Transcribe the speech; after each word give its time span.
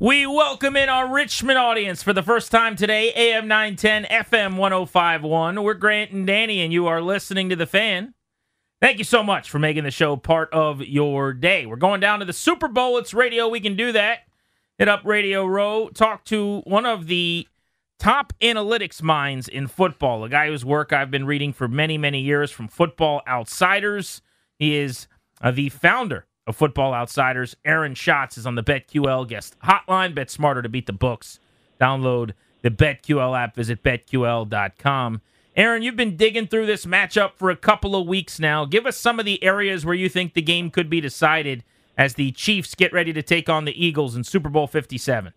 We 0.00 0.28
welcome 0.28 0.76
in 0.76 0.88
our 0.88 1.12
Richmond 1.12 1.58
audience 1.58 2.04
for 2.04 2.12
the 2.12 2.22
first 2.22 2.52
time 2.52 2.76
today, 2.76 3.12
AM 3.14 3.48
910, 3.48 4.04
FM 4.04 4.56
1051. 4.56 5.60
We're 5.60 5.74
Grant 5.74 6.12
and 6.12 6.24
Danny, 6.24 6.60
and 6.60 6.72
you 6.72 6.86
are 6.86 7.02
listening 7.02 7.48
to 7.48 7.56
The 7.56 7.66
Fan. 7.66 8.14
Thank 8.80 8.98
you 8.98 9.04
so 9.04 9.24
much 9.24 9.50
for 9.50 9.58
making 9.58 9.82
the 9.82 9.90
show 9.90 10.14
part 10.14 10.52
of 10.52 10.82
your 10.82 11.32
day. 11.32 11.66
We're 11.66 11.74
going 11.74 11.98
down 11.98 12.20
to 12.20 12.24
the 12.24 12.32
Super 12.32 12.68
Bowl. 12.68 12.96
It's 12.98 13.12
radio. 13.12 13.48
We 13.48 13.58
can 13.58 13.74
do 13.74 13.90
that. 13.90 14.20
Hit 14.78 14.86
up 14.86 15.00
Radio 15.04 15.44
Row. 15.44 15.88
Talk 15.88 16.24
to 16.26 16.60
one 16.60 16.86
of 16.86 17.08
the 17.08 17.48
top 17.98 18.32
analytics 18.40 19.02
minds 19.02 19.48
in 19.48 19.66
football, 19.66 20.22
a 20.22 20.28
guy 20.28 20.46
whose 20.46 20.64
work 20.64 20.92
I've 20.92 21.10
been 21.10 21.26
reading 21.26 21.52
for 21.52 21.66
many, 21.66 21.98
many 21.98 22.20
years 22.20 22.52
from 22.52 22.68
Football 22.68 23.22
Outsiders. 23.26 24.22
He 24.60 24.76
is 24.76 25.08
uh, 25.42 25.50
the 25.50 25.70
founder 25.70 26.27
of 26.48 26.56
Football 26.56 26.94
Outsiders. 26.94 27.54
Aaron 27.64 27.94
Schatz 27.94 28.38
is 28.38 28.46
on 28.46 28.54
the 28.54 28.64
BetQL 28.64 29.28
guest 29.28 29.54
hotline. 29.64 30.14
Bet 30.14 30.30
smarter 30.30 30.62
to 30.62 30.68
beat 30.68 30.86
the 30.86 30.92
books. 30.92 31.38
Download 31.80 32.32
the 32.62 32.70
BetQL 32.70 33.38
app. 33.38 33.54
Visit 33.54 33.82
betql.com. 33.84 35.20
Aaron, 35.56 35.82
you've 35.82 35.96
been 35.96 36.16
digging 36.16 36.46
through 36.46 36.66
this 36.66 36.86
matchup 36.86 37.32
for 37.34 37.50
a 37.50 37.56
couple 37.56 37.94
of 37.94 38.06
weeks 38.06 38.40
now. 38.40 38.64
Give 38.64 38.86
us 38.86 38.96
some 38.96 39.18
of 39.18 39.26
the 39.26 39.42
areas 39.42 39.84
where 39.84 39.94
you 39.94 40.08
think 40.08 40.34
the 40.34 40.42
game 40.42 40.70
could 40.70 40.88
be 40.88 41.00
decided 41.00 41.64
as 41.96 42.14
the 42.14 42.30
Chiefs 42.32 42.74
get 42.74 42.92
ready 42.92 43.12
to 43.12 43.22
take 43.22 43.48
on 43.48 43.64
the 43.64 43.84
Eagles 43.84 44.16
in 44.16 44.24
Super 44.24 44.48
Bowl 44.48 44.68
57. 44.68 45.32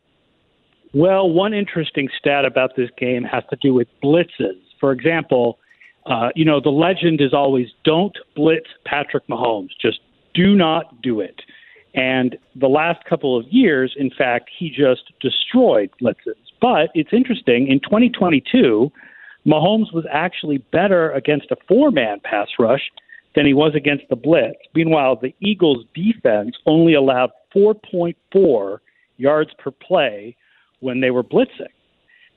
Well, 0.94 1.30
one 1.30 1.54
interesting 1.54 2.08
stat 2.20 2.46
about 2.46 2.76
this 2.76 2.90
game 2.98 3.24
has 3.24 3.44
to 3.50 3.58
do 3.62 3.74
with 3.74 3.88
blitzes. 4.04 4.60
For 4.80 4.92
example, 4.92 5.58
uh, 6.06 6.30
you 6.36 6.46
know, 6.46 6.60
the 6.60 6.70
legend 6.70 7.20
is 7.20 7.34
always 7.34 7.68
don't 7.84 8.16
blitz 8.36 8.68
Patrick 8.86 9.26
Mahomes. 9.28 9.70
Just 9.82 10.00
do 10.34 10.56
not 10.56 11.02
do 11.02 11.20
it. 11.20 11.42
And 11.94 12.38
the 12.56 12.70
last 12.70 13.04
couple 13.06 13.38
of 13.38 13.46
years, 13.50 13.94
in 13.98 14.12
fact, 14.18 14.50
he 14.58 14.70
just 14.70 15.12
destroyed 15.20 15.90
blitzes. 16.02 16.36
But 16.62 16.90
it's 16.94 17.12
interesting, 17.12 17.68
in 17.68 17.80
2022, 17.80 18.92
Mahomes 19.46 19.94
was 19.94 20.06
actually 20.12 20.60
better 20.72 21.12
against 21.12 21.52
a 21.52 21.58
four 21.68 21.92
man 21.92 22.20
pass 22.24 22.48
rush 22.60 22.92
than 23.36 23.46
he 23.46 23.54
was 23.54 23.74
against 23.76 24.06
the 24.10 24.16
blitz. 24.16 24.60
Meanwhile, 24.76 25.18
the 25.22 25.34
Eagles' 25.40 25.86
defense 25.94 26.56
only 26.66 26.94
allowed 26.94 27.32
4.4 27.56 28.78
yards 29.18 29.52
per 29.58 29.72
play 29.72 30.36
when 30.80 31.02
they 31.02 31.12
were 31.12 31.24
blitzing. 31.24 31.72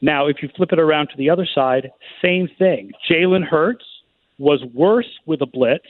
Now, 0.01 0.27
if 0.27 0.37
you 0.43 0.49
flip 0.57 0.73
it 0.73 0.79
around 0.79 1.09
to 1.09 1.17
the 1.17 1.31
other 1.31 1.47
side, 1.53 1.91
same 2.23 2.49
thing. 2.59 2.93
Jalen 3.11 3.45
Hurts 3.45 3.85
was 4.39 4.63
worse 4.75 5.09
with 5.27 5.41
a 5.41 5.47
blitz 5.47 5.87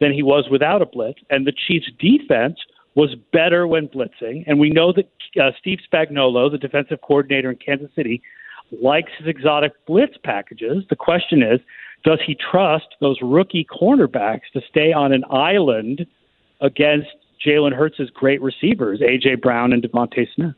than 0.00 0.12
he 0.12 0.22
was 0.22 0.48
without 0.50 0.82
a 0.82 0.86
blitz, 0.86 1.20
and 1.30 1.46
the 1.46 1.52
Chiefs' 1.52 1.90
defense 1.98 2.58
was 2.94 3.14
better 3.32 3.66
when 3.66 3.88
blitzing. 3.88 4.44
And 4.46 4.58
we 4.58 4.70
know 4.70 4.92
that 4.92 5.10
uh, 5.40 5.50
Steve 5.58 5.78
Spagnuolo, 5.90 6.50
the 6.50 6.58
defensive 6.58 7.00
coordinator 7.00 7.50
in 7.50 7.56
Kansas 7.56 7.90
City, 7.94 8.22
likes 8.82 9.12
his 9.18 9.26
exotic 9.28 9.72
blitz 9.86 10.16
packages. 10.24 10.84
The 10.90 10.96
question 10.96 11.42
is, 11.42 11.60
does 12.04 12.18
he 12.24 12.34
trust 12.34 12.86
those 13.00 13.18
rookie 13.22 13.64
cornerbacks 13.64 14.50
to 14.52 14.60
stay 14.68 14.92
on 14.92 15.12
an 15.12 15.24
island 15.30 16.06
against 16.60 17.08
Jalen 17.44 17.72
Hurts' 17.72 18.10
great 18.14 18.42
receivers, 18.42 19.00
A.J. 19.00 19.36
Brown 19.36 19.72
and 19.72 19.82
DeVonta 19.82 20.26
Smith? 20.34 20.54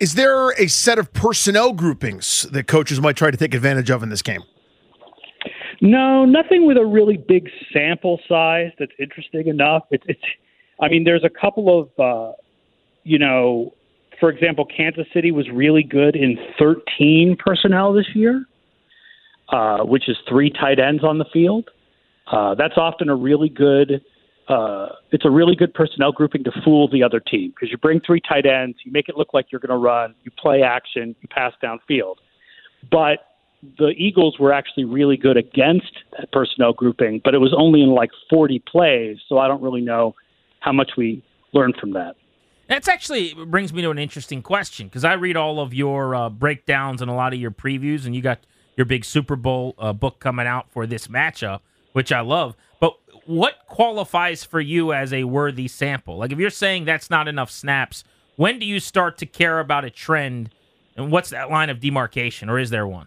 Is 0.00 0.14
there 0.14 0.50
a 0.52 0.66
set 0.66 0.98
of 0.98 1.12
personnel 1.12 1.72
groupings 1.74 2.42
that 2.50 2.66
coaches 2.66 3.00
might 3.00 3.16
try 3.16 3.30
to 3.30 3.36
take 3.36 3.54
advantage 3.54 3.90
of 3.90 4.02
in 4.02 4.08
this 4.08 4.22
game? 4.22 4.42
No, 5.82 6.24
nothing 6.24 6.64
with 6.64 6.76
a 6.76 6.86
really 6.86 7.16
big 7.16 7.50
sample 7.72 8.20
size 8.28 8.70
that's 8.78 8.92
interesting 9.00 9.48
enough. 9.48 9.82
It's, 9.90 10.04
it's 10.06 10.22
I 10.80 10.88
mean, 10.88 11.02
there's 11.02 11.24
a 11.24 11.28
couple 11.28 11.80
of, 11.80 11.90
uh, 11.98 12.32
you 13.02 13.18
know, 13.18 13.74
for 14.20 14.30
example, 14.30 14.64
Kansas 14.64 15.06
City 15.12 15.32
was 15.32 15.50
really 15.50 15.82
good 15.82 16.14
in 16.14 16.38
13 16.56 17.36
personnel 17.36 17.92
this 17.92 18.06
year, 18.14 18.44
uh, 19.48 19.78
which 19.78 20.08
is 20.08 20.16
three 20.28 20.50
tight 20.50 20.78
ends 20.78 21.02
on 21.02 21.18
the 21.18 21.26
field. 21.32 21.68
Uh, 22.30 22.54
that's 22.54 22.74
often 22.76 23.08
a 23.08 23.16
really 23.16 23.48
good. 23.48 24.04
Uh, 24.46 24.88
it's 25.10 25.24
a 25.24 25.30
really 25.30 25.56
good 25.56 25.74
personnel 25.74 26.12
grouping 26.12 26.44
to 26.44 26.52
fool 26.64 26.88
the 26.88 27.02
other 27.02 27.18
team 27.18 27.50
because 27.50 27.72
you 27.72 27.78
bring 27.78 28.00
three 28.06 28.20
tight 28.20 28.46
ends, 28.46 28.76
you 28.84 28.92
make 28.92 29.08
it 29.08 29.16
look 29.16 29.34
like 29.34 29.46
you're 29.50 29.60
going 29.60 29.70
to 29.70 29.76
run, 29.76 30.14
you 30.22 30.30
play 30.38 30.62
action, 30.62 31.16
you 31.20 31.28
pass 31.28 31.52
downfield. 31.60 32.16
But 32.88 33.31
the 33.78 33.88
Eagles 33.96 34.38
were 34.38 34.52
actually 34.52 34.84
really 34.84 35.16
good 35.16 35.36
against 35.36 35.92
that 36.18 36.30
personnel 36.32 36.72
grouping, 36.72 37.20
but 37.24 37.34
it 37.34 37.38
was 37.38 37.54
only 37.56 37.82
in 37.82 37.90
like 37.90 38.10
40 38.28 38.58
plays, 38.60 39.18
so 39.28 39.38
I 39.38 39.48
don't 39.48 39.62
really 39.62 39.80
know 39.80 40.14
how 40.60 40.72
much 40.72 40.92
we 40.96 41.22
learned 41.52 41.76
from 41.80 41.92
that. 41.92 42.16
That's 42.68 42.88
actually 42.88 43.34
brings 43.34 43.72
me 43.72 43.82
to 43.82 43.90
an 43.90 43.98
interesting 43.98 44.42
question 44.42 44.86
because 44.88 45.04
I 45.04 45.12
read 45.14 45.36
all 45.36 45.60
of 45.60 45.74
your 45.74 46.14
uh, 46.14 46.30
breakdowns 46.30 47.02
and 47.02 47.10
a 47.10 47.14
lot 47.14 47.32
of 47.32 47.40
your 47.40 47.50
previews, 47.50 48.06
and 48.06 48.16
you 48.16 48.22
got 48.22 48.40
your 48.76 48.84
big 48.84 49.04
Super 49.04 49.36
Bowl 49.36 49.74
uh, 49.78 49.92
book 49.92 50.18
coming 50.18 50.46
out 50.46 50.70
for 50.70 50.86
this 50.86 51.06
matchup, 51.06 51.60
which 51.92 52.10
I 52.10 52.20
love. 52.20 52.56
But 52.80 52.94
what 53.26 53.66
qualifies 53.68 54.42
for 54.42 54.60
you 54.60 54.92
as 54.92 55.12
a 55.12 55.24
worthy 55.24 55.68
sample? 55.68 56.16
Like 56.16 56.32
if 56.32 56.38
you're 56.38 56.50
saying 56.50 56.84
that's 56.84 57.10
not 57.10 57.28
enough 57.28 57.50
snaps, 57.50 58.04
when 58.36 58.58
do 58.58 58.66
you 58.66 58.80
start 58.80 59.18
to 59.18 59.26
care 59.26 59.60
about 59.60 59.84
a 59.84 59.90
trend, 59.90 60.50
and 60.96 61.12
what's 61.12 61.30
that 61.30 61.50
line 61.50 61.68
of 61.68 61.78
demarcation, 61.78 62.48
or 62.48 62.58
is 62.58 62.70
there 62.70 62.86
one? 62.86 63.06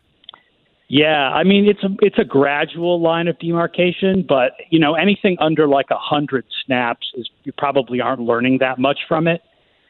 Yeah, 0.87 1.29
I 1.29 1.43
mean 1.43 1.67
it's 1.67 1.83
a 1.83 1.89
it's 2.01 2.19
a 2.19 2.23
gradual 2.23 3.01
line 3.01 3.27
of 3.27 3.39
demarcation, 3.39 4.23
but 4.27 4.51
you 4.69 4.79
know 4.79 4.93
anything 4.93 5.35
under 5.39 5.67
like 5.67 5.87
a 5.89 5.97
hundred 5.97 6.45
snaps 6.63 7.07
is 7.15 7.27
you 7.43 7.51
probably 7.57 8.01
aren't 8.01 8.21
learning 8.21 8.59
that 8.59 8.77
much 8.77 8.99
from 9.07 9.27
it. 9.27 9.41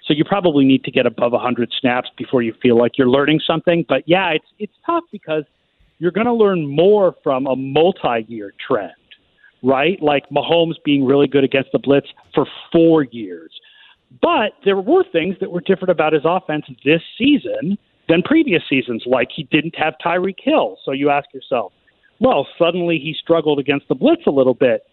So 0.07 0.13
you 0.13 0.23
probably 0.23 0.66
need 0.66 0.83
to 0.83 0.91
get 0.91 1.07
above 1.07 1.33
a 1.33 1.38
100 1.38 1.73
snaps 1.81 2.09
before 2.16 2.44
you 2.44 2.53
feel 2.61 2.78
like 2.78 2.97
you're 2.97 3.09
learning 3.09 3.41
something. 3.45 3.83
But 3.89 4.03
yeah, 4.06 4.29
it's 4.29 4.45
it's 4.59 4.73
tough 4.85 5.03
because 5.11 5.44
you're 5.97 6.11
going 6.11 6.28
to 6.28 6.33
learn 6.33 6.67
more 6.67 7.16
from 7.23 7.47
a 7.47 7.56
multi-year 7.56 8.53
trend, 8.66 8.91
right? 9.63 10.01
Like 10.01 10.29
Mahomes 10.29 10.75
being 10.83 11.06
really 11.06 11.27
good 11.27 11.44
against 11.44 11.72
the 11.72 11.79
blitz 11.79 12.07
for 12.33 12.45
4 12.72 13.03
years. 13.06 13.51
But 14.22 14.51
there 14.63 14.77
were 14.77 15.03
things 15.12 15.35
that 15.41 15.51
were 15.51 15.62
different 15.62 15.89
about 15.89 16.13
his 16.13 16.23
offense 16.23 16.66
this 16.85 17.01
season 17.17 17.77
than 18.08 18.22
previous 18.22 18.64
seasons, 18.70 19.04
like 19.06 19.30
he 19.36 19.44
didn't 19.44 19.76
have 19.76 19.96
Tyreek 20.04 20.40
Hill. 20.42 20.78
So 20.86 20.92
you 20.92 21.10
ask 21.10 21.34
yourself, 21.34 21.74
well, 22.20 22.48
suddenly 22.58 22.98
he 22.98 23.16
struggled 23.20 23.60
against 23.60 23.88
the 23.88 23.96
blitz 23.96 24.24
a 24.28 24.32
little 24.32 24.54
bit 24.54 24.84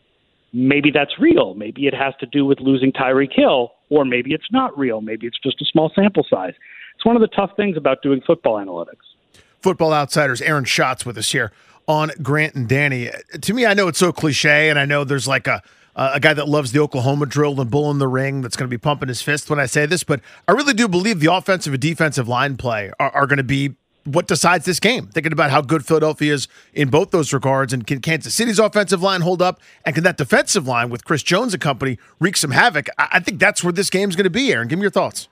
maybe 0.52 0.90
that's 0.90 1.18
real. 1.18 1.54
Maybe 1.54 1.86
it 1.86 1.94
has 1.94 2.14
to 2.20 2.26
do 2.26 2.44
with 2.44 2.60
losing 2.60 2.92
Tyreek 2.92 3.32
Hill, 3.34 3.72
or 3.90 4.04
maybe 4.04 4.34
it's 4.34 4.50
not 4.50 4.76
real. 4.76 5.00
Maybe 5.00 5.26
it's 5.26 5.38
just 5.38 5.60
a 5.60 5.64
small 5.64 5.90
sample 5.94 6.26
size. 6.28 6.54
It's 6.94 7.04
one 7.04 7.16
of 7.16 7.22
the 7.22 7.28
tough 7.28 7.50
things 7.56 7.76
about 7.76 8.02
doing 8.02 8.20
football 8.26 8.56
analytics. 8.56 9.40
Football 9.60 9.92
Outsiders, 9.92 10.42
Aaron 10.42 10.64
Schatz 10.64 11.06
with 11.06 11.16
us 11.16 11.30
here 11.30 11.52
on 11.86 12.10
Grant 12.20 12.54
and 12.54 12.68
Danny. 12.68 13.10
To 13.40 13.54
me, 13.54 13.64
I 13.64 13.74
know 13.74 13.88
it's 13.88 13.98
so 13.98 14.12
cliche, 14.12 14.68
and 14.70 14.78
I 14.78 14.84
know 14.84 15.04
there's 15.04 15.28
like 15.28 15.46
a 15.46 15.62
Uh, 15.94 16.12
a 16.14 16.20
guy 16.20 16.32
that 16.32 16.48
loves 16.48 16.72
the 16.72 16.78
Oklahoma 16.78 17.26
drill 17.26 17.60
and 17.60 17.70
bull 17.70 17.90
in 17.90 17.98
the 17.98 18.08
ring 18.08 18.40
that's 18.40 18.56
going 18.56 18.68
to 18.68 18.74
be 18.74 18.78
pumping 18.78 19.08
his 19.08 19.20
fist 19.20 19.50
when 19.50 19.60
I 19.60 19.66
say 19.66 19.84
this, 19.84 20.04
but 20.04 20.20
I 20.48 20.52
really 20.52 20.72
do 20.72 20.88
believe 20.88 21.20
the 21.20 21.32
offensive 21.32 21.74
and 21.74 21.82
defensive 21.82 22.26
line 22.28 22.56
play 22.56 22.90
are, 22.98 23.10
are 23.10 23.26
going 23.26 23.36
to 23.36 23.42
be 23.42 23.74
what 24.04 24.26
decides 24.26 24.64
this 24.64 24.80
game. 24.80 25.06
Thinking 25.08 25.32
about 25.32 25.50
how 25.50 25.60
good 25.60 25.84
Philadelphia 25.84 26.32
is 26.32 26.48
in 26.72 26.88
both 26.88 27.10
those 27.10 27.32
regards, 27.32 27.72
and 27.72 27.86
can 27.86 28.00
Kansas 28.00 28.34
City's 28.34 28.58
offensive 28.58 29.02
line 29.02 29.20
hold 29.20 29.42
up, 29.42 29.60
and 29.84 29.94
can 29.94 30.04
that 30.04 30.16
defensive 30.16 30.66
line 30.66 30.90
with 30.90 31.04
Chris 31.04 31.22
Jones 31.22 31.54
and 31.54 31.60
company 31.60 31.98
wreak 32.18 32.36
some 32.36 32.50
havoc? 32.50 32.88
I 32.98 33.20
think 33.20 33.38
that's 33.38 33.62
where 33.62 33.72
this 33.72 33.90
game's 33.90 34.16
going 34.16 34.24
to 34.24 34.30
be. 34.30 34.52
Aaron, 34.52 34.68
give 34.68 34.78
me 34.78 34.82
your 34.82 34.90
thoughts. 34.90 35.28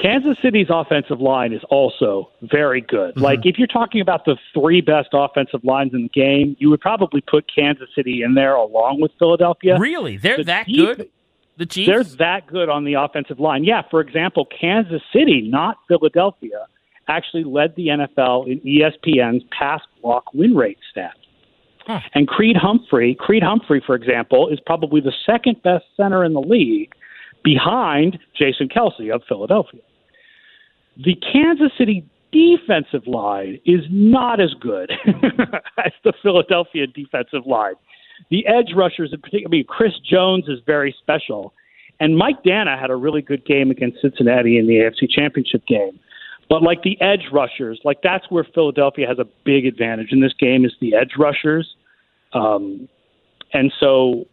Kansas 0.00 0.36
City's 0.42 0.66
offensive 0.70 1.20
line 1.20 1.52
is 1.52 1.62
also 1.70 2.30
very 2.42 2.80
good. 2.80 3.14
Mm-hmm. 3.14 3.22
Like 3.22 3.40
if 3.44 3.58
you're 3.58 3.66
talking 3.66 4.00
about 4.00 4.24
the 4.24 4.36
three 4.52 4.80
best 4.80 5.08
offensive 5.12 5.64
lines 5.64 5.92
in 5.94 6.02
the 6.02 6.08
game, 6.08 6.56
you 6.58 6.70
would 6.70 6.80
probably 6.80 7.20
put 7.20 7.44
Kansas 7.52 7.88
City 7.94 8.22
in 8.22 8.34
there 8.34 8.54
along 8.54 9.00
with 9.00 9.12
Philadelphia. 9.18 9.78
Really, 9.78 10.16
they're 10.16 10.38
the 10.38 10.44
that 10.44 10.66
deep, 10.66 10.96
good. 10.96 11.10
The 11.56 11.66
Chiefs? 11.66 11.86
They're 11.86 12.04
that 12.18 12.46
good 12.46 12.68
on 12.68 12.84
the 12.84 12.94
offensive 12.94 13.38
line. 13.38 13.64
Yeah, 13.64 13.82
for 13.90 14.00
example, 14.00 14.46
Kansas 14.46 15.02
City, 15.12 15.42
not 15.42 15.78
Philadelphia, 15.86 16.66
actually 17.06 17.44
led 17.44 17.76
the 17.76 17.88
NFL 17.88 18.48
in 18.50 18.60
ESPN's 18.60 19.44
pass 19.56 19.80
block 20.02 20.32
win 20.34 20.54
rate 20.54 20.78
stats. 20.94 21.12
Huh. 21.86 22.00
And 22.14 22.26
Creed 22.26 22.56
Humphrey, 22.56 23.14
Creed 23.14 23.42
Humphrey, 23.42 23.82
for 23.84 23.94
example, 23.94 24.48
is 24.48 24.58
probably 24.64 25.00
the 25.00 25.12
second 25.26 25.62
best 25.62 25.84
center 25.96 26.24
in 26.24 26.32
the 26.32 26.40
league 26.40 26.92
behind 27.44 28.18
Jason 28.36 28.68
Kelce 28.68 29.14
of 29.14 29.22
Philadelphia. 29.28 29.82
The 30.96 31.14
Kansas 31.32 31.70
City 31.78 32.04
defensive 32.32 33.06
line 33.06 33.60
is 33.64 33.82
not 33.90 34.40
as 34.40 34.52
good 34.60 34.90
as 35.84 35.92
the 36.02 36.12
Philadelphia 36.22 36.86
defensive 36.86 37.46
line. 37.46 37.74
The 38.30 38.46
edge 38.46 38.72
rushers, 38.74 39.10
in 39.12 39.20
particular, 39.20 39.48
I 39.48 39.50
mean, 39.50 39.64
Chris 39.64 39.92
Jones 40.08 40.44
is 40.48 40.58
very 40.66 40.94
special. 41.00 41.52
And 42.00 42.16
Mike 42.16 42.42
Danna 42.44 42.78
had 42.80 42.90
a 42.90 42.96
really 42.96 43.22
good 43.22 43.44
game 43.44 43.70
against 43.70 44.00
Cincinnati 44.00 44.58
in 44.58 44.66
the 44.66 44.74
AFC 44.74 45.08
Championship 45.08 45.64
game. 45.66 46.00
But 46.48 46.62
like 46.62 46.82
the 46.82 47.00
edge 47.00 47.26
rushers, 47.32 47.80
like 47.84 47.98
that's 48.02 48.24
where 48.30 48.44
Philadelphia 48.54 49.06
has 49.06 49.18
a 49.18 49.26
big 49.44 49.64
advantage 49.64 50.08
in 50.10 50.20
this 50.20 50.34
game 50.38 50.64
is 50.64 50.72
the 50.80 50.94
edge 50.94 51.12
rushers. 51.18 51.74
Um, 52.32 52.88
and 53.52 53.72
so, 53.78 54.26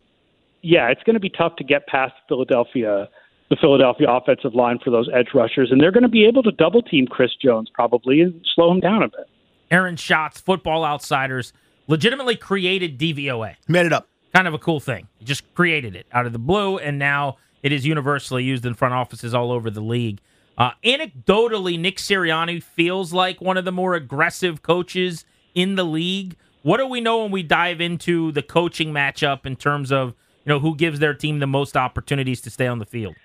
yeah, 0.61 0.89
it's 0.89 1.03
going 1.03 1.15
to 1.15 1.19
be 1.19 1.29
tough 1.29 1.55
to 1.57 1.63
get 1.63 1.87
past 1.87 2.13
Philadelphia, 2.27 3.09
the 3.49 3.55
Philadelphia 3.55 4.07
offensive 4.09 4.55
line 4.55 4.79
for 4.83 4.89
those 4.89 5.09
edge 5.13 5.29
rushers, 5.33 5.71
and 5.71 5.81
they're 5.81 5.91
going 5.91 6.03
to 6.03 6.09
be 6.09 6.25
able 6.25 6.43
to 6.43 6.51
double 6.51 6.81
team 6.81 7.07
Chris 7.07 7.31
Jones 7.41 7.69
probably 7.73 8.21
and 8.21 8.45
slow 8.55 8.71
him 8.71 8.79
down 8.79 9.03
a 9.03 9.09
bit. 9.09 9.27
Aaron 9.69 9.95
Schatz, 9.95 10.41
Football 10.41 10.83
Outsiders, 10.83 11.53
legitimately 11.87 12.35
created 12.35 12.99
DVOA. 12.99 13.55
Made 13.67 13.85
it 13.85 13.93
up. 13.93 14.07
Kind 14.33 14.47
of 14.47 14.53
a 14.53 14.59
cool 14.59 14.79
thing. 14.79 15.07
He 15.19 15.25
just 15.25 15.53
created 15.53 15.95
it 15.95 16.07
out 16.11 16.25
of 16.25 16.33
the 16.33 16.39
blue, 16.39 16.77
and 16.77 16.97
now 16.99 17.37
it 17.63 17.71
is 17.71 17.85
universally 17.85 18.43
used 18.43 18.65
in 18.65 18.73
front 18.73 18.93
offices 18.93 19.33
all 19.33 19.51
over 19.51 19.69
the 19.69 19.81
league. 19.81 20.19
Uh, 20.57 20.71
anecdotally, 20.83 21.79
Nick 21.79 21.97
Sirianni 21.97 22.61
feels 22.61 23.13
like 23.13 23.41
one 23.41 23.57
of 23.57 23.65
the 23.65 23.71
more 23.71 23.93
aggressive 23.95 24.61
coaches 24.61 25.25
in 25.55 25.75
the 25.75 25.83
league. 25.83 26.35
What 26.61 26.77
do 26.77 26.85
we 26.85 27.01
know 27.01 27.23
when 27.23 27.31
we 27.31 27.43
dive 27.43 27.81
into 27.81 28.31
the 28.31 28.43
coaching 28.43 28.93
matchup 28.93 29.45
in 29.45 29.55
terms 29.55 29.91
of 29.91 30.13
you 30.45 30.49
know 30.49 30.59
who 30.59 30.75
gives 30.75 30.99
their 30.99 31.13
team 31.13 31.39
the 31.39 31.47
most 31.47 31.77
opportunities 31.77 32.41
to 32.41 32.49
stay 32.49 32.67
on 32.67 32.79
the 32.79 32.85
field? 32.85 33.15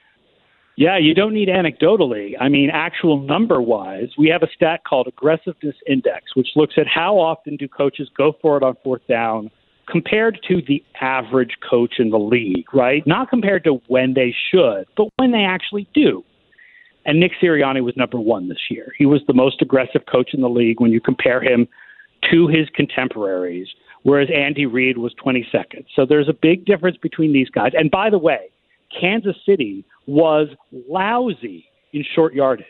Yeah, 0.76 0.98
you 0.98 1.14
don't 1.14 1.32
need 1.32 1.48
anecdotally. 1.48 2.34
I 2.38 2.50
mean, 2.50 2.68
actual 2.70 3.22
number 3.22 3.62
wise, 3.62 4.10
we 4.18 4.28
have 4.28 4.42
a 4.42 4.48
stat 4.54 4.82
called 4.86 5.06
aggressiveness 5.06 5.74
index, 5.86 6.36
which 6.36 6.48
looks 6.54 6.74
at 6.76 6.86
how 6.86 7.18
often 7.18 7.56
do 7.56 7.66
coaches 7.66 8.10
go 8.14 8.34
for 8.42 8.58
it 8.58 8.62
on 8.62 8.76
fourth 8.84 9.06
down 9.08 9.50
compared 9.88 10.38
to 10.48 10.60
the 10.66 10.84
average 11.00 11.56
coach 11.68 11.94
in 11.98 12.10
the 12.10 12.18
league, 12.18 12.66
right? 12.74 13.06
Not 13.06 13.30
compared 13.30 13.64
to 13.64 13.80
when 13.86 14.14
they 14.14 14.34
should, 14.50 14.86
but 14.96 15.08
when 15.16 15.30
they 15.30 15.44
actually 15.44 15.88
do. 15.94 16.24
And 17.06 17.20
Nick 17.20 17.32
Sirianni 17.40 17.82
was 17.82 17.96
number 17.96 18.18
one 18.18 18.48
this 18.48 18.58
year. 18.68 18.92
He 18.98 19.06
was 19.06 19.22
the 19.26 19.32
most 19.32 19.62
aggressive 19.62 20.02
coach 20.10 20.34
in 20.34 20.40
the 20.40 20.48
league 20.48 20.80
when 20.80 20.90
you 20.90 21.00
compare 21.00 21.40
him 21.40 21.68
to 22.30 22.48
his 22.48 22.68
contemporaries, 22.74 23.68
whereas 24.06 24.28
Andy 24.32 24.66
Reid 24.66 24.98
was 24.98 25.12
22nd. 25.14 25.84
So 25.96 26.06
there's 26.06 26.28
a 26.28 26.32
big 26.32 26.64
difference 26.64 26.96
between 26.96 27.32
these 27.32 27.50
guys. 27.50 27.72
And 27.76 27.90
by 27.90 28.08
the 28.08 28.18
way, 28.18 28.50
Kansas 29.00 29.34
City 29.44 29.84
was 30.06 30.46
lousy 30.88 31.66
in 31.92 32.04
short 32.14 32.32
yardage. 32.32 32.66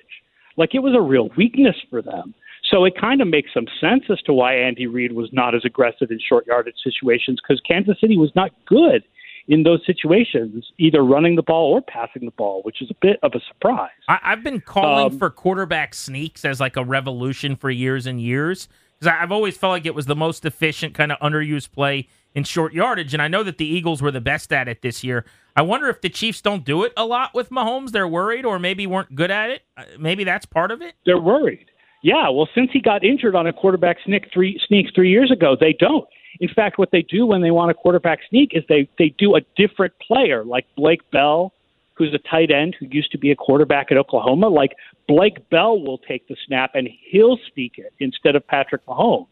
Like 0.56 0.74
it 0.74 0.78
was 0.78 0.94
a 0.96 1.00
real 1.02 1.28
weakness 1.36 1.76
for 1.90 2.00
them. 2.00 2.34
So 2.70 2.86
it 2.86 2.98
kind 2.98 3.20
of 3.20 3.28
makes 3.28 3.50
some 3.52 3.66
sense 3.78 4.04
as 4.08 4.18
to 4.22 4.32
why 4.32 4.54
Andy 4.54 4.86
Reid 4.86 5.12
was 5.12 5.28
not 5.30 5.54
as 5.54 5.62
aggressive 5.66 6.10
in 6.10 6.18
short 6.26 6.46
yardage 6.46 6.76
situations 6.82 7.38
because 7.46 7.60
Kansas 7.68 8.00
City 8.00 8.16
was 8.16 8.32
not 8.34 8.50
good 8.64 9.04
in 9.46 9.62
those 9.62 9.84
situations, 9.84 10.72
either 10.78 11.04
running 11.04 11.36
the 11.36 11.42
ball 11.42 11.70
or 11.70 11.82
passing 11.82 12.24
the 12.24 12.32
ball, 12.32 12.62
which 12.62 12.80
is 12.80 12.90
a 12.90 12.96
bit 13.02 13.18
of 13.22 13.32
a 13.34 13.40
surprise. 13.46 13.90
I, 14.08 14.18
have 14.22 14.42
been 14.42 14.62
calling 14.62 15.12
um, 15.12 15.18
for 15.18 15.28
quarterback 15.28 15.92
sneaks 15.92 16.46
as 16.46 16.60
like 16.60 16.76
a 16.78 16.82
revolution 16.82 17.56
for 17.56 17.70
years 17.70 18.06
and 18.06 18.22
years 18.22 18.68
because 18.98 19.14
I've 19.20 19.32
always 19.32 19.56
felt 19.56 19.72
like 19.72 19.86
it 19.86 19.94
was 19.94 20.06
the 20.06 20.16
most 20.16 20.44
efficient 20.44 20.94
kind 20.94 21.12
of 21.12 21.18
underused 21.18 21.72
play 21.72 22.08
in 22.34 22.44
short 22.44 22.72
yardage, 22.74 23.14
and 23.14 23.22
I 23.22 23.28
know 23.28 23.42
that 23.42 23.58
the 23.58 23.64
Eagles 23.64 24.02
were 24.02 24.10
the 24.10 24.20
best 24.20 24.52
at 24.52 24.68
it 24.68 24.82
this 24.82 25.02
year. 25.02 25.24
I 25.56 25.62
wonder 25.62 25.88
if 25.88 26.02
the 26.02 26.10
Chiefs 26.10 26.42
don't 26.42 26.64
do 26.64 26.84
it 26.84 26.92
a 26.96 27.06
lot 27.06 27.34
with 27.34 27.48
Mahomes. 27.50 27.92
They're 27.92 28.08
worried, 28.08 28.44
or 28.44 28.58
maybe 28.58 28.86
weren't 28.86 29.14
good 29.14 29.30
at 29.30 29.50
it. 29.50 29.62
Uh, 29.76 29.84
maybe 29.98 30.24
that's 30.24 30.44
part 30.44 30.70
of 30.70 30.82
it. 30.82 30.94
They're 31.06 31.20
worried. 31.20 31.66
Yeah, 32.02 32.28
well, 32.28 32.48
since 32.54 32.70
he 32.72 32.80
got 32.80 33.04
injured 33.04 33.34
on 33.34 33.46
a 33.46 33.52
quarterback 33.52 33.96
sneak 34.04 34.26
three 34.32 34.60
sneaks 34.68 34.90
three 34.94 35.10
years 35.10 35.30
ago, 35.30 35.56
they 35.58 35.74
don't. 35.78 36.06
In 36.40 36.48
fact, 36.54 36.78
what 36.78 36.90
they 36.92 37.02
do 37.02 37.24
when 37.24 37.40
they 37.40 37.50
want 37.50 37.70
a 37.70 37.74
quarterback 37.74 38.20
sneak 38.28 38.50
is 38.52 38.62
they 38.68 38.88
they 38.98 39.14
do 39.18 39.36
a 39.36 39.40
different 39.56 39.94
player, 40.06 40.44
like 40.44 40.66
Blake 40.76 41.10
Bell, 41.10 41.52
who's 41.96 42.14
a 42.14 42.28
tight 42.30 42.50
end 42.50 42.76
who 42.78 42.86
used 42.90 43.10
to 43.12 43.18
be 43.18 43.30
a 43.30 43.36
quarterback 43.36 43.90
at 43.90 43.96
Oklahoma. 43.96 44.48
Like 44.48 44.76
Blake 45.08 45.48
Bell 45.50 45.80
will 45.80 45.98
take 45.98 46.28
the 46.28 46.36
snap 46.46 46.72
and 46.74 46.88
he'll 47.10 47.38
sneak 47.52 47.74
it 47.78 47.92
instead 47.98 48.36
of 48.36 48.46
Patrick 48.46 48.84
Mahomes. 48.86 49.26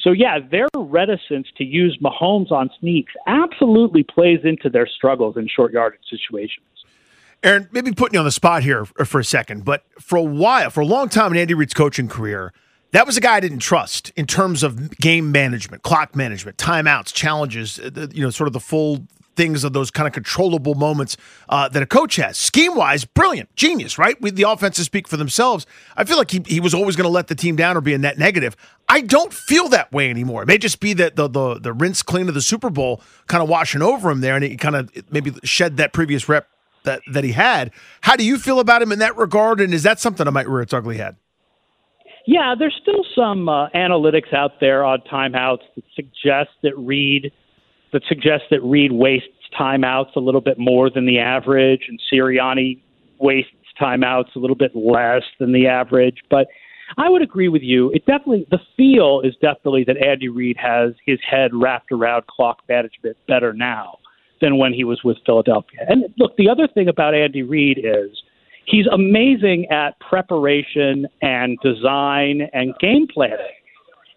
So 0.00 0.12
yeah, 0.12 0.38
their 0.38 0.68
reticence 0.76 1.48
to 1.56 1.64
use 1.64 1.98
Mahomes 2.02 2.52
on 2.52 2.70
sneaks 2.78 3.12
absolutely 3.26 4.04
plays 4.04 4.40
into 4.44 4.70
their 4.70 4.86
struggles 4.86 5.36
in 5.36 5.48
short 5.48 5.72
yardage 5.72 6.00
situations. 6.08 6.64
Aaron, 7.42 7.68
maybe 7.72 7.92
putting 7.92 8.14
you 8.14 8.20
on 8.20 8.24
the 8.24 8.32
spot 8.32 8.62
here 8.62 8.84
for 8.84 9.20
a 9.20 9.24
second, 9.24 9.64
but 9.64 9.84
for 10.00 10.16
a 10.16 10.22
while, 10.22 10.70
for 10.70 10.80
a 10.80 10.86
long 10.86 11.08
time 11.08 11.32
in 11.32 11.38
Andy 11.38 11.54
Reid's 11.54 11.74
coaching 11.74 12.08
career, 12.08 12.52
that 12.92 13.06
was 13.06 13.16
a 13.16 13.20
guy 13.20 13.36
I 13.36 13.40
didn't 13.40 13.58
trust 13.58 14.10
in 14.16 14.26
terms 14.26 14.62
of 14.62 14.96
game 14.98 15.30
management, 15.30 15.82
clock 15.82 16.16
management, 16.16 16.56
timeouts, 16.56 17.12
challenges, 17.12 17.78
uh, 17.78 18.08
you 18.12 18.22
know, 18.22 18.30
sort 18.30 18.46
of 18.48 18.54
the 18.54 18.60
full 18.60 19.06
things 19.38 19.62
of 19.64 19.72
those 19.72 19.90
kind 19.90 20.06
of 20.06 20.12
controllable 20.12 20.74
moments 20.74 21.16
uh, 21.48 21.68
that 21.68 21.82
a 21.82 21.86
coach 21.86 22.16
has. 22.16 22.36
Scheme 22.36 22.74
wise, 22.74 23.04
brilliant, 23.06 23.54
genius, 23.56 23.96
right? 23.96 24.20
We, 24.20 24.30
the 24.30 24.42
offenses 24.42 24.84
speak 24.84 25.06
for 25.06 25.16
themselves. 25.16 25.64
I 25.96 26.04
feel 26.04 26.18
like 26.18 26.32
he, 26.32 26.42
he 26.44 26.60
was 26.60 26.74
always 26.74 26.96
going 26.96 27.04
to 27.04 27.10
let 27.10 27.28
the 27.28 27.36
team 27.36 27.54
down 27.54 27.76
or 27.76 27.80
be 27.80 27.94
a 27.94 27.98
net 27.98 28.18
negative. 28.18 28.56
I 28.88 29.00
don't 29.00 29.32
feel 29.32 29.68
that 29.68 29.92
way 29.92 30.10
anymore. 30.10 30.42
It 30.42 30.46
may 30.46 30.58
just 30.58 30.80
be 30.80 30.92
that 30.94 31.16
the 31.16 31.28
the, 31.28 31.60
the 31.60 31.72
rinse 31.72 32.02
clean 32.02 32.28
of 32.28 32.34
the 32.34 32.42
Super 32.42 32.68
Bowl 32.68 33.00
kind 33.28 33.42
of 33.42 33.48
washing 33.48 33.80
over 33.80 34.10
him 34.10 34.20
there, 34.20 34.34
and 34.34 34.44
he 34.44 34.56
kind 34.56 34.74
of 34.74 34.90
maybe 35.10 35.32
shed 35.44 35.76
that 35.76 35.92
previous 35.92 36.28
rep 36.28 36.48
that 36.82 37.00
that 37.12 37.22
he 37.22 37.32
had. 37.32 37.70
How 38.00 38.16
do 38.16 38.24
you 38.24 38.38
feel 38.38 38.58
about 38.58 38.82
him 38.82 38.90
in 38.90 38.98
that 38.98 39.16
regard? 39.16 39.60
And 39.60 39.72
is 39.72 39.84
that 39.84 40.00
something 40.00 40.24
that 40.24 40.32
might 40.32 40.48
rear 40.48 40.62
its 40.62 40.74
ugly 40.74 40.96
head? 40.96 41.16
Yeah, 42.26 42.54
there's 42.58 42.78
still 42.82 43.04
some 43.14 43.48
uh, 43.48 43.68
analytics 43.70 44.34
out 44.34 44.60
there 44.60 44.84
on 44.84 45.00
timeouts 45.10 45.62
that 45.76 45.84
suggest 45.94 46.50
that 46.62 46.76
Reid 46.76 47.32
that 47.92 48.02
suggests 48.08 48.46
that 48.50 48.62
Reid 48.62 48.92
wastes 48.92 49.28
timeouts 49.58 50.14
a 50.16 50.20
little 50.20 50.40
bit 50.40 50.58
more 50.58 50.90
than 50.90 51.06
the 51.06 51.18
average, 51.18 51.82
and 51.88 52.00
Sirianni 52.12 52.78
wastes 53.18 53.52
timeouts 53.80 54.34
a 54.36 54.38
little 54.38 54.56
bit 54.56 54.74
less 54.74 55.22
than 55.38 55.52
the 55.52 55.66
average. 55.66 56.18
But 56.30 56.48
I 56.96 57.08
would 57.08 57.22
agree 57.22 57.48
with 57.48 57.62
you. 57.62 57.90
It 57.90 58.06
definitely 58.06 58.46
the 58.50 58.60
feel 58.76 59.20
is 59.22 59.34
definitely 59.34 59.84
that 59.84 59.96
Andy 59.98 60.28
Reid 60.28 60.56
has 60.58 60.94
his 61.04 61.18
head 61.28 61.50
wrapped 61.52 61.92
around 61.92 62.26
clock 62.26 62.62
management 62.68 63.16
better 63.26 63.52
now 63.52 63.98
than 64.40 64.56
when 64.56 64.72
he 64.72 64.84
was 64.84 65.02
with 65.04 65.18
Philadelphia. 65.26 65.80
And 65.88 66.04
look, 66.16 66.36
the 66.36 66.48
other 66.48 66.68
thing 66.68 66.88
about 66.88 67.14
Andy 67.14 67.42
Reid 67.42 67.78
is 67.78 68.22
he's 68.64 68.86
amazing 68.86 69.66
at 69.70 69.98
preparation 70.00 71.06
and 71.20 71.58
design 71.62 72.48
and 72.52 72.74
game 72.78 73.06
planning. 73.12 73.38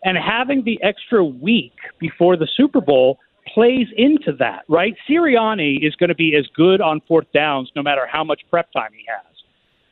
And 0.04 0.18
having 0.18 0.64
the 0.64 0.82
extra 0.82 1.24
week 1.24 1.74
before 2.00 2.36
the 2.36 2.48
Super 2.56 2.82
Bowl 2.82 3.20
plays 3.54 3.88
into 3.98 4.34
that, 4.40 4.64
right? 4.68 4.96
Sirianni 5.10 5.86
is 5.86 5.96
going 5.96 6.10
to 6.10 6.16
be 6.16 6.36
as 6.36 6.48
good 6.56 6.82
on 6.82 7.02
fourth 7.08 7.32
downs 7.34 7.72
no 7.76 7.82
matter 7.82 8.08
how 8.12 8.24
much 8.24 8.42
prep 8.50 8.72
time 8.72 8.92
he 8.94 9.06
has. 9.08 9.36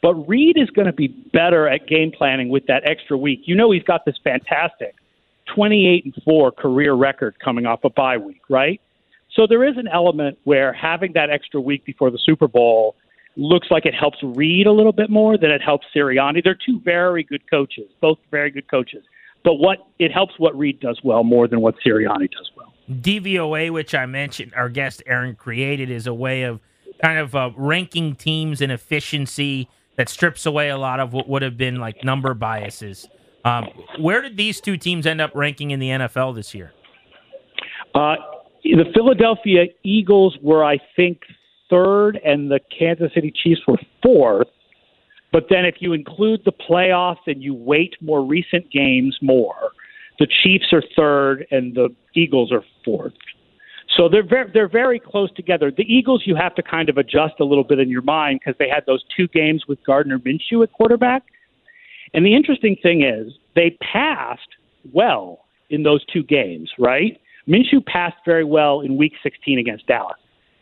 But 0.02 0.16
Reid 0.28 0.58
is 0.58 0.70
going 0.70 0.86
to 0.86 0.94
be 0.94 1.08
better 1.08 1.68
at 1.68 1.88
game 1.88 2.12
planning 2.12 2.50
with 2.50 2.66
that 2.68 2.90
extra 2.90 3.18
week. 3.18 3.42
You 3.46 3.56
know 3.56 3.72
he's 3.72 3.84
got 3.84 4.06
this 4.06 4.16
fantastic 4.24 4.96
28 5.54 6.06
and 6.06 6.24
4 6.24 6.52
career 6.52 6.94
record 6.94 7.36
coming 7.44 7.66
off 7.66 7.84
a 7.84 7.90
bye 7.90 8.18
week, 8.18 8.42
right? 8.50 8.80
So 9.36 9.46
there 9.48 9.64
is 9.64 9.78
an 9.78 9.88
element 9.88 10.38
where 10.44 10.74
having 10.74 11.14
that 11.14 11.30
extra 11.30 11.60
week 11.60 11.86
before 11.86 12.12
the 12.12 12.20
Super 12.24 12.48
Bowl 12.48 12.96
looks 13.36 13.68
like 13.70 13.86
it 13.86 13.94
helps 13.94 14.18
Reid 14.24 14.68
a 14.68 14.72
little 14.72 14.92
bit 14.92 15.10
more 15.10 15.38
than 15.38 15.52
it 15.52 15.62
helps 15.62 15.86
Sirianni. 15.96 16.44
They're 16.44 16.58
two 16.66 16.80
very 16.84 17.24
good 17.24 17.50
coaches, 17.50 17.90
both 18.02 18.18
very 18.32 18.52
good 18.52 18.70
coaches. 18.70 19.04
But 19.44 19.56
what 19.56 19.88
it 20.00 20.12
helps 20.12 20.34
what 20.38 20.58
Reid 20.58 20.80
does 20.80 21.00
well 21.04 21.24
more 21.24 21.48
than 21.48 21.62
what 21.62 21.76
Sirianni 21.86 22.30
does 22.32 22.52
well. 22.56 22.59
DVOA, 22.90 23.72
which 23.72 23.94
I 23.94 24.06
mentioned, 24.06 24.54
our 24.56 24.70
guest 24.70 25.04
Aaron 25.06 25.36
created, 25.36 25.90
is 25.90 26.08
a 26.08 26.14
way 26.14 26.44
of 26.44 26.60
kind 27.04 27.20
of 27.20 27.36
uh, 27.36 27.52
ranking 27.56 28.16
teams 28.16 28.62
in 28.62 28.72
efficiency 28.72 29.70
that 29.96 30.10
strips 30.10 30.46
away 30.46 30.70
a 30.70 30.78
lot 30.78 31.00
of 31.00 31.14
what 31.14 31.28
would 31.28 31.42
have 31.42 31.58
been 31.58 31.76
like 31.76 32.04
number 32.04 32.34
biases. 32.34 33.08
Um, 33.46 33.68
where 34.00 34.22
did 34.22 34.38
these 34.38 34.60
two 34.60 34.78
teams 34.78 35.06
end 35.06 35.22
up 35.22 35.32
ranking 35.34 35.72
in 35.72 35.80
the 35.80 35.90
NFL 35.90 36.36
this 36.36 36.54
year? 36.54 36.74
Uh, 37.96 38.16
the 38.64 38.86
Philadelphia 38.94 39.66
Eagles 39.84 40.38
were, 40.42 40.64
I 40.64 40.78
think, 40.96 41.22
third, 41.70 42.20
and 42.24 42.52
the 42.52 42.60
Kansas 42.78 43.12
City 43.14 43.32
Chiefs 43.32 43.62
were 43.68 43.80
fourth. 44.04 44.48
But 45.32 45.46
then, 45.50 45.66
if 45.66 45.76
you 45.80 45.94
include 45.94 46.42
the 46.44 46.52
playoffs 46.52 47.28
and 47.28 47.42
you 47.44 47.54
weight 47.54 47.96
more 48.02 48.26
recent 48.26 48.72
games 48.72 49.18
more, 49.22 49.72
the 50.18 50.28
Chiefs 50.44 50.74
are 50.74 50.84
third 50.98 51.46
and 51.52 51.76
the 51.76 51.90
Eagles 52.16 52.52
are 52.52 52.64
So 53.98 54.08
they're 54.08 54.28
very, 54.28 54.50
they're 54.54 54.70
very 54.70 55.00
close 55.00 55.32
together. 55.34 55.72
The 55.76 55.84
Eagles, 55.84 56.24
you 56.26 56.36
have 56.36 56.56
to 56.56 56.64
kind 56.64 56.90
of 56.90 56.98
adjust 56.98 57.36
a 57.40 57.44
little 57.44 57.64
bit 57.64 57.80
in 57.80 57.90
your 57.90 58.02
mind 58.02 58.40
because 58.40 58.58
they 58.60 58.70
had 58.70 58.86
those 58.86 59.04
two 59.16 59.28
games 59.28 59.66
with 59.68 59.84
Gardner 59.84 60.20
Minshew 60.20 60.64
at 60.64 60.72
quarterback. 60.72 61.24
And 62.14 62.26
the 62.26 62.36
interesting 62.36 62.76
thing 62.82 63.04
is 63.04 63.34
they 63.56 63.78
passed 63.82 64.48
well 64.94 65.46
in 65.70 65.84
those 65.84 66.06
two 66.06 66.24
games, 66.24 66.72
right? 66.78 67.20
Minshew 67.48 67.86
passed 67.86 68.18
very 68.26 68.44
well 68.44 68.82
in 68.82 68.96
Week 68.96 69.14
16 69.24 69.58
against 69.58 69.88
Dallas. 69.88 70.18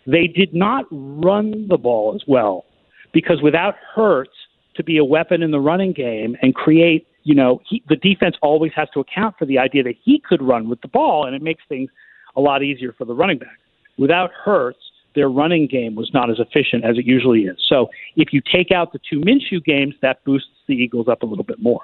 They 0.05 0.27
did 0.27 0.53
not 0.53 0.85
run 0.89 1.67
the 1.67 1.77
ball 1.77 2.13
as 2.15 2.21
well 2.27 2.65
because 3.13 3.41
without 3.41 3.75
Hurts 3.93 4.31
to 4.75 4.83
be 4.83 4.97
a 4.97 5.03
weapon 5.03 5.41
in 5.41 5.51
the 5.51 5.59
running 5.59 5.91
game 5.91 6.37
and 6.41 6.55
create, 6.55 7.07
you 7.23 7.35
know, 7.35 7.59
he, 7.67 7.83
the 7.89 7.95
defense 7.97 8.35
always 8.41 8.71
has 8.75 8.87
to 8.93 8.99
account 9.01 9.35
for 9.37 9.45
the 9.45 9.57
idea 9.57 9.83
that 9.83 9.95
he 10.01 10.19
could 10.19 10.41
run 10.41 10.69
with 10.69 10.79
the 10.81 10.87
ball, 10.87 11.25
and 11.25 11.35
it 11.35 11.41
makes 11.41 11.63
things 11.67 11.89
a 12.37 12.41
lot 12.41 12.63
easier 12.63 12.93
for 12.93 13.03
the 13.03 13.13
running 13.13 13.39
back. 13.39 13.57
Without 13.97 14.31
Hurts, 14.31 14.79
their 15.15 15.27
running 15.27 15.67
game 15.67 15.95
was 15.95 16.11
not 16.13 16.29
as 16.29 16.37
efficient 16.39 16.85
as 16.85 16.97
it 16.97 17.05
usually 17.05 17.41
is. 17.41 17.57
So 17.67 17.89
if 18.15 18.31
you 18.31 18.41
take 18.51 18.71
out 18.71 18.93
the 18.93 18.99
two 19.09 19.19
Minshew 19.19 19.63
games, 19.65 19.95
that 20.03 20.23
boosts 20.23 20.49
the 20.67 20.75
Eagles 20.75 21.07
up 21.07 21.23
a 21.23 21.25
little 21.25 21.43
bit 21.43 21.59
more. 21.59 21.81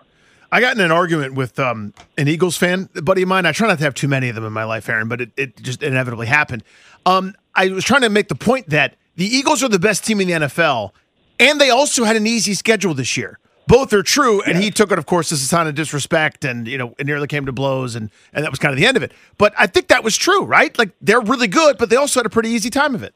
I 0.52 0.62
got 0.62 0.76
in 0.76 0.82
an 0.82 0.92
argument 0.92 1.34
with 1.34 1.58
um, 1.58 1.96
an 2.16 2.28
Eagles 2.28 2.58
fan, 2.58 2.88
buddy 2.94 3.24
of 3.24 3.28
mine. 3.28 3.48
I 3.48 3.52
try 3.54 3.68
not 3.68 3.80
to 3.80 3.84
have 3.86 3.96
too 3.96 4.08
many 4.08 4.30
of 4.30 4.36
them 4.36 4.46
in 4.46 4.54
my 4.54 4.66
life, 4.66 4.88
Aaron, 4.88 5.08
but 5.08 5.20
it, 5.20 5.32
it 5.36 5.58
just 5.58 5.82
inevitably 5.82 6.28
happened. 6.28 6.64
Um, 7.08 7.34
I 7.56 7.70
was 7.70 7.84
trying 7.84 8.02
to 8.02 8.10
make 8.10 8.28
the 8.28 8.36
point 8.36 8.70
that 8.70 8.96
the 9.16 9.26
Eagles 9.26 9.64
are 9.64 9.70
the 9.70 9.80
best 9.80 10.06
team 10.06 10.22
in 10.22 10.28
the 10.28 10.34
NFL, 10.34 10.92
and 11.40 11.60
they 11.60 11.72
also 11.72 12.04
had 12.04 12.16
an 12.16 12.28
easy 12.28 12.54
schedule 12.54 12.94
this 12.94 13.18
year. 13.18 13.40
Both 13.66 13.94
are 13.94 14.04
true, 14.04 14.42
and 14.42 14.58
he 14.58 14.72
took 14.72 14.92
it, 14.92 15.00
of 15.00 15.06
course, 15.06 15.32
as 15.32 15.42
a 15.42 15.46
sign 15.46 15.68
of 15.68 15.76
disrespect, 15.76 16.44
and 16.44 16.68
you 16.68 16.78
know, 16.78 16.94
it 16.98 17.06
nearly 17.06 17.28
came 17.28 17.46
to 17.46 17.52
blows, 17.52 17.96
and 17.96 18.10
and 18.34 18.44
that 18.44 18.52
was 18.52 18.60
kind 18.60 18.74
of 18.74 18.78
the 18.78 18.86
end 18.86 18.98
of 18.98 19.04
it. 19.04 19.14
But 19.38 19.54
I 19.58 19.68
think 19.68 19.88
that 19.88 20.04
was 20.04 20.18
true, 20.18 20.44
right? 20.44 20.78
Like 20.78 20.92
they're 21.02 21.22
really 21.22 21.48
good, 21.48 21.78
but 21.78 21.90
they 21.90 21.96
also 21.96 22.20
had 22.20 22.26
a 22.26 22.30
pretty 22.30 22.50
easy 22.50 22.70
time 22.70 22.94
of 22.94 23.04
it. 23.04 23.16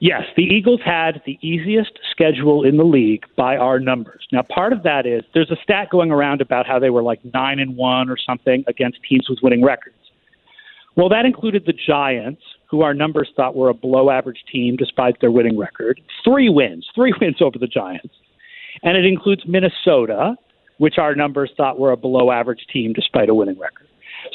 Yes, 0.00 0.22
the 0.36 0.42
Eagles 0.42 0.80
had 0.84 1.22
the 1.24 1.38
easiest 1.40 1.98
schedule 2.10 2.64
in 2.64 2.76
the 2.76 2.84
league 2.84 3.24
by 3.36 3.56
our 3.56 3.78
numbers. 3.78 4.26
Now, 4.32 4.42
part 4.42 4.72
of 4.72 4.82
that 4.82 5.06
is 5.06 5.22
there's 5.32 5.50
a 5.50 5.56
stat 5.62 5.88
going 5.90 6.10
around 6.10 6.40
about 6.40 6.66
how 6.66 6.78
they 6.78 6.90
were 6.90 7.02
like 7.02 7.20
nine 7.32 7.58
and 7.58 7.76
one 7.76 8.10
or 8.10 8.16
something 8.16 8.64
against 8.66 8.98
teams 9.08 9.28
with 9.28 9.38
winning 9.42 9.62
records. 9.62 9.96
Well, 10.96 11.08
that 11.08 11.24
included 11.24 11.64
the 11.66 11.72
Giants, 11.72 12.42
who 12.70 12.82
our 12.82 12.94
numbers 12.94 13.30
thought 13.36 13.56
were 13.56 13.68
a 13.68 13.74
below 13.74 14.10
average 14.10 14.44
team 14.50 14.76
despite 14.76 15.20
their 15.20 15.30
winning 15.30 15.58
record. 15.58 16.00
Three 16.24 16.48
wins, 16.48 16.86
three 16.94 17.12
wins 17.20 17.40
over 17.40 17.58
the 17.58 17.66
Giants. 17.66 18.14
And 18.82 18.96
it 18.96 19.06
includes 19.06 19.42
Minnesota, 19.46 20.36
which 20.78 20.98
our 20.98 21.14
numbers 21.14 21.50
thought 21.56 21.78
were 21.78 21.92
a 21.92 21.96
below 21.96 22.30
average 22.30 22.66
team 22.72 22.92
despite 22.92 23.28
a 23.28 23.34
winning 23.34 23.58
record. 23.58 23.86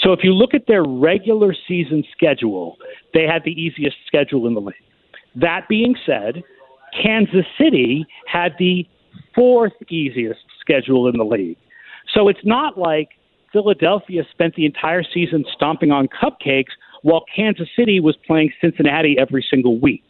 So 0.01 0.13
if 0.13 0.19
you 0.23 0.33
look 0.33 0.53
at 0.53 0.67
their 0.67 0.83
regular 0.83 1.53
season 1.67 2.03
schedule, 2.11 2.77
they 3.13 3.23
had 3.23 3.43
the 3.43 3.51
easiest 3.51 3.97
schedule 4.05 4.47
in 4.47 4.53
the 4.53 4.61
league. 4.61 4.75
That 5.35 5.67
being 5.67 5.95
said, 6.05 6.43
Kansas 7.01 7.45
City 7.59 8.05
had 8.25 8.53
the 8.59 8.87
fourth 9.35 9.73
easiest 9.89 10.41
schedule 10.59 11.07
in 11.07 11.17
the 11.17 11.23
league. 11.23 11.57
So 12.13 12.27
it's 12.27 12.43
not 12.43 12.77
like 12.77 13.09
Philadelphia 13.51 14.23
spent 14.31 14.55
the 14.55 14.65
entire 14.65 15.03
season 15.03 15.45
stomping 15.53 15.91
on 15.91 16.07
cupcakes 16.07 16.71
while 17.01 17.23
Kansas 17.35 17.67
City 17.77 17.99
was 17.99 18.15
playing 18.27 18.51
Cincinnati 18.61 19.17
every 19.19 19.45
single 19.49 19.79
week. 19.79 20.03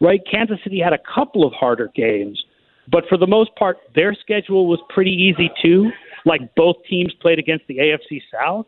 Right? 0.00 0.20
Kansas 0.30 0.58
City 0.62 0.80
had 0.80 0.92
a 0.92 0.98
couple 0.98 1.46
of 1.46 1.52
harder 1.52 1.90
games, 1.94 2.43
but 2.88 3.04
for 3.08 3.16
the 3.18 3.26
most 3.26 3.54
part, 3.56 3.78
their 3.94 4.14
schedule 4.14 4.66
was 4.66 4.80
pretty 4.88 5.12
easy 5.12 5.50
too. 5.62 5.90
Like 6.24 6.54
both 6.54 6.76
teams 6.88 7.12
played 7.20 7.38
against 7.38 7.66
the 7.66 7.78
AFC 7.78 8.22
South. 8.32 8.66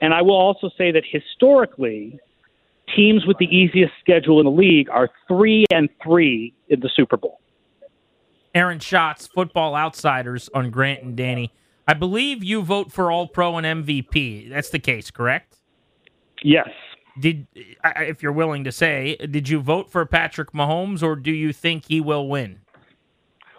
And 0.00 0.12
I 0.12 0.22
will 0.22 0.36
also 0.36 0.70
say 0.76 0.90
that 0.90 1.04
historically, 1.10 2.18
teams 2.94 3.24
with 3.26 3.38
the 3.38 3.46
easiest 3.46 3.92
schedule 4.00 4.40
in 4.40 4.44
the 4.44 4.50
league 4.50 4.88
are 4.90 5.08
three 5.28 5.64
and 5.72 5.88
three 6.02 6.54
in 6.68 6.80
the 6.80 6.90
Super 6.94 7.16
Bowl. 7.16 7.40
Aaron 8.54 8.80
Schatz, 8.80 9.26
Football 9.26 9.74
Outsiders 9.74 10.50
on 10.54 10.70
Grant 10.70 11.02
and 11.02 11.16
Danny. 11.16 11.52
I 11.86 11.94
believe 11.94 12.44
you 12.44 12.62
vote 12.62 12.92
for 12.92 13.10
All 13.10 13.26
Pro 13.26 13.56
and 13.56 13.84
MVP. 13.84 14.50
That's 14.50 14.70
the 14.70 14.78
case, 14.78 15.10
correct? 15.10 15.56
Yes. 16.42 16.68
Did 17.18 17.46
if 17.54 18.22
you're 18.22 18.32
willing 18.32 18.64
to 18.64 18.72
say, 18.72 19.16
did 19.16 19.48
you 19.48 19.60
vote 19.60 19.90
for 19.90 20.04
Patrick 20.06 20.52
Mahomes 20.52 21.02
or 21.02 21.16
do 21.16 21.30
you 21.30 21.52
think 21.52 21.86
he 21.86 22.00
will 22.00 22.28
win? 22.28 22.61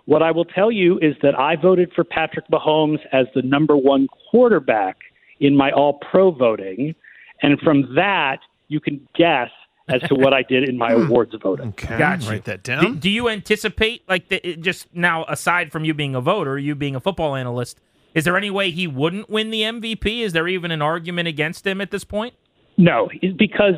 What 0.06 0.22
I 0.22 0.32
will 0.32 0.46
tell 0.46 0.72
you 0.72 1.00
is 1.00 1.16
that 1.22 1.38
I 1.40 1.56
voted 1.56 1.92
for 1.94 2.04
Patrick 2.04 2.46
Mahomes 2.50 3.00
as 3.12 3.28
the 3.34 3.42
number 3.42 3.78
one 3.78 4.08
quarterback 4.30 4.98
in 5.40 5.56
my 5.56 5.72
All 5.72 6.00
Pro 6.12 6.32
voting. 6.32 6.96
And 7.42 7.60
from 7.60 7.96
that, 7.96 8.40
you 8.68 8.80
can 8.80 9.06
guess 9.16 9.50
as 9.90 10.02
to 10.04 10.16
what 10.16 10.34
I 10.34 10.44
did 10.44 10.68
in 10.68 10.78
my 10.78 10.94
hmm. 10.94 11.04
awards 11.04 11.34
voting. 11.42 11.70
Okay, 11.70 11.98
Got 11.98 12.24
you. 12.24 12.30
write 12.30 12.46
that 12.46 12.64
Do, 12.64 12.72
down. 12.74 13.00
do 13.00 13.10
you 13.10 13.30
anticipate, 13.30 14.08
like, 14.08 14.30
the, 14.30 14.58
just 14.58 14.94
now, 14.94 15.26
aside 15.28 15.72
from 15.72 15.86
you 15.86 15.94
being 15.94 16.16
a 16.16 16.22
voter, 16.22 16.58
you 16.58 16.76
being 16.76 16.96
a 16.96 17.00
football 17.00 17.36
analyst, 17.36 17.80
is 18.14 18.26
there 18.26 18.38
any 18.38 18.50
way 18.50 18.72
he 18.72 18.88
wouldn't 18.88 19.30
win 19.30 19.50
the 19.50 19.62
MVP? 19.62 20.22
Is 20.22 20.34
there 20.34 20.48
even 20.48 20.72
an 20.72 20.82
argument 20.82 21.28
against 21.28 21.66
him 21.66 21.82
at 21.82 21.92
this 21.92 22.04
point? 22.04 22.36
No, 22.78 23.10
because 23.38 23.76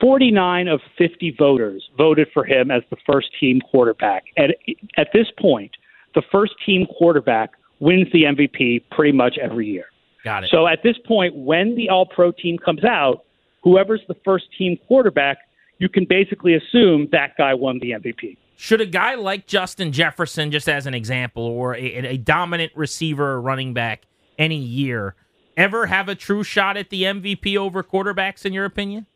49 0.00 0.68
of 0.68 0.80
50 0.98 1.34
voters 1.38 1.88
voted 1.96 2.28
for 2.34 2.44
him 2.44 2.70
as 2.70 2.82
the 2.90 2.96
first 3.10 3.28
team 3.40 3.60
quarterback. 3.60 4.24
At, 4.36 4.50
at 4.96 5.08
this 5.12 5.28
point, 5.38 5.72
the 6.14 6.22
first 6.30 6.52
team 6.64 6.86
quarterback 6.98 7.52
wins 7.80 8.06
the 8.12 8.24
MVP 8.24 8.84
pretty 8.90 9.12
much 9.16 9.38
every 9.38 9.66
year. 9.66 9.86
Got 10.24 10.44
it. 10.44 10.50
So 10.50 10.66
at 10.66 10.82
this 10.82 10.96
point, 11.06 11.34
when 11.34 11.74
the 11.74 11.88
All 11.88 12.06
Pro 12.06 12.32
team 12.32 12.58
comes 12.58 12.84
out, 12.84 13.24
whoever's 13.62 14.02
the 14.08 14.16
first 14.24 14.46
team 14.56 14.78
quarterback, 14.86 15.38
you 15.78 15.88
can 15.88 16.04
basically 16.08 16.54
assume 16.54 17.08
that 17.12 17.36
guy 17.36 17.54
won 17.54 17.78
the 17.80 17.90
MVP. 17.92 18.36
Should 18.56 18.80
a 18.80 18.86
guy 18.86 19.16
like 19.16 19.46
Justin 19.46 19.90
Jefferson, 19.90 20.50
just 20.50 20.68
as 20.68 20.86
an 20.86 20.94
example, 20.94 21.42
or 21.42 21.74
a, 21.74 21.80
a 21.80 22.16
dominant 22.16 22.72
receiver 22.76 23.32
or 23.32 23.40
running 23.40 23.74
back 23.74 24.02
any 24.38 24.56
year, 24.56 25.14
ever 25.56 25.86
have 25.86 26.08
a 26.08 26.14
true 26.14 26.42
shot 26.42 26.76
at 26.76 26.90
the 26.90 27.02
MVP 27.02 27.56
over 27.56 27.82
quarterbacks, 27.82 28.44
in 28.44 28.52
your 28.52 28.64
opinion? 28.64 29.06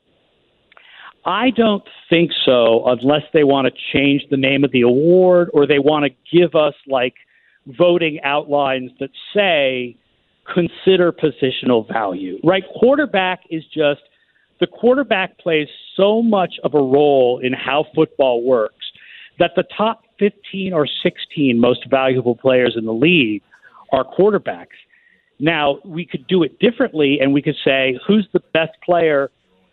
I 1.25 1.51
don't 1.51 1.83
think 2.09 2.31
so, 2.45 2.85
unless 2.87 3.25
they 3.33 3.45
want 3.45 3.67
to 3.67 3.73
change 3.93 4.23
the 4.31 4.37
name 4.37 4.65
of 4.65 4.73
the 4.73 4.83
award 4.83 5.51
or 5.53 5.67
they 5.67 5.79
want 5.79 6.07
to 6.07 6.37
give 6.39 6.55
us 6.55 6.75
like 6.87 7.15
voting 7.67 8.19
outlines 8.25 8.91
that 9.01 9.11
say 9.35 9.97
consider 10.55 11.13
positional 11.13 11.87
value. 11.87 12.39
Right? 12.43 12.65
Quarterback 12.81 13.41
is 13.51 13.65
just 13.67 14.01
the 14.61 14.67
quarterback 14.67 15.39
plays 15.39 15.69
so 15.97 16.23
much 16.23 16.55
of 16.65 16.75
a 16.75 16.79
role 16.79 17.41
in 17.43 17.53
how 17.53 17.87
football 17.95 18.43
works 18.43 18.87
that 19.39 19.53
the 19.55 19.65
top 19.77 20.03
15 20.19 20.73
or 20.73 20.87
16 21.03 21.61
most 21.61 21.89
valuable 21.89 22.35
players 22.35 22.75
in 22.77 22.85
the 22.85 22.93
league 22.93 23.43
are 23.93 24.05
quarterbacks. 24.05 24.77
Now, 25.41 25.79
we 25.85 26.05
could 26.05 26.27
do 26.27 26.43
it 26.43 26.59
differently 26.59 27.19
and 27.21 27.33
we 27.33 27.43
could 27.43 27.57
say 27.65 27.99
who's 28.07 28.29
the 28.33 28.41
best 28.53 28.73
player 28.85 29.31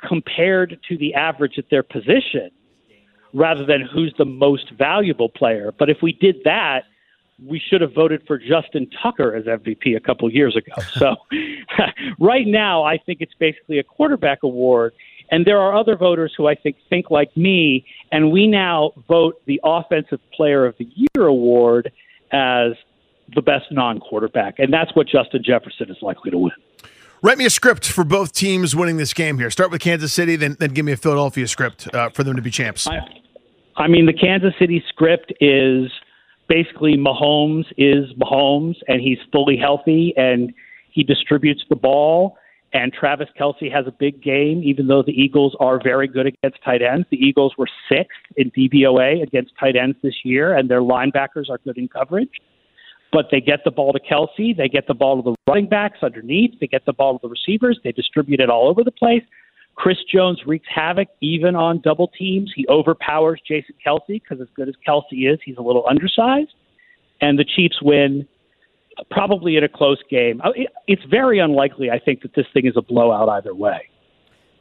compared 0.08 0.80
to 0.88 0.98
the 0.98 1.14
average 1.16 1.58
at 1.58 1.70
their 1.70 1.84
position 1.84 2.52
rather 3.34 3.66
than 3.66 3.82
who's 3.82 4.14
the 4.18 4.26
most 4.26 4.72
valuable 4.78 5.30
player. 5.30 5.74
But 5.78 5.90
if 5.90 5.98
we 6.02 6.14
did 6.14 6.38
that, 6.46 6.84
we 7.44 7.60
should 7.60 7.82
have 7.82 7.94
voted 7.94 8.24
for 8.26 8.38
Justin 8.38 8.88
Tucker 9.04 9.36
as 9.36 9.46
MVP 9.46 9.96
a 9.96 10.00
couple 10.00 10.32
years 10.32 10.56
ago. 10.56 10.74
So 10.94 11.16
right 12.20 12.48
now, 12.48 12.84
I 12.84 12.98
think 12.98 13.20
it's 13.20 13.34
basically 13.34 13.80
a 13.80 13.84
quarterback 13.84 14.44
award. 14.44 14.94
And 15.32 15.46
there 15.46 15.60
are 15.60 15.76
other 15.76 15.98
voters 15.98 16.34
who 16.38 16.48
I 16.48 16.56
think 16.56 16.78
think 16.90 17.12
like 17.12 17.36
me, 17.36 17.86
and 18.12 18.32
we 18.32 18.48
now 18.48 18.92
vote 19.08 19.42
the 19.46 19.60
Offensive 19.64 20.20
Player 20.32 20.66
of 20.66 20.76
the 20.78 20.88
Year 20.96 21.26
award 21.26 21.92
as 22.32 22.74
the 23.34 23.41
best 23.41 23.65
non 23.72 24.00
quarterback. 24.00 24.60
And 24.60 24.72
that's 24.72 24.96
what 24.96 25.08
Justin 25.08 25.44
Jefferson 25.44 25.89
is 25.89 25.98
likely 26.01 26.32
to 26.32 26.38
win. 26.38 26.53
Write 27.22 27.38
me 27.38 27.46
a 27.46 27.50
script 27.50 27.89
for 27.89 28.03
both 28.03 28.34
teams 28.34 28.75
winning 28.75 28.98
this 28.98 29.13
game 29.13 29.39
here. 29.39 29.50
Start 29.50 29.72
with 29.72 29.82
Kansas 29.82 30.13
City, 30.13 30.36
then 30.36 30.58
then 30.60 30.72
give 30.72 30.86
me 30.86 30.91
a 30.91 30.98
Philadelphia 30.98 31.48
script 31.48 31.94
uh, 31.94 32.10
for 32.10 32.24
them 32.24 32.36
to 32.36 32.41
be 32.41 32.51
champs. 32.51 32.88
I, 32.88 33.00
I 33.77 33.88
mean, 33.88 34.05
the 34.05 34.13
Kansas 34.13 34.53
City 34.60 34.84
script 34.89 35.34
is 35.41 35.91
basically 36.48 36.98
Mahomes 36.98 37.65
is 37.77 38.13
Mahomes, 38.13 38.75
and 38.88 39.01
he's 39.01 39.17
fully 39.32 39.58
healthy, 39.58 40.13
and 40.15 40.53
he 40.91 41.03
distributes 41.03 41.63
the 41.70 41.75
ball. 41.75 42.38
And 42.74 42.91
Travis 42.91 43.29
Kelce 43.39 43.72
has 43.72 43.88
a 43.88 43.91
big 43.91 44.22
game, 44.22 44.62
even 44.62 44.88
though 44.88 45.01
the 45.01 45.13
Eagles 45.13 45.55
are 45.62 45.82
very 45.82 46.08
good 46.10 46.27
against 46.27 46.62
tight 46.63 46.82
ends. 46.82 47.08
The 47.10 47.17
Eagles 47.17 47.53
were 47.58 47.70
sixth 47.89 48.20
in 48.36 48.51
DVOA 48.51 49.24
against 49.24 49.53
tight 49.58 49.77
ends 49.77 49.98
this 50.03 50.15
year, 50.25 50.55
and 50.55 50.70
their 50.70 50.82
linebackers 50.82 51.50
are 51.50 51.58
good 51.60 51.77
in 51.77 51.88
coverage. 51.88 52.41
But 53.16 53.28
they 53.32 53.40
get 53.40 53.64
the 53.64 53.72
ball 53.72 53.94
to 53.94 54.00
Kelce, 54.02 54.58
they 54.58 54.68
get 54.68 54.88
the 54.88 54.94
ball 54.94 55.24
to 55.24 55.32
the 55.32 55.36
running 55.48 55.70
backs 55.70 56.00
underneath, 56.04 56.60
they 56.60 56.68
get 56.68 56.86
the 56.86 56.92
ball 56.92 57.18
to 57.18 57.26
the 57.26 57.30
receivers, 57.30 57.80
they 57.82 57.94
distribute 57.94 58.42
it 58.42 58.50
all 58.50 58.68
over 58.68 58.84
the 58.84 58.92
place. 58.92 59.24
Chris 59.76 59.96
Jones 60.12 60.42
wreaks 60.46 60.68
havoc 60.68 61.08
even 61.22 61.56
on 61.56 61.80
double 61.80 62.10
teams. 62.10 62.52
He 62.54 62.66
overpowers 62.68 63.40
Jason 63.48 63.76
Kelce 63.86 64.02
because, 64.22 64.42
as 64.42 64.50
good 64.54 64.68
as 64.68 64.76
Kelce 64.86 65.32
is, 65.34 65.40
he's 65.46 65.56
a 65.56 65.62
little 65.62 65.86
undersized. 65.90 66.52
And 67.22 67.40
the 67.40 67.46
Chiefs 67.46 67.82
win 67.82 68.28
probably 69.10 69.56
in 69.56 69.64
a 69.64 69.70
close 69.70 70.04
game. 70.10 70.42
It's 70.88 71.04
very 71.10 71.40
unlikely, 71.40 71.92
I 71.92 72.00
think, 72.00 72.22
that 72.24 72.36
this 72.36 72.48
thing 72.54 72.66
is 72.66 72.74
a 72.76 72.82
blowout 72.82 73.30
either 73.30 73.56
way. 73.56 73.88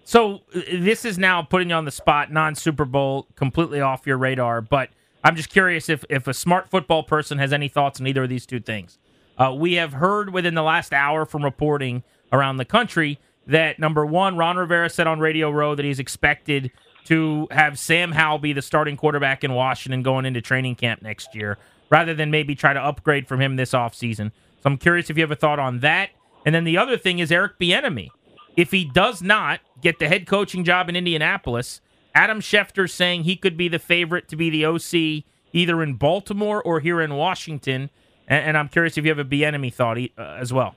So 0.04 0.42
uh, 0.54 0.60
this 0.70 1.04
is 1.04 1.18
now 1.18 1.42
putting 1.42 1.70
you 1.70 1.74
on 1.74 1.86
the 1.86 1.90
spot, 1.90 2.32
non 2.32 2.54
Super 2.54 2.84
Bowl, 2.84 3.26
completely 3.34 3.80
off 3.80 4.06
your 4.06 4.16
radar. 4.16 4.60
But 4.60 4.90
I'm 5.24 5.36
just 5.36 5.48
curious 5.48 5.88
if 5.88 6.04
if 6.10 6.28
a 6.28 6.34
smart 6.34 6.68
football 6.68 7.02
person 7.02 7.38
has 7.38 7.52
any 7.52 7.68
thoughts 7.68 8.00
on 8.00 8.06
either 8.06 8.24
of 8.24 8.28
these 8.28 8.46
two 8.46 8.60
things. 8.60 8.98
Uh, 9.36 9.52
we 9.56 9.74
have 9.74 9.94
heard 9.94 10.32
within 10.32 10.54
the 10.54 10.62
last 10.62 10.92
hour 10.92 11.24
from 11.24 11.42
reporting 11.42 12.04
around 12.32 12.58
the 12.58 12.64
country 12.64 13.18
that 13.46 13.78
number 13.78 14.06
one, 14.06 14.36
Ron 14.36 14.56
Rivera 14.56 14.88
said 14.88 15.06
on 15.06 15.18
Radio 15.20 15.50
Row 15.50 15.74
that 15.74 15.84
he's 15.84 15.98
expected 15.98 16.70
to 17.04 17.48
have 17.50 17.78
Sam 17.78 18.12
Howell 18.12 18.38
be 18.38 18.52
the 18.52 18.62
starting 18.62 18.96
quarterback 18.96 19.44
in 19.44 19.52
Washington 19.52 20.02
going 20.02 20.24
into 20.24 20.40
training 20.40 20.76
camp 20.76 21.02
next 21.02 21.34
year, 21.34 21.58
rather 21.90 22.14
than 22.14 22.30
maybe 22.30 22.54
try 22.54 22.72
to 22.72 22.80
upgrade 22.80 23.26
from 23.26 23.40
him 23.40 23.56
this 23.56 23.72
offseason. 23.72 24.30
So 24.62 24.70
I'm 24.70 24.78
curious 24.78 25.10
if 25.10 25.16
you 25.16 25.22
have 25.22 25.30
a 25.30 25.36
thought 25.36 25.58
on 25.58 25.80
that. 25.80 26.10
And 26.46 26.54
then 26.54 26.64
the 26.64 26.78
other 26.78 26.96
thing 26.96 27.18
is 27.18 27.30
Eric 27.30 27.58
Bieniemy. 27.58 28.08
If 28.56 28.70
he 28.70 28.84
does 28.84 29.20
not 29.20 29.60
get 29.80 29.98
the 29.98 30.08
head 30.08 30.26
coaching 30.26 30.64
job 30.64 30.88
in 30.88 30.96
Indianapolis, 30.96 31.80
Adam 32.14 32.40
Schefter 32.40 32.88
saying 32.88 33.24
he 33.24 33.36
could 33.36 33.56
be 33.56 33.68
the 33.68 33.78
favorite 33.78 34.28
to 34.28 34.36
be 34.36 34.50
the 34.50 34.64
OC 34.64 35.24
either 35.52 35.82
in 35.82 35.94
Baltimore 35.94 36.62
or 36.62 36.80
here 36.80 37.00
in 37.00 37.14
Washington. 37.14 37.90
And, 38.28 38.44
and 38.48 38.58
I'm 38.58 38.68
curious 38.68 38.96
if 38.96 39.04
you 39.04 39.10
have 39.10 39.18
a 39.18 39.24
Bieniemy 39.24 39.72
thought 39.72 39.98
uh, 39.98 40.22
as 40.38 40.52
well. 40.52 40.76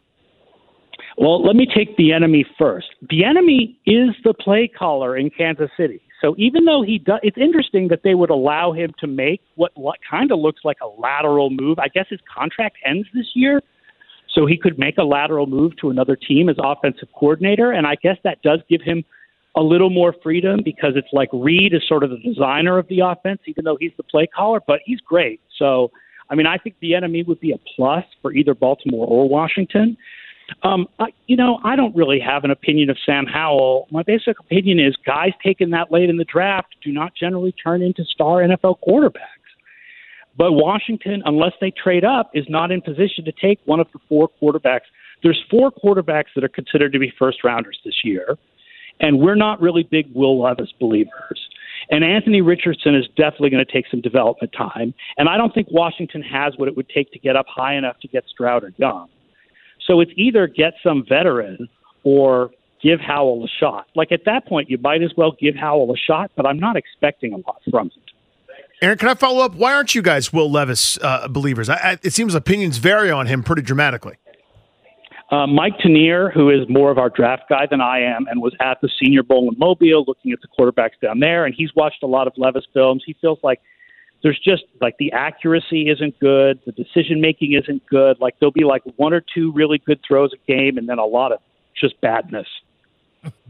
Well, 1.17 1.43
let 1.43 1.55
me 1.55 1.67
take 1.75 1.97
Bieniemy 1.97 2.45
first. 2.57 2.87
Bieniemy 3.11 3.75
is 3.85 4.15
the 4.23 4.33
play 4.33 4.67
caller 4.67 5.17
in 5.17 5.29
Kansas 5.29 5.69
City. 5.75 6.01
So 6.21 6.35
even 6.37 6.65
though 6.65 6.83
he 6.83 6.97
does, 6.97 7.19
it's 7.21 7.37
interesting 7.37 7.87
that 7.89 8.01
they 8.03 8.15
would 8.15 8.29
allow 8.31 8.71
him 8.71 8.91
to 8.99 9.07
make 9.07 9.41
what, 9.55 9.71
what 9.75 9.99
kind 10.09 10.31
of 10.31 10.39
looks 10.39 10.61
like 10.63 10.77
a 10.81 10.87
lateral 10.87 11.49
move. 11.51 11.77
I 11.79 11.87
guess 11.87 12.05
his 12.09 12.19
contract 12.33 12.77
ends 12.85 13.07
this 13.13 13.27
year, 13.35 13.61
so 14.33 14.45
he 14.47 14.57
could 14.57 14.79
make 14.79 14.97
a 14.97 15.03
lateral 15.03 15.45
move 15.45 15.77
to 15.77 15.89
another 15.89 16.15
team 16.15 16.49
as 16.49 16.55
offensive 16.59 17.09
coordinator. 17.13 17.71
And 17.71 17.85
I 17.85 17.95
guess 17.95 18.17
that 18.23 18.41
does 18.41 18.59
give 18.67 18.81
him 18.81 19.03
a 19.57 19.61
little 19.61 19.89
more 19.89 20.15
freedom 20.23 20.61
because 20.63 20.93
it's 20.95 21.11
like 21.11 21.29
Reid 21.33 21.73
is 21.73 21.81
sort 21.87 22.03
of 22.03 22.11
the 22.11 22.19
designer 22.19 22.77
of 22.77 22.87
the 22.87 22.99
offense, 22.99 23.41
even 23.47 23.65
though 23.65 23.77
he's 23.79 23.91
the 23.97 24.03
play 24.03 24.27
caller. 24.27 24.61
But 24.65 24.79
he's 24.85 25.01
great. 25.01 25.41
So 25.57 25.91
I 26.29 26.35
mean, 26.35 26.45
I 26.45 26.57
think 26.57 26.75
Bieniemy 26.81 27.27
would 27.27 27.39
be 27.39 27.51
a 27.51 27.57
plus 27.75 28.03
for 28.21 28.33
either 28.33 28.53
Baltimore 28.53 29.07
or 29.07 29.27
Washington. 29.29 29.97
Um, 30.63 30.87
I, 30.99 31.07
you 31.27 31.35
know, 31.35 31.59
I 31.63 31.75
don't 31.75 31.95
really 31.95 32.19
have 32.19 32.43
an 32.43 32.51
opinion 32.51 32.89
of 32.89 32.97
Sam 33.05 33.25
Howell. 33.25 33.87
My 33.91 34.03
basic 34.03 34.39
opinion 34.39 34.79
is 34.79 34.95
guys 35.05 35.31
taken 35.43 35.71
that 35.71 35.91
late 35.91 36.09
in 36.09 36.17
the 36.17 36.25
draft 36.25 36.75
do 36.83 36.91
not 36.91 37.13
generally 37.15 37.51
turn 37.51 37.81
into 37.81 38.05
star 38.05 38.37
NFL 38.37 38.77
quarterbacks. 38.87 39.21
But 40.37 40.53
Washington, 40.53 41.21
unless 41.25 41.53
they 41.59 41.71
trade 41.71 42.05
up, 42.05 42.31
is 42.33 42.45
not 42.47 42.71
in 42.71 42.81
position 42.81 43.25
to 43.25 43.31
take 43.31 43.59
one 43.65 43.79
of 43.79 43.87
the 43.91 43.99
four 44.07 44.29
quarterbacks. 44.41 44.81
There's 45.23 45.43
four 45.49 45.71
quarterbacks 45.71 46.27
that 46.35 46.43
are 46.43 46.49
considered 46.49 46.93
to 46.93 46.99
be 46.99 47.11
first 47.17 47.43
rounders 47.43 47.79
this 47.83 47.95
year, 48.03 48.37
and 48.99 49.19
we're 49.19 49.35
not 49.35 49.61
really 49.61 49.83
big 49.83 50.07
Will 50.13 50.41
Levis 50.41 50.73
believers. 50.79 51.49
And 51.89 52.03
Anthony 52.03 52.41
Richardson 52.41 52.95
is 52.95 53.07
definitely 53.15 53.49
going 53.49 53.65
to 53.65 53.71
take 53.71 53.85
some 53.89 54.01
development 54.01 54.53
time. 54.57 54.93
And 55.17 55.29
I 55.29 55.37
don't 55.37 55.53
think 55.53 55.67
Washington 55.71 56.21
has 56.21 56.53
what 56.57 56.67
it 56.67 56.75
would 56.75 56.89
take 56.89 57.11
to 57.13 57.19
get 57.19 57.35
up 57.35 57.45
high 57.47 57.75
enough 57.75 57.99
to 58.01 58.07
get 58.07 58.25
Stroud 58.27 58.63
or 58.63 58.73
Young. 58.77 59.07
So 59.85 60.01
it's 60.01 60.11
either 60.15 60.47
get 60.47 60.73
some 60.83 61.05
veteran 61.07 61.69
or 62.03 62.51
give 62.81 62.99
Howell 62.99 63.45
a 63.45 63.47
shot. 63.59 63.87
Like 63.95 64.11
at 64.11 64.25
that 64.25 64.45
point, 64.47 64.69
you 64.69 64.77
might 64.77 65.01
as 65.01 65.11
well 65.15 65.33
give 65.39 65.55
Howell 65.55 65.93
a 65.93 65.97
shot, 65.97 66.31
but 66.35 66.45
I'm 66.45 66.59
not 66.59 66.75
expecting 66.75 67.33
a 67.33 67.37
lot 67.37 67.61
from 67.71 67.87
it. 67.87 67.93
Aaron, 68.81 68.97
can 68.97 69.09
I 69.09 69.15
follow 69.15 69.43
up? 69.43 69.55
Why 69.55 69.73
aren't 69.73 69.95
you 69.95 70.03
guys 70.03 70.31
Will 70.31 70.51
Levis 70.51 70.99
uh, 71.01 71.27
believers? 71.27 71.67
I, 71.67 71.75
I, 71.75 71.91
it 72.03 72.13
seems 72.13 72.35
opinions 72.35 72.77
vary 72.77 73.09
on 73.09 73.25
him 73.25 73.41
pretty 73.41 73.63
dramatically. 73.63 74.17
Uh, 75.29 75.45
Mike 75.45 75.77
Tanier, 75.79 76.31
who 76.33 76.49
is 76.49 76.67
more 76.69 76.89
of 76.89 76.97
our 76.97 77.09
draft 77.09 77.49
guy 77.49 77.65
than 77.69 77.81
I 77.81 77.99
am, 77.99 78.27
and 78.27 78.41
was 78.41 78.55
at 78.61 78.79
the 78.81 78.89
Senior 79.01 79.23
Bowl 79.23 79.49
in 79.51 79.59
Mobile 79.59 80.05
looking 80.07 80.31
at 80.31 80.39
the 80.41 80.47
quarterbacks 80.47 80.99
down 81.01 81.19
there, 81.19 81.45
and 81.45 81.53
he's 81.53 81.75
watched 81.75 82.01
a 82.01 82.07
lot 82.07 82.27
of 82.27 82.33
Levis 82.37 82.65
films. 82.73 83.03
He 83.05 83.13
feels 83.19 83.37
like 83.43 83.59
there's 84.23 84.39
just 84.39 84.63
like 84.79 84.97
the 84.97 85.11
accuracy 85.11 85.89
isn't 85.89 86.17
good, 86.19 86.59
the 86.65 86.71
decision 86.71 87.19
making 87.19 87.53
isn't 87.53 87.85
good. 87.87 88.19
Like 88.21 88.39
there'll 88.39 88.51
be 88.51 88.63
like 88.63 88.83
one 88.95 89.13
or 89.13 89.21
two 89.21 89.51
really 89.51 89.79
good 89.79 89.99
throws 90.07 90.31
a 90.33 90.51
game, 90.51 90.77
and 90.77 90.87
then 90.87 90.97
a 90.97 91.05
lot 91.05 91.33
of 91.33 91.39
just 91.79 91.99
badness. 91.99 92.47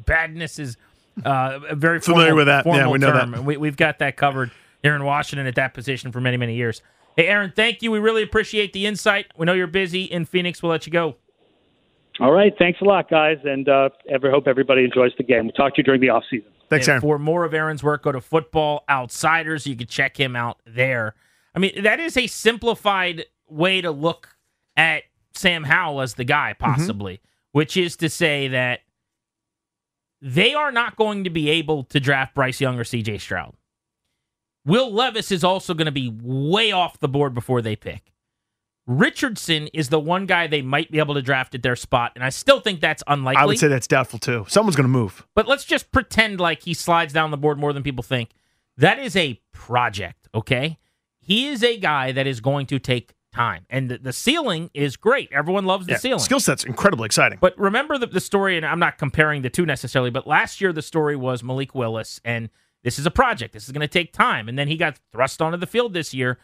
badness 0.06 0.58
is 0.58 0.78
uh, 1.24 1.60
a 1.70 1.76
very 1.76 2.00
familiar 2.00 2.30
formal, 2.30 2.38
with 2.38 2.48
that. 2.48 2.66
Yeah, 2.66 2.90
we 2.90 2.98
know 2.98 3.14
term. 3.14 3.32
that. 3.32 3.44
We, 3.44 3.58
we've 3.58 3.78
got 3.78 4.00
that 4.00 4.18
covered 4.18 4.50
here 4.82 4.96
in 4.96 5.04
Washington 5.04 5.46
at 5.46 5.56
that 5.56 5.76
position 5.76 6.12
for 6.12 6.22
many, 6.22 6.38
many 6.38 6.56
years. 6.56 6.82
Hey, 7.16 7.28
Aaron, 7.28 7.54
thank 7.56 7.84
you. 7.84 7.92
We 7.92 8.00
really 8.00 8.24
appreciate 8.24 8.74
the 8.74 8.86
insight. 8.86 9.28
We 9.38 9.46
know 9.46 9.54
you're 9.54 9.68
busy 9.68 10.04
in 10.04 10.26
Phoenix. 10.26 10.62
We'll 10.64 10.72
let 10.72 10.86
you 10.86 10.92
go. 10.92 11.16
All 12.20 12.32
right. 12.32 12.54
Thanks 12.58 12.82
a 12.82 12.86
lot, 12.86 13.10
guys. 13.10 13.38
And 13.44 13.70
uh, 13.70 13.90
ever 14.10 14.32
hope 14.32 14.48
everybody 14.48 14.84
enjoys 14.84 15.12
the 15.18 15.24
game. 15.24 15.46
We'll 15.46 15.54
talk 15.54 15.76
to 15.76 15.80
you 15.80 15.84
during 15.84 16.02
the 16.02 16.10
off 16.10 16.24
season. 16.30 16.50
Thanks, 16.70 16.88
Aaron. 16.88 17.02
For 17.02 17.18
more 17.18 17.46
of 17.46 17.54
Aaron's 17.54 17.84
work, 17.84 18.04
go 18.04 18.12
to 18.12 18.20
Football 18.22 18.84
Outsiders. 18.90 19.66
You 19.68 19.76
can 19.76 19.88
check 19.88 20.18
him 20.20 20.36
out 20.36 20.60
there. 20.66 21.16
I 21.56 21.60
mean, 21.60 21.84
that 21.84 22.00
is 22.00 22.18
a 22.18 22.28
simplified 22.28 23.26
way 23.48 23.82
to 23.82 23.92
look 23.92 24.36
at 24.76 25.04
Sam 25.34 25.64
Howell 25.64 26.02
as 26.02 26.16
the 26.16 26.24
guy, 26.24 26.54
Mm-hmm. 26.54 26.74
possibly, 26.74 27.14
mm-hmm. 27.16 27.28
which 27.58 27.78
is 27.78 27.96
to 27.98 28.10
say 28.10 28.48
that 28.50 28.82
they 30.22 30.54
are 30.54 30.72
not 30.72 30.96
going 30.96 31.24
to 31.24 31.30
be 31.30 31.50
able 31.50 31.84
to 31.86 32.00
draft 32.00 32.34
Bryce 32.36 32.60
Young 32.60 32.80
or 32.80 32.84
CJ 32.84 33.22
Stroud. 33.22 33.54
Will 34.66 34.92
Levis 34.92 35.32
is 35.32 35.44
also 35.44 35.74
going 35.74 35.86
to 35.86 35.92
be 35.92 36.14
way 36.22 36.72
off 36.72 37.00
the 37.00 37.08
board 37.08 37.34
before 37.34 37.62
they 37.62 37.76
pick. 37.76 38.12
Richardson 38.88 39.68
is 39.74 39.90
the 39.90 40.00
one 40.00 40.26
guy 40.26 40.48
they 40.48 40.62
might 40.62 40.90
be 40.90 41.00
able 41.00 41.14
to 41.16 41.22
draft 41.22 41.54
at 41.54 41.62
their 41.62 41.76
spot, 41.76 42.14
and 42.16 42.24
I 42.24 42.30
still 42.30 42.62
think 42.62 42.80
that's 42.80 43.04
unlikely. 43.06 43.42
I 43.42 43.46
would 43.46 43.60
say 43.60 43.68
that's 43.68 43.88
doubtful 43.88 44.18
too. 44.18 44.46
Someone's 44.48 44.78
going 44.78 44.86
to 44.86 44.90
move. 44.90 45.28
But 45.36 45.48
let's 45.48 45.66
just 45.66 45.92
pretend 45.92 46.40
like 46.40 46.64
he 46.64 46.74
slides 46.74 47.14
down 47.14 47.32
the 47.32 47.38
board 47.38 47.60
more 47.60 47.74
than 47.74 47.84
people 47.84 48.04
think. 48.04 48.32
That 48.78 48.98
is 48.98 49.16
a 49.16 49.42
project, 49.54 50.30
okay? 50.34 50.78
He 51.20 51.48
is 51.48 51.64
a 51.64 51.78
guy 51.78 52.14
that 52.14 52.28
is 52.28 52.40
going 52.40 52.68
to 52.68 52.80
take 52.80 53.14
time, 53.34 53.66
and 53.70 53.90
the, 53.90 53.98
the 53.98 54.14
ceiling 54.14 54.70
is 54.74 54.96
great. 54.96 55.30
Everyone 55.34 55.66
loves 55.66 55.86
the 55.86 55.94
Yeah, 55.94 55.98
ceiling. 55.98 56.20
Skill 56.20 56.40
set's 56.40 56.64
incredibly 56.64 57.08
exciting. 57.08 57.40
But 57.42 57.60
remember 57.60 57.98
the, 57.98 58.08
the 58.08 58.22
story, 58.22 58.56
and 58.56 58.66
I'm 58.66 58.80
not 58.80 58.98
comparing 58.98 59.42
the 59.42 59.50
two 59.50 59.66
necessarily, 59.66 60.12
but 60.12 60.26
last 60.26 60.62
year 60.62 60.72
the 60.72 60.82
story 60.82 61.18
was 61.18 61.44
Malik 61.44 61.76
Willis, 61.76 62.22
and 62.24 62.50
this 62.84 62.98
is 62.98 63.06
a 63.06 63.12
project. 63.12 63.54
This 63.54 63.66
is 63.66 63.72
going 63.74 63.82
to 63.82 63.88
take 63.88 64.14
time. 64.14 64.48
And 64.48 64.58
then 64.58 64.70
he 64.70 64.78
got 64.78 64.98
thrust 65.12 65.42
onto 65.42 65.58
the 65.58 65.68
field 65.68 65.94
this 65.94 66.14
year. 66.14 66.38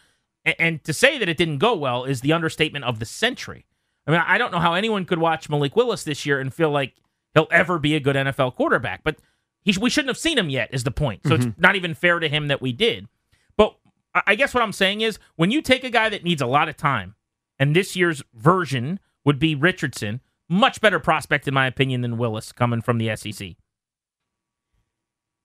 And, 0.45 0.55
and 0.59 0.83
to 0.83 0.93
say 0.93 1.17
that 1.17 1.29
it 1.29 1.37
didn't 1.37 1.57
go 1.57 1.75
well 1.75 2.03
is 2.03 2.21
the 2.21 2.33
understatement 2.33 2.85
of 2.85 2.99
the 2.99 3.05
century. 3.05 3.65
I 4.05 4.11
mean, 4.11 4.21
I 4.25 4.37
don't 4.37 4.51
know 4.51 4.59
how 4.59 4.73
anyone 4.73 5.05
could 5.05 5.19
watch 5.19 5.49
Malik 5.49 5.75
Willis 5.75 6.03
this 6.03 6.25
year 6.25 6.39
and 6.39 6.53
feel 6.53 6.71
like 6.71 6.93
he'll 7.33 7.47
ever 7.51 7.79
be 7.79 7.95
a 7.95 7.99
good 7.99 8.15
NFL 8.15 8.55
quarterback. 8.55 9.03
But 9.03 9.17
he, 9.63 9.75
we 9.79 9.89
shouldn't 9.89 10.09
have 10.09 10.17
seen 10.17 10.37
him 10.37 10.49
yet, 10.49 10.69
is 10.73 10.83
the 10.83 10.91
point. 10.91 11.21
So 11.25 11.35
it's 11.35 11.45
mm-hmm. 11.45 11.61
not 11.61 11.75
even 11.75 11.93
fair 11.93 12.19
to 12.19 12.27
him 12.27 12.47
that 12.49 12.61
we 12.61 12.73
did. 12.73 13.07
But 13.55 13.75
I 14.13 14.35
guess 14.35 14.53
what 14.53 14.63
I'm 14.63 14.73
saying 14.73 15.01
is 15.01 15.19
when 15.35 15.51
you 15.51 15.61
take 15.61 15.83
a 15.83 15.89
guy 15.89 16.09
that 16.09 16.23
needs 16.23 16.41
a 16.41 16.47
lot 16.47 16.69
of 16.69 16.75
time, 16.75 17.15
and 17.57 17.75
this 17.75 17.95
year's 17.95 18.21
version 18.33 18.99
would 19.23 19.39
be 19.39 19.55
Richardson, 19.55 20.19
much 20.49 20.81
better 20.81 20.99
prospect, 20.99 21.47
in 21.47 21.53
my 21.53 21.65
opinion, 21.65 22.01
than 22.01 22.17
Willis 22.17 22.51
coming 22.51 22.81
from 22.81 22.97
the 22.97 23.15
SEC. 23.15 23.55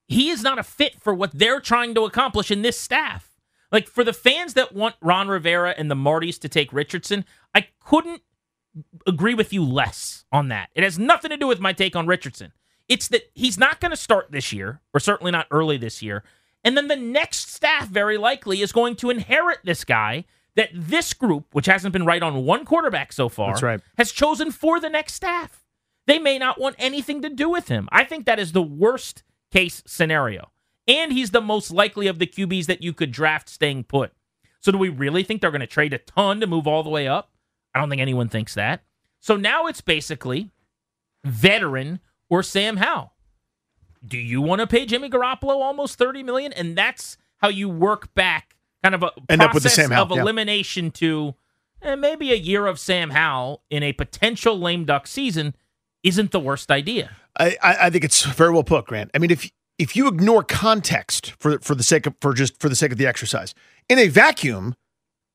He 0.07 0.29
is 0.29 0.43
not 0.43 0.59
a 0.59 0.63
fit 0.63 0.99
for 0.99 1.13
what 1.13 1.31
they're 1.33 1.61
trying 1.61 1.93
to 1.95 2.03
accomplish 2.03 2.51
in 2.51 2.61
this 2.61 2.79
staff. 2.79 3.28
Like 3.71 3.87
for 3.87 4.03
the 4.03 4.13
fans 4.13 4.53
that 4.55 4.73
want 4.73 4.95
Ron 5.01 5.27
Rivera 5.27 5.75
and 5.77 5.89
the 5.89 5.95
Martys 5.95 6.39
to 6.39 6.49
take 6.49 6.73
Richardson, 6.73 7.25
I 7.53 7.67
couldn't 7.79 8.21
agree 9.05 9.33
with 9.33 9.53
you 9.53 9.63
less 9.63 10.25
on 10.31 10.47
that. 10.49 10.69
It 10.73 10.83
has 10.83 10.97
nothing 10.97 11.29
to 11.29 11.37
do 11.37 11.47
with 11.47 11.59
my 11.59 11.73
take 11.73 11.95
on 11.95 12.07
Richardson. 12.07 12.51
It's 12.87 13.07
that 13.09 13.29
he's 13.35 13.57
not 13.57 13.79
going 13.79 13.91
to 13.91 13.97
start 13.97 14.31
this 14.31 14.51
year, 14.51 14.81
or 14.93 14.99
certainly 14.99 15.31
not 15.31 15.47
early 15.51 15.77
this 15.77 16.01
year. 16.01 16.23
And 16.63 16.75
then 16.75 16.87
the 16.87 16.95
next 16.95 17.51
staff, 17.51 17.87
very 17.87 18.17
likely, 18.17 18.61
is 18.61 18.71
going 18.71 18.95
to 18.97 19.09
inherit 19.09 19.59
this 19.63 19.83
guy 19.83 20.25
that 20.55 20.69
this 20.73 21.13
group, 21.13 21.45
which 21.53 21.67
hasn't 21.67 21.93
been 21.93 22.05
right 22.05 22.21
on 22.21 22.45
one 22.45 22.65
quarterback 22.65 23.13
so 23.13 23.29
far, 23.29 23.55
right. 23.57 23.79
has 23.97 24.11
chosen 24.11 24.51
for 24.51 24.79
the 24.79 24.89
next 24.89 25.13
staff. 25.13 25.63
They 26.07 26.19
may 26.19 26.39
not 26.39 26.59
want 26.59 26.75
anything 26.79 27.21
to 27.21 27.29
do 27.29 27.49
with 27.49 27.67
him. 27.67 27.87
I 27.91 28.03
think 28.03 28.25
that 28.25 28.39
is 28.39 28.51
the 28.51 28.63
worst 28.63 29.23
case 29.51 29.83
scenario. 29.85 30.51
And 30.89 31.13
he's 31.13 31.31
the 31.31 31.41
most 31.41 31.71
likely 31.71 32.07
of 32.07 32.17
the 32.17 32.25
QBs 32.25 32.65
that 32.65 32.81
you 32.81 32.93
could 32.93 33.11
draft 33.11 33.47
staying 33.47 33.83
put. 33.83 34.11
So 34.59 34.71
do 34.71 34.77
we 34.77 34.89
really 34.89 35.23
think 35.23 35.39
they're 35.39 35.51
going 35.51 35.61
to 35.61 35.67
trade 35.67 35.93
a 35.93 35.99
ton 35.99 36.39
to 36.41 36.47
move 36.47 36.67
all 36.67 36.83
the 36.83 36.89
way 36.89 37.07
up? 37.07 37.31
I 37.73 37.79
don't 37.79 37.89
think 37.89 38.01
anyone 38.01 38.27
thinks 38.27 38.55
that. 38.55 38.81
So 39.19 39.35
now 39.35 39.67
it's 39.67 39.81
basically 39.81 40.51
veteran 41.23 41.99
or 42.29 42.41
Sam 42.41 42.77
Howell. 42.77 43.13
Do 44.05 44.17
you 44.17 44.41
want 44.41 44.61
to 44.61 44.67
pay 44.67 44.85
Jimmy 44.85 45.09
Garoppolo 45.09 45.61
almost 45.61 45.97
30 45.97 46.23
million 46.23 46.53
and 46.53 46.75
that's 46.75 47.17
how 47.37 47.49
you 47.49 47.69
work 47.69 48.13
back 48.15 48.55
kind 48.81 48.95
of 48.95 49.03
a 49.03 49.11
End 49.29 49.41
up 49.41 49.53
with 49.53 49.63
the 49.63 49.69
process 49.69 49.75
Sam 49.75 49.91
Howell, 49.91 50.05
of 50.05 50.11
yeah. 50.11 50.21
elimination 50.21 50.89
to 50.91 51.35
eh, 51.81 51.95
maybe 51.95 52.31
a 52.31 52.35
year 52.35 52.65
of 52.65 52.79
Sam 52.79 53.11
Howell 53.11 53.61
in 53.69 53.83
a 53.83 53.93
potential 53.93 54.57
lame 54.57 54.85
duck 54.85 55.05
season 55.05 55.53
isn't 56.01 56.31
the 56.31 56.39
worst 56.39 56.71
idea. 56.71 57.11
I, 57.37 57.57
I 57.61 57.89
think 57.89 58.03
it's 58.03 58.23
very 58.23 58.51
well 58.51 58.63
put, 58.63 58.85
Grant. 58.85 59.11
I 59.13 59.17
mean, 59.17 59.31
if 59.31 59.49
if 59.79 59.95
you 59.95 60.07
ignore 60.07 60.43
context 60.43 61.31
for 61.39 61.57
for 61.59 61.73
the 61.73 61.83
sake 61.83 62.05
of 62.05 62.13
for 62.21 62.33
just 62.33 62.59
for 62.59 62.69
the 62.69 62.75
sake 62.75 62.91
of 62.91 62.97
the 62.97 63.07
exercise, 63.07 63.55
in 63.87 63.97
a 63.97 64.09
vacuum, 64.09 64.75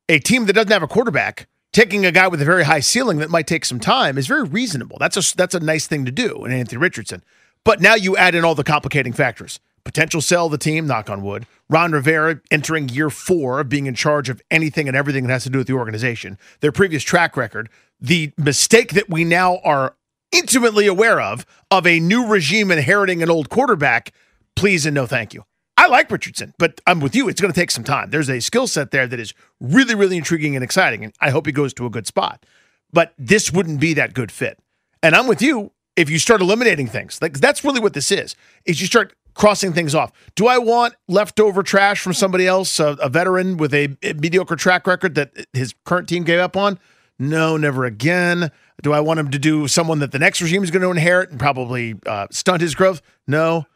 a 0.09 0.21
team 0.21 0.47
that 0.47 0.53
doesn't 0.53 0.71
have 0.71 0.83
a 0.83 0.89
quarterback 0.89 1.49
taking 1.73 2.07
a 2.07 2.13
guy 2.13 2.29
with 2.29 2.41
a 2.41 2.45
very 2.45 2.65
high 2.65 2.81
ceiling 2.81 3.19
that 3.19 3.31
might 3.31 3.49
take 3.49 3.65
some 3.65 3.81
time 3.81 4.17
is 4.17 4.29
very 4.29 4.45
reasonable. 4.45 4.97
That's 5.01 5.17
a 5.17 5.37
that's 5.37 5.55
a 5.55 5.61
nice 5.61 5.87
thing 5.87 6.05
to 6.05 6.13
do 6.13 6.45
in 6.45 6.53
Anthony 6.53 6.79
Richardson. 6.79 7.25
But 7.65 7.81
now 7.81 7.95
you 7.95 8.17
add 8.17 8.35
in 8.35 8.45
all 8.45 8.55
the 8.55 8.63
complicating 8.63 9.15
factors. 9.15 9.59
Potential 9.85 10.21
sell 10.21 10.49
the 10.49 10.59
team, 10.59 10.87
knock 10.87 11.11
on 11.11 11.23
wood. 11.23 11.47
Ron 11.69 11.93
Rivera 11.93 12.41
entering 12.51 12.89
year 12.89 13.11
four 13.11 13.61
of 13.61 13.69
being 13.69 13.87
in 13.87 13.95
charge 13.95 14.31
of 14.31 14.41
anything 14.51 14.87
and 14.87 14.97
everything 14.97 15.27
that 15.27 15.33
has 15.33 15.45
to 15.45 15.51
do 15.51 15.59
with 15.59 15.67
the 15.67 15.75
organization. 15.75 16.39
Their 16.61 16.73
previous 16.73 17.03
track 17.03 17.37
record, 17.37 17.69
the 18.01 18.33
mistake 18.39 18.93
that 18.93 19.11
we 19.11 19.25
now 19.25 19.59
are 19.59 19.95
intimately 20.33 20.87
aware 20.87 21.21
of, 21.21 21.47
of 21.71 21.87
a 21.87 22.01
new 22.01 22.27
regime 22.27 22.71
inheriting 22.71 23.23
an 23.23 23.31
old 23.31 23.51
quarterback, 23.51 24.13
please 24.57 24.87
and 24.87 24.95
no 24.95 25.07
thank 25.07 25.35
you. 25.35 25.45
I 25.77 25.89
like 25.89 26.11
Richardson, 26.11 26.55
but 26.59 26.81
I'm 26.87 27.01
with 27.01 27.15
you. 27.15 27.29
It's 27.29 27.41
going 27.41 27.53
to 27.53 27.61
take 27.61 27.71
some 27.71 27.85
time. 27.85 28.11
There's 28.11 28.31
a 28.31 28.41
skill 28.41 28.67
set 28.67 28.91
there 28.91 29.07
that 29.07 29.19
is 29.19 29.35
really, 29.61 29.95
really 29.95 30.17
intriguing 30.17 30.55
and 30.55 30.63
exciting, 30.63 31.05
and 31.05 31.13
I 31.21 31.31
hope 31.31 31.47
he 31.47 31.53
goes 31.53 31.75
to 31.75 31.87
a 31.87 31.91
good 31.91 32.07
spot. 32.07 32.47
But 32.93 33.13
this 33.19 33.53
wouldn't 33.53 33.81
be 33.81 33.93
that 33.95 34.15
good 34.15 34.31
fit. 34.31 34.59
And 35.03 35.15
I'm 35.15 35.27
with 35.27 35.43
you. 35.43 35.73
If 35.97 36.11
you 36.11 36.19
start 36.19 36.41
eliminating 36.41 36.87
things, 36.87 37.21
like 37.21 37.35
that's 37.35 37.65
really 37.65 37.81
what 37.81 37.93
this 37.93 38.11
is, 38.11 38.35
is 38.65 38.81
you 38.81 38.87
start 38.87 39.15
crossing 39.35 39.73
things 39.73 39.95
off. 39.95 40.13
Do 40.37 40.47
I 40.47 40.59
want 40.59 40.95
leftover 41.09 41.63
trash 41.63 42.01
from 42.01 42.15
somebody 42.15 42.47
else, 42.47 42.81
a, 42.81 42.97
a 43.01 43.09
veteran 43.09 43.57
with 43.57 43.75
a, 43.75 43.97
a 44.03 44.15
mediocre 44.15 44.57
track 44.57 44.87
record 44.87 45.15
that 45.17 45.33
his 45.53 45.75
current 45.85 46.09
team 46.09 46.25
gave 46.25 46.41
up 46.41 46.57
on? 46.57 46.79
No, 47.19 47.57
never 47.57 47.85
again. 47.85 48.51
Do 48.83 48.93
I 48.93 49.01
want 49.01 49.21
him 49.21 49.31
to 49.31 49.39
do 49.39 49.69
someone 49.69 50.01
that 50.01 50.13
the 50.13 50.19
next 50.19 50.41
regime 50.41 50.65
is 50.65 50.71
going 50.71 50.83
to 50.83 50.91
inherit 50.91 51.31
and 51.31 51.39
probably 51.39 51.95
uh, 52.07 52.27
stunt 52.31 52.61
his 52.61 52.75
growth? 52.75 53.03
No. 53.27 53.67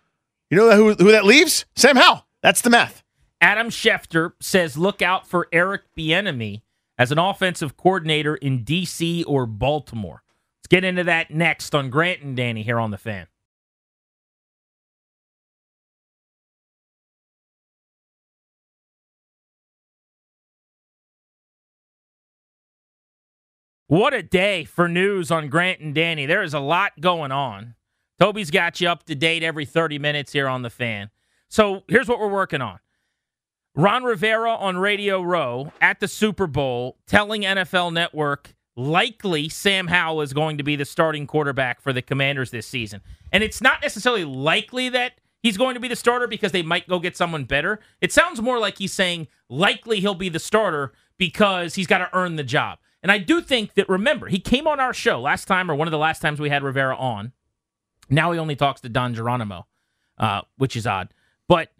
You 0.51 0.57
know 0.57 0.75
who, 0.75 0.95
who 0.95 1.13
that 1.13 1.25
leaves? 1.25 1.67
Sam 1.77 1.97
Howell. 1.97 2.27
That's 2.43 2.63
the 2.63 2.71
math. 2.71 3.03
Adam 3.41 3.69
Schefter 3.69 4.33
says 4.41 4.79
look 4.79 5.03
out 5.03 5.27
for 5.27 5.47
Eric 5.53 5.83
Bieniemy 5.97 6.63
as 6.97 7.13
an 7.13 7.19
offensive 7.19 7.77
coordinator 7.77 8.35
in 8.35 8.65
D.C. 8.65 9.25
or 9.25 9.47
Baltimore. 9.47 10.23
Let's 10.59 10.69
get 10.69 10.85
into 10.85 11.05
that 11.05 11.31
next 11.31 11.75
on 11.75 11.91
Grant 11.91 12.23
and 12.23 12.37
Danny 12.37 12.63
here 12.63 12.81
on 12.81 12.91
the 12.91 12.99
Fan. 12.99 13.27
What 23.87 24.13
a 24.13 24.23
day 24.23 24.65
for 24.65 24.87
news 24.87 25.31
on 25.31 25.49
Grant 25.49 25.81
and 25.81 25.95
Danny. 25.95 26.27
There 26.27 26.43
is 26.43 26.53
a 26.53 26.61
lot 26.61 27.01
going 27.01 27.33
on. 27.33 27.75
Toby's 28.19 28.51
got 28.51 28.81
you 28.81 28.89
up 28.89 29.05
to 29.05 29.15
date 29.15 29.43
every 29.43 29.65
30 29.65 29.99
minutes 29.99 30.33
here 30.33 30.49
on 30.49 30.63
the 30.63 30.71
fan. 30.71 31.11
So 31.49 31.85
here's 31.89 32.09
what 32.09 32.19
we're 32.19 32.29
working 32.29 32.61
on. 32.61 32.79
Ron 33.75 34.03
Rivera 34.03 34.55
on 34.55 34.77
Radio 34.79 35.23
Row 35.23 35.73
at 35.81 36.01
the 36.01 36.09
Super 36.09 36.47
Bowl 36.47 36.97
telling 37.07 37.43
NFL 37.43 37.93
Network 37.93 38.55
likely 38.77 39.49
Sam 39.49 39.89
Howell 39.89 40.23
is 40.23 40.33
going 40.33 40.59
to 40.59 40.65
be 40.65 40.77
the 40.77 40.85
starting 40.85 41.27
quarterback 41.27 41.81
for 41.81 41.93
the 41.93 42.03
Commanders 42.03 42.51
this 42.51 42.67
season. 42.67 43.03
And 43.33 43.45
it's 43.45 43.61
not 43.61 43.83
necessarily 43.83 44.25
likely 44.25 44.89
that 44.89 45.13
he's 45.43 45.57
going 45.57 45.75
to 45.75 45.81
be 45.81 45.89
the 45.89 45.97
starter 45.97 46.27
because 46.27 46.53
they 46.53 46.63
might 46.63 46.89
go 46.89 46.99
get 46.99 47.17
someone 47.17 47.45
better. 47.45 47.81
It 48.01 48.13
sounds 48.13 48.41
more 48.43 48.59
like 48.59 48.79
he's 48.79 48.93
saying 48.93 49.29
likely 49.49 50.01
he'll 50.01 50.15
be 50.15 50.29
the 50.29 50.39
starter 50.39 50.93
because 51.17 51.75
he's 51.75 51.87
got 51.87 51.99
to 51.99 52.11
earn 52.13 52.37
the 52.37 52.45
job. 52.45 52.79
And 53.03 53.13
I 53.13 53.19
do 53.19 53.41
think 53.41 53.75
that, 53.75 53.89
remember, 53.89 54.27
he 54.27 54.41
came 54.41 54.67
on 54.67 54.81
our 54.81 54.93
show 54.93 55.21
last 55.21 55.47
time 55.47 55.71
or 55.71 55.75
one 55.75 55.87
of 55.87 55.93
the 55.93 55.99
last 55.99 56.21
times 56.21 56.41
we 56.41 56.49
had 56.49 56.63
Rivera 56.63 56.97
on. 56.97 57.33
Now 58.11 58.33
he 58.33 58.39
only 58.39 58.57
talks 58.57 58.81
to 58.83 58.89
Don 58.89 59.15
Geronimo, 59.15 59.67
uh, 60.19 60.43
which 60.57 60.77
is 60.77 60.87
odd. 60.87 61.13
But 61.47 61.71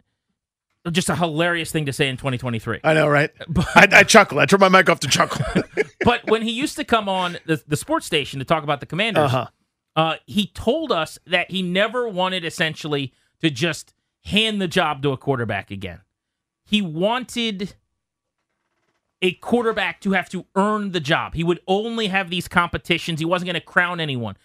just 0.91 1.09
a 1.09 1.15
hilarious 1.15 1.71
thing 1.71 1.85
to 1.85 1.93
say 1.93 2.07
in 2.07 2.17
2023. 2.17 2.79
I 2.83 2.93
know, 2.93 3.07
right? 3.07 3.31
I, 3.75 3.87
I 3.91 4.03
chuckle. 4.03 4.39
I 4.39 4.45
turn 4.45 4.59
my 4.59 4.69
mic 4.69 4.89
off 4.89 4.99
to 5.01 5.07
chuckle. 5.07 5.63
but 6.05 6.29
when 6.29 6.41
he 6.41 6.51
used 6.51 6.75
to 6.77 6.83
come 6.83 7.09
on 7.09 7.37
the, 7.45 7.61
the 7.67 7.77
sports 7.77 8.05
station 8.05 8.39
to 8.39 8.45
talk 8.45 8.63
about 8.63 8.79
the 8.79 8.85
Commanders, 8.85 9.33
uh-huh. 9.33 9.47
uh, 9.95 10.15
he 10.25 10.47
told 10.47 10.91
us 10.91 11.19
that 11.27 11.51
he 11.51 11.61
never 11.61 12.07
wanted 12.07 12.45
essentially 12.45 13.13
to 13.41 13.49
just 13.49 13.93
hand 14.23 14.61
the 14.61 14.67
job 14.67 15.01
to 15.03 15.11
a 15.11 15.17
quarterback 15.17 15.71
again. 15.71 16.01
He 16.65 16.81
wanted 16.81 17.73
a 19.21 19.33
quarterback 19.33 20.01
to 20.01 20.11
have 20.11 20.29
to 20.29 20.45
earn 20.55 20.91
the 20.91 20.99
job. 20.99 21.33
He 21.33 21.43
would 21.43 21.59
only 21.67 22.07
have 22.07 22.29
these 22.29 22.47
competitions. 22.47 23.19
He 23.19 23.25
wasn't 23.25 23.47
going 23.47 23.55
to 23.55 23.61
crown 23.61 23.99
anyone. 23.99 24.37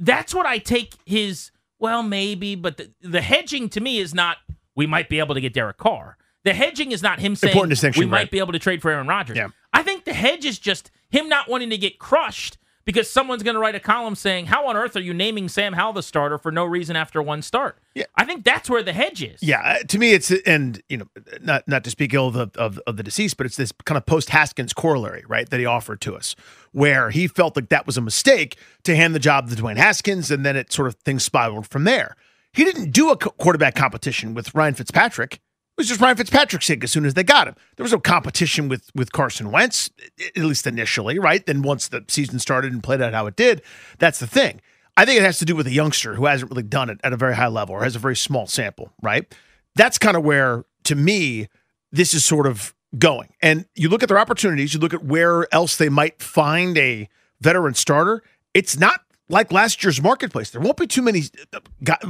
That's 0.00 0.34
what 0.34 0.46
I 0.46 0.58
take 0.58 0.94
his, 1.04 1.52
well, 1.78 2.02
maybe, 2.02 2.56
but 2.56 2.78
the, 2.78 2.90
the 3.00 3.20
hedging 3.20 3.68
to 3.68 3.80
me 3.80 3.98
is 3.98 4.12
not 4.14 4.38
we 4.74 4.86
might 4.86 5.08
be 5.08 5.18
able 5.18 5.34
to 5.34 5.40
get 5.40 5.52
Derek 5.52 5.76
Carr. 5.76 6.16
The 6.42 6.54
hedging 6.54 6.90
is 6.90 7.02
not 7.02 7.18
him 7.20 7.36
saying 7.36 7.54
we 7.98 8.06
might 8.06 8.16
right. 8.16 8.30
be 8.30 8.38
able 8.38 8.52
to 8.52 8.58
trade 8.58 8.80
for 8.80 8.90
Aaron 8.90 9.06
Rodgers. 9.06 9.36
Yeah. 9.36 9.48
I 9.74 9.82
think 9.82 10.06
the 10.06 10.14
hedge 10.14 10.46
is 10.46 10.58
just 10.58 10.90
him 11.10 11.28
not 11.28 11.48
wanting 11.48 11.70
to 11.70 11.78
get 11.78 11.98
crushed 11.98 12.56
because 12.84 13.10
someone's 13.10 13.42
going 13.42 13.54
to 13.54 13.60
write 13.60 13.74
a 13.74 13.80
column 13.80 14.14
saying, 14.14 14.46
"How 14.46 14.66
on 14.68 14.76
earth 14.76 14.96
are 14.96 15.00
you 15.00 15.14
naming 15.14 15.48
Sam 15.48 15.72
Howell 15.72 15.94
the 15.94 16.02
starter 16.02 16.38
for 16.38 16.50
no 16.50 16.64
reason 16.64 16.96
after 16.96 17.22
one 17.22 17.42
start?" 17.42 17.78
Yeah. 17.94 18.04
I 18.16 18.24
think 18.24 18.44
that's 18.44 18.70
where 18.70 18.82
the 18.82 18.92
hedge 18.92 19.22
is. 19.22 19.42
Yeah, 19.42 19.60
uh, 19.60 19.78
to 19.84 19.98
me, 19.98 20.12
it's 20.12 20.30
and 20.30 20.82
you 20.88 20.96
know, 20.98 21.08
not 21.40 21.66
not 21.66 21.84
to 21.84 21.90
speak 21.90 22.14
ill 22.14 22.28
of 22.28 22.34
the, 22.34 22.60
of, 22.60 22.78
of 22.86 22.96
the 22.96 23.02
deceased, 23.02 23.36
but 23.36 23.46
it's 23.46 23.56
this 23.56 23.72
kind 23.84 23.96
of 23.96 24.06
post 24.06 24.30
Haskins 24.30 24.72
corollary, 24.72 25.24
right, 25.28 25.48
that 25.50 25.60
he 25.60 25.66
offered 25.66 26.00
to 26.02 26.16
us, 26.16 26.36
where 26.72 27.10
he 27.10 27.26
felt 27.26 27.56
like 27.56 27.68
that 27.68 27.86
was 27.86 27.96
a 27.96 28.00
mistake 28.02 28.56
to 28.84 28.96
hand 28.96 29.14
the 29.14 29.18
job 29.18 29.48
to 29.50 29.56
Dwayne 29.56 29.76
Haskins, 29.76 30.30
and 30.30 30.44
then 30.44 30.56
it 30.56 30.72
sort 30.72 30.88
of 30.88 30.94
things 30.96 31.24
spiraled 31.24 31.66
from 31.66 31.84
there. 31.84 32.16
He 32.52 32.64
didn't 32.64 32.90
do 32.90 33.10
a 33.10 33.16
quarterback 33.16 33.74
competition 33.74 34.34
with 34.34 34.54
Ryan 34.54 34.74
Fitzpatrick. 34.74 35.40
It 35.76 35.82
was 35.82 35.88
just 35.88 36.00
Ryan 36.00 36.16
Fitzpatrick's 36.16 36.66
sick 36.66 36.84
as 36.84 36.92
soon 36.92 37.06
as 37.06 37.14
they 37.14 37.24
got 37.24 37.48
him. 37.48 37.54
There 37.76 37.84
was 37.84 37.92
no 37.92 38.00
competition 38.00 38.68
with 38.68 38.90
with 38.94 39.12
Carson 39.12 39.50
Wentz, 39.50 39.90
at 40.36 40.42
least 40.42 40.66
initially, 40.66 41.18
right? 41.18 41.44
Then 41.44 41.62
once 41.62 41.88
the 41.88 42.04
season 42.08 42.38
started 42.38 42.72
and 42.72 42.82
played 42.82 43.00
out 43.00 43.14
how 43.14 43.26
it 43.26 43.36
did, 43.36 43.62
that's 43.98 44.18
the 44.18 44.26
thing. 44.26 44.60
I 44.96 45.06
think 45.06 45.18
it 45.18 45.24
has 45.24 45.38
to 45.38 45.46
do 45.46 45.56
with 45.56 45.66
a 45.66 45.72
youngster 45.72 46.14
who 46.14 46.26
hasn't 46.26 46.50
really 46.50 46.64
done 46.64 46.90
it 46.90 47.00
at 47.02 47.14
a 47.14 47.16
very 47.16 47.34
high 47.34 47.46
level 47.46 47.74
or 47.74 47.84
has 47.84 47.96
a 47.96 48.00
very 48.00 48.16
small 48.16 48.46
sample, 48.46 48.92
right? 49.02 49.32
That's 49.74 49.96
kind 49.96 50.16
of 50.16 50.24
where, 50.24 50.64
to 50.84 50.94
me, 50.94 51.48
this 51.90 52.12
is 52.12 52.24
sort 52.24 52.46
of 52.46 52.74
going. 52.98 53.32
And 53.40 53.64
you 53.74 53.88
look 53.88 54.02
at 54.02 54.08
their 54.08 54.18
opportunities, 54.18 54.74
you 54.74 54.80
look 54.80 54.92
at 54.92 55.04
where 55.04 55.52
else 55.54 55.76
they 55.76 55.88
might 55.88 56.20
find 56.20 56.76
a 56.76 57.08
veteran 57.40 57.74
starter. 57.74 58.22
It's 58.52 58.78
not 58.78 59.00
like 59.28 59.52
last 59.52 59.82
year's 59.82 60.02
marketplace. 60.02 60.50
There 60.50 60.60
won't 60.60 60.76
be 60.76 60.86
too 60.86 61.02
many 61.02 61.22
uh, 61.54 61.60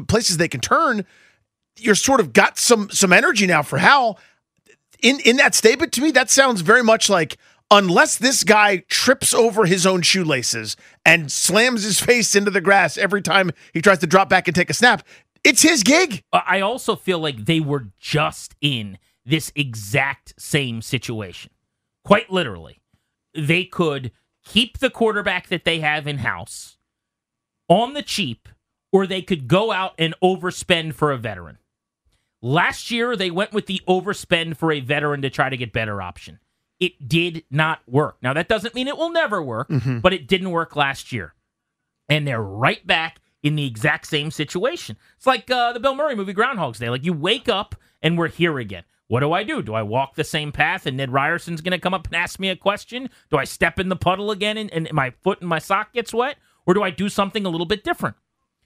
places 0.09 0.39
they 0.39 0.49
can 0.49 0.61
turn. 0.61 1.05
You're 1.77 1.95
sort 1.95 2.21
of 2.21 2.33
got 2.33 2.59
some 2.59 2.91
some 2.91 3.13
energy 3.13 3.47
now 3.47 3.63
for 3.63 3.79
Howell. 3.79 4.19
In 5.03 5.21
in 5.21 5.37
that 5.37 5.55
statement, 5.55 5.93
to 5.93 6.03
me, 6.03 6.11
that 6.13 6.31
sounds 6.31 6.61
very 6.61 6.83
much 6.83 7.09
like 7.09 7.39
unless 7.71 8.19
this 8.19 8.45
guy 8.45 8.79
trips 8.89 9.33
over 9.33 9.65
his 9.65 9.87
own 9.87 10.03
shoelaces 10.03 10.77
and 11.07 11.31
slams 11.31 11.85
his 11.85 12.01
face 12.01 12.35
into 12.35 12.51
the 12.51 12.61
grass 12.61 12.99
every 12.99 13.23
time 13.23 13.51
he 13.73 13.81
tries 13.81 13.99
to 13.99 14.07
drop 14.07 14.29
back 14.29 14.49
and 14.49 14.55
take 14.55 14.71
a 14.71 14.75
snap, 14.75 15.03
it's 15.45 15.63
his 15.63 15.83
gig. 15.83 16.23
Uh, 16.33 16.41
I 16.47 16.61
also 16.61 16.97
feel 16.97 17.19
like 17.19 17.45
they 17.45 17.61
were 17.61 17.89
just 17.99 18.55
in 18.61 18.99
this 19.25 19.53
exact 19.55 20.35
same 20.39 20.83
situation. 20.83 21.53
Quite 22.05 22.31
literally. 22.31 22.81
They 23.35 23.65
could 23.65 24.11
keep 24.45 24.79
the 24.79 24.91
quarterback 24.91 25.49
that 25.49 25.65
they 25.65 25.81
have 25.81 26.07
in 26.07 26.19
house 26.19 26.79
on 27.69 27.95
the 27.95 28.03
cheap, 28.03 28.49
or 28.93 29.07
they 29.07 29.23
could 29.23 29.49
go 29.49 29.73
out 29.73 29.95
and 29.99 30.15
overspend 30.23 30.95
for 30.95 31.13
a 31.13 31.17
veteran. 31.19 31.59
Last 32.43 32.91
year, 32.91 33.17
they 33.17 33.31
went 33.31 33.53
with 33.53 33.67
the 33.67 33.81
overspend 33.87 34.57
for 34.57 34.73
a 34.73 34.81
veteran 34.81 35.23
to 35.23 35.31
try 35.31 35.49
to 35.51 35.57
get 35.57 35.73
better 35.73 36.01
option. 36.01 36.39
It 36.79 37.07
did 37.09 37.45
not 37.51 37.81
work. 37.87 38.17
Now, 38.23 38.33
that 38.33 38.49
doesn't 38.49 38.75
mean 38.75 38.89
it 38.89 38.97
will 38.97 39.11
never 39.13 39.43
work, 39.43 39.71
but 40.01 40.15
it 40.15 40.27
didn't 40.27 40.51
work 40.51 40.75
last 40.75 41.13
year. 41.13 41.35
And 42.09 42.27
they're 42.27 42.43
right 42.43 42.85
back 42.87 43.21
in 43.43 43.57
the 43.57 43.67
exact 43.67 44.07
same 44.07 44.31
situation. 44.31 44.97
It's 45.17 45.27
like 45.27 45.51
uh, 45.51 45.73
the 45.75 45.81
Bill 45.81 45.95
Murray 45.95 46.17
movie 46.17 46.33
Groundhog's 46.33 46.79
Day. 46.79 46.89
Like 46.89 47.05
you 47.05 47.13
wake 47.13 47.49
up 47.49 47.75
and 48.03 48.17
we're 48.17 48.29
here 48.29 48.59
again. 48.59 48.85
What 49.09 49.21
do 49.21 49.33
I 49.33 49.43
do? 49.43 49.61
Do 49.61 49.75
I 49.75 49.83
walk 49.83 50.15
the 50.15 50.25
same 50.25 50.53
path 50.53 50.87
and 50.87 50.97
Ned 50.97 51.11
Ryerson's 51.11 51.61
going 51.61 51.73
to 51.73 51.79
come 51.79 51.95
up 51.95 52.07
and 52.07 52.17
ask 52.17 52.39
me 52.39 52.49
a 52.49 52.57
question? 52.57 53.11
Do 53.31 53.37
I 53.37 53.45
step 53.45 53.79
in 53.79 53.89
the 53.89 53.97
puddle 53.97 54.31
again 54.31 54.57
and, 54.57 54.71
and 54.73 54.91
my 54.93 55.11
foot 55.23 55.41
and 55.41 55.49
my 55.49 55.59
sock 55.59 55.93
gets 55.93 56.15
wet? 56.15 56.37
Or 56.65 56.75
do 56.75 56.83
I 56.83 56.91
do 56.91 57.09
something 57.09 57.45
a 57.45 57.49
little 57.49 57.67
bit 57.67 57.83
different? 57.85 58.17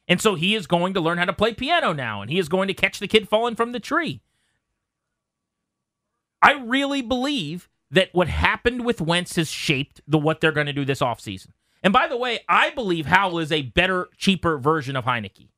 And 0.07 0.21
so 0.21 0.35
he 0.35 0.55
is 0.55 0.67
going 0.67 0.95
to 0.95 1.01
learn 1.01 1.19
how 1.19 1.25
to 1.25 1.33
play 1.33 1.55
piano 1.55 1.93
now 1.93 2.21
and 2.21 2.31
he 2.31 2.39
is 2.39 2.49
going 2.49 2.69
to 2.69 2.75
catch 2.75 2.99
the 2.99 3.09
kid 3.09 3.29
falling 3.29 3.57
from 3.57 3.73
the 3.73 3.81
tree. 3.81 4.21
I 6.43 6.53
really 6.53 7.01
believe 7.01 7.71
that 7.91 8.11
what 8.13 8.29
happened 8.29 8.85
with 8.85 9.01
Wentz 9.01 9.37
has 9.37 9.51
shaped 9.51 10.01
the 10.07 10.19
what 10.19 10.41
they're 10.41 10.53
going 10.53 10.67
to 10.67 10.73
do 10.73 10.85
this 10.85 11.01
offseason. 11.01 11.49
And 11.83 11.93
by 11.93 12.07
the 12.07 12.17
way, 12.17 12.41
I 12.49 12.71
believe 12.71 13.07
Howell 13.07 13.39
is 13.39 13.53
a 13.53 13.63
better, 13.63 14.09
cheaper 14.17 14.59
version 14.59 14.97
of 14.97 15.05
Heineke. 15.05 15.49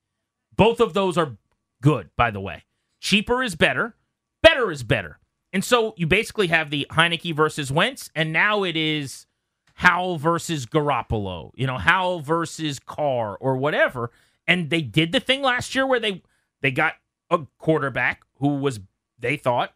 Both 0.56 0.80
of 0.80 0.92
those 0.94 1.16
are 1.16 1.36
good, 1.82 2.10
by 2.16 2.30
the 2.30 2.40
way. 2.40 2.64
Cheaper 3.00 3.42
is 3.42 3.54
better, 3.54 3.96
better 4.42 4.70
is 4.70 4.82
better. 4.82 5.18
And 5.52 5.64
so 5.64 5.94
you 5.96 6.06
basically 6.06 6.48
have 6.48 6.70
the 6.70 6.86
Heineke 6.90 7.34
versus 7.34 7.70
Wentz, 7.72 8.10
and 8.14 8.32
now 8.32 8.64
it 8.64 8.76
is 8.76 9.26
Howell 9.74 10.18
versus 10.18 10.66
Garoppolo, 10.66 11.50
you 11.54 11.66
know, 11.66 11.78
Howell 11.78 12.20
versus 12.20 12.78
Carr 12.78 13.36
or 13.40 13.56
whatever. 13.56 14.10
And 14.46 14.70
they 14.70 14.82
did 14.82 15.12
the 15.12 15.20
thing 15.20 15.42
last 15.42 15.74
year 15.74 15.86
where 15.86 16.00
they 16.00 16.22
they 16.62 16.70
got 16.70 16.94
a 17.30 17.40
quarterback 17.58 18.22
who 18.38 18.56
was 18.56 18.80
they 19.18 19.36
thought 19.36 19.72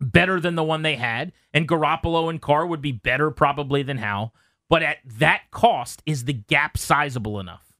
better 0.00 0.40
than 0.40 0.54
the 0.54 0.64
one 0.64 0.82
they 0.82 0.96
had, 0.96 1.32
and 1.52 1.68
Garoppolo 1.68 2.30
and 2.30 2.40
Carr 2.40 2.66
would 2.66 2.80
be 2.80 2.92
better 2.92 3.30
probably 3.30 3.82
than 3.82 3.98
Howell. 3.98 4.34
But 4.68 4.82
at 4.82 4.98
that 5.04 5.50
cost, 5.50 6.02
is 6.06 6.24
the 6.24 6.32
gap 6.32 6.78
sizable 6.78 7.40
enough? 7.40 7.72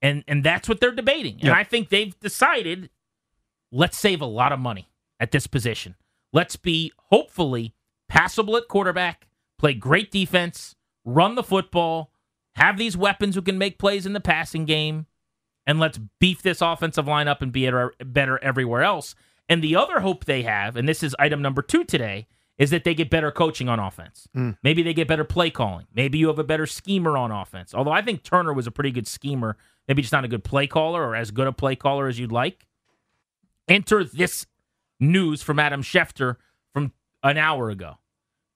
And 0.00 0.24
and 0.26 0.42
that's 0.42 0.68
what 0.68 0.80
they're 0.80 0.90
debating. 0.92 1.34
And 1.34 1.44
Yep. 1.44 1.56
I 1.56 1.64
think 1.64 1.88
they've 1.88 2.18
decided 2.18 2.90
let's 3.70 3.98
save 3.98 4.20
a 4.20 4.26
lot 4.26 4.52
of 4.52 4.58
money 4.58 4.88
at 5.20 5.30
this 5.30 5.46
position. 5.46 5.94
Let's 6.32 6.56
be 6.56 6.92
hopefully 7.10 7.74
passable 8.08 8.56
at 8.56 8.68
quarterback, 8.68 9.26
play 9.58 9.74
great 9.74 10.10
defense, 10.10 10.74
run 11.04 11.34
the 11.34 11.42
football, 11.42 12.12
have 12.54 12.78
these 12.78 12.96
weapons 12.96 13.34
who 13.34 13.42
can 13.42 13.58
make 13.58 13.78
plays 13.78 14.06
in 14.06 14.12
the 14.14 14.20
passing 14.20 14.64
game, 14.64 15.06
and 15.68 15.78
let's 15.78 15.98
beef 16.18 16.40
this 16.40 16.62
offensive 16.62 17.06
line 17.06 17.28
up 17.28 17.42
and 17.42 17.52
be 17.52 17.70
better, 18.04 18.42
everywhere 18.42 18.82
else. 18.82 19.14
And 19.50 19.62
the 19.62 19.76
other 19.76 20.00
hope 20.00 20.24
they 20.24 20.42
have, 20.42 20.76
and 20.76 20.88
this 20.88 21.02
is 21.02 21.14
item 21.18 21.42
number 21.42 21.60
two 21.60 21.84
today, 21.84 22.26
is 22.56 22.70
that 22.70 22.84
they 22.84 22.94
get 22.94 23.10
better 23.10 23.30
coaching 23.30 23.68
on 23.68 23.78
offense. 23.78 24.26
Mm. 24.34 24.56
Maybe 24.62 24.82
they 24.82 24.94
get 24.94 25.06
better 25.06 25.24
play 25.24 25.50
calling. 25.50 25.86
Maybe 25.94 26.16
you 26.16 26.28
have 26.28 26.38
a 26.38 26.44
better 26.44 26.66
schemer 26.66 27.18
on 27.18 27.30
offense. 27.30 27.74
Although 27.74 27.92
I 27.92 28.00
think 28.00 28.22
Turner 28.22 28.54
was 28.54 28.66
a 28.66 28.70
pretty 28.70 28.90
good 28.90 29.06
schemer, 29.06 29.58
maybe 29.86 30.00
just 30.00 30.12
not 30.12 30.24
a 30.24 30.28
good 30.28 30.42
play 30.42 30.66
caller 30.66 31.06
or 31.06 31.14
as 31.14 31.30
good 31.30 31.46
a 31.46 31.52
play 31.52 31.76
caller 31.76 32.08
as 32.08 32.18
you'd 32.18 32.32
like. 32.32 32.66
Enter 33.68 34.02
this 34.02 34.46
news 34.98 35.42
from 35.42 35.58
Adam 35.58 35.82
Schefter 35.82 36.36
from 36.72 36.92
an 37.22 37.36
hour 37.36 37.68
ago. 37.68 37.98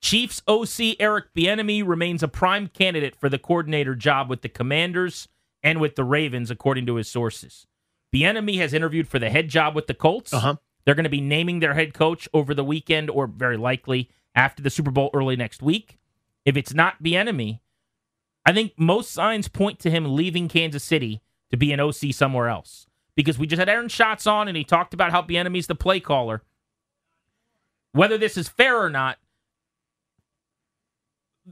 Chiefs 0.01 0.41
OC 0.47 0.95
Eric 0.99 1.25
Bieniemy 1.37 1.87
remains 1.87 2.23
a 2.23 2.27
prime 2.27 2.67
candidate 2.67 3.15
for 3.15 3.29
the 3.29 3.37
coordinator 3.37 3.93
job 3.93 4.29
with 4.29 4.41
the 4.41 4.49
Commanders 4.49 5.27
and 5.63 5.79
with 5.79 5.95
the 5.95 6.03
Ravens, 6.03 6.51
according 6.51 6.85
to 6.87 6.95
his 6.95 7.07
sources. 7.07 7.65
Bieniemy 8.13 8.57
has 8.57 8.73
interviewed 8.73 9.07
for 9.07 9.19
the 9.19 9.29
head 9.29 9.49
job 9.49 9.75
with 9.75 9.87
the 9.87 9.93
Colts. 9.93 10.33
Uh-huh. 10.33 10.55
They're 10.85 10.95
going 10.95 11.05
to 11.05 11.09
be 11.09 11.21
naming 11.21 11.59
their 11.59 11.73
head 11.73 11.93
coach 11.93 12.27
over 12.33 12.53
the 12.53 12.63
weekend, 12.63 13.09
or 13.09 13.27
very 13.27 13.57
likely 13.57 14.09
after 14.35 14.61
the 14.61 14.69
Super 14.69 14.91
Bowl 14.91 15.09
early 15.13 15.35
next 15.35 15.61
week. 15.61 15.97
If 16.45 16.57
it's 16.57 16.73
not 16.73 17.01
Bieniemy, 17.01 17.59
I 18.45 18.53
think 18.53 18.73
most 18.77 19.11
signs 19.11 19.47
point 19.47 19.79
to 19.79 19.89
him 19.89 20.15
leaving 20.15 20.49
Kansas 20.49 20.83
City 20.83 21.21
to 21.49 21.57
be 21.57 21.71
an 21.71 21.79
OC 21.79 22.11
somewhere 22.11 22.49
else. 22.49 22.87
Because 23.15 23.37
we 23.37 23.47
just 23.47 23.59
had 23.59 23.69
Aaron 23.69 23.89
Schatz 23.89 24.27
on, 24.27 24.47
and 24.47 24.57
he 24.57 24.63
talked 24.63 24.93
about 24.93 25.11
how 25.11 25.21
Bieniemy's 25.21 25.67
the 25.67 25.75
play 25.75 25.99
caller. 25.99 26.41
Whether 27.91 28.17
this 28.17 28.37
is 28.37 28.49
fair 28.49 28.81
or 28.81 28.89
not, 28.89 29.17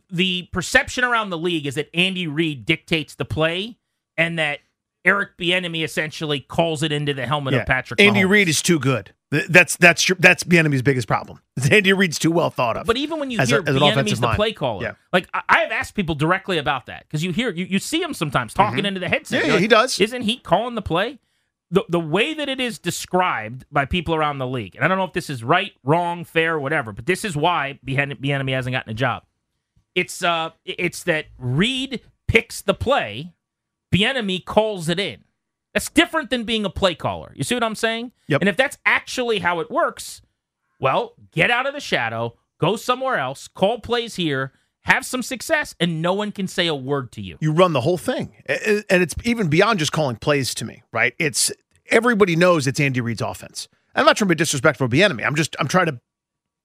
the 0.10 0.50
perception 0.52 1.04
around 1.04 1.30
the 1.30 1.38
league 1.38 1.68
is 1.68 1.76
that 1.76 1.90
Andy 1.94 2.26
Reid 2.26 2.66
dictates 2.66 3.14
the 3.14 3.26
play, 3.26 3.78
and 4.22 4.40
that 4.40 4.60
Eric 5.04 5.38
Bieniemy 5.38 5.84
essentially 5.84 6.40
calls 6.40 6.84
it 6.84 6.92
into 6.92 7.14
the 7.14 7.26
helmet 7.26 7.54
of 7.56 7.66
Patrick. 7.66 8.00
Andy. 8.00 8.24
Reid 8.26 8.48
is 8.48 8.62
too 8.62 8.80
good. 8.80 9.14
That's 9.50 9.78
that's 9.78 10.10
your, 10.10 10.18
that's 10.20 10.44
Bieniemy's 10.44 10.82
biggest 10.82 11.08
problem. 11.08 11.42
Andy 11.72 11.94
Reid's 11.94 12.20
too 12.20 12.32
well 12.32 12.50
thought 12.50 12.76
of. 12.76 12.86
But 12.86 12.98
even 12.98 13.18
when 13.18 13.32
you 13.32 13.40
As 13.40 13.50
hear 13.50 13.64
Bieniemy's 13.64 14.20
the 14.20 14.28
mind. 14.28 14.36
play 14.36 14.52
caller, 14.52 14.84
Yeah. 14.84 14.94
like 15.14 15.30
I, 15.34 15.42
I 15.48 15.60
have 15.60 15.72
asked 15.72 15.96
people 15.96 16.16
directly 16.16 16.58
about 16.58 16.88
that 16.88 17.06
because 17.08 17.24
you 17.24 17.32
hear 17.32 17.50
you, 17.50 17.64
you 17.64 17.80
see 17.80 18.02
him 18.02 18.14
sometimes 18.14 18.54
talking 18.54 18.86
into 18.86 19.00
the 19.00 19.08
headset. 19.08 19.40
Mm-hmm. 19.42 19.48
Yeah, 19.50 19.56
yeah, 19.56 19.60
he 19.62 19.68
does. 19.70 20.00
Isn't 20.02 20.24
he 20.24 20.38
calling 20.38 20.76
the 20.76 20.82
play? 20.82 21.20
The 21.72 21.86
the 21.88 22.00
way 22.00 22.34
that 22.34 22.50
it 22.50 22.60
is 22.60 22.78
described 22.78 23.64
by 23.72 23.86
people 23.86 24.14
around 24.14 24.40
the 24.40 24.48
league, 24.48 24.76
and 24.76 24.84
I 24.84 24.90
don't 24.90 24.98
know 24.98 25.06
if 25.06 25.14
this 25.14 25.30
is 25.30 25.46
right, 25.46 25.72
wrong, 25.86 26.26
fair, 26.26 26.60
whatever, 26.60 26.92
but 26.92 27.06
this 27.06 27.24
is 27.24 27.34
why 27.34 27.80
Bieniemy 27.86 28.52
hasn't 28.54 28.74
gotten 28.74 28.92
a 28.92 28.94
job. 28.94 29.24
It's 29.96 30.22
uh, 30.22 30.50
it's 30.66 31.04
that 31.04 31.28
Reid 31.38 32.02
picks 32.28 32.60
the 32.60 32.74
play, 32.74 33.32
Bieniemy 33.94 34.46
calls 34.46 34.90
it 34.90 35.00
in. 35.00 35.24
That's 35.74 35.90
different 35.90 36.30
than 36.30 36.44
being 36.44 36.66
a 36.66 36.70
play 36.70 36.96
caller. 36.96 37.32
You 37.36 37.44
see 37.44 37.56
what 37.56 37.64
I'm 37.64 37.76
saying? 37.76 38.12
Yep. 38.28 38.42
And 38.42 38.50
if 38.50 38.58
that's 38.58 38.78
actually 38.86 39.40
how 39.40 39.60
it 39.60 39.72
works, 39.72 40.22
well, 40.80 41.14
get 41.32 41.50
out 41.50 41.66
of 41.66 41.74
the 41.74 41.80
shadow, 41.80 42.38
go 42.60 42.76
somewhere 42.76 43.18
else, 43.18 43.48
call 43.48 43.80
plays 43.80 44.16
here, 44.16 44.52
have 44.82 45.06
some 45.06 45.22
success, 45.22 45.76
and 45.80 46.02
no 46.02 46.14
one 46.14 46.32
can 46.32 46.48
say 46.48 46.68
a 46.68 46.76
word 46.76 47.12
to 47.14 47.22
you. 47.22 47.38
you 47.40 47.52
run 47.52 47.74
the 47.74 47.82
whole 47.82 47.98
thing, 47.98 48.34
and 48.48 48.84
it's 48.90 49.16
even 49.24 49.48
beyond 49.48 49.80
just 49.80 49.92
calling 49.92 50.16
plays 50.16 50.56
to 50.56 50.66
me. 50.66 50.82
Right? 50.92 51.14
It's 51.20 51.52
everybody 51.90 52.36
knows 52.36 52.68
it's 52.68 52.80
Andy 52.80 53.00
Reid's 53.00 53.22
offense. 53.22 53.68
I'm 53.94 54.06
not 54.06 54.18
trying 54.18 54.30
to 54.30 54.36
be 54.36 54.38
disrespectful 54.38 54.90
to 54.90 54.96
Bieniemy. 54.96 55.26
I'm 55.26 55.36
just 55.36 55.56
I'm 55.60 55.68
trying 55.68 55.86
to 55.88 56.02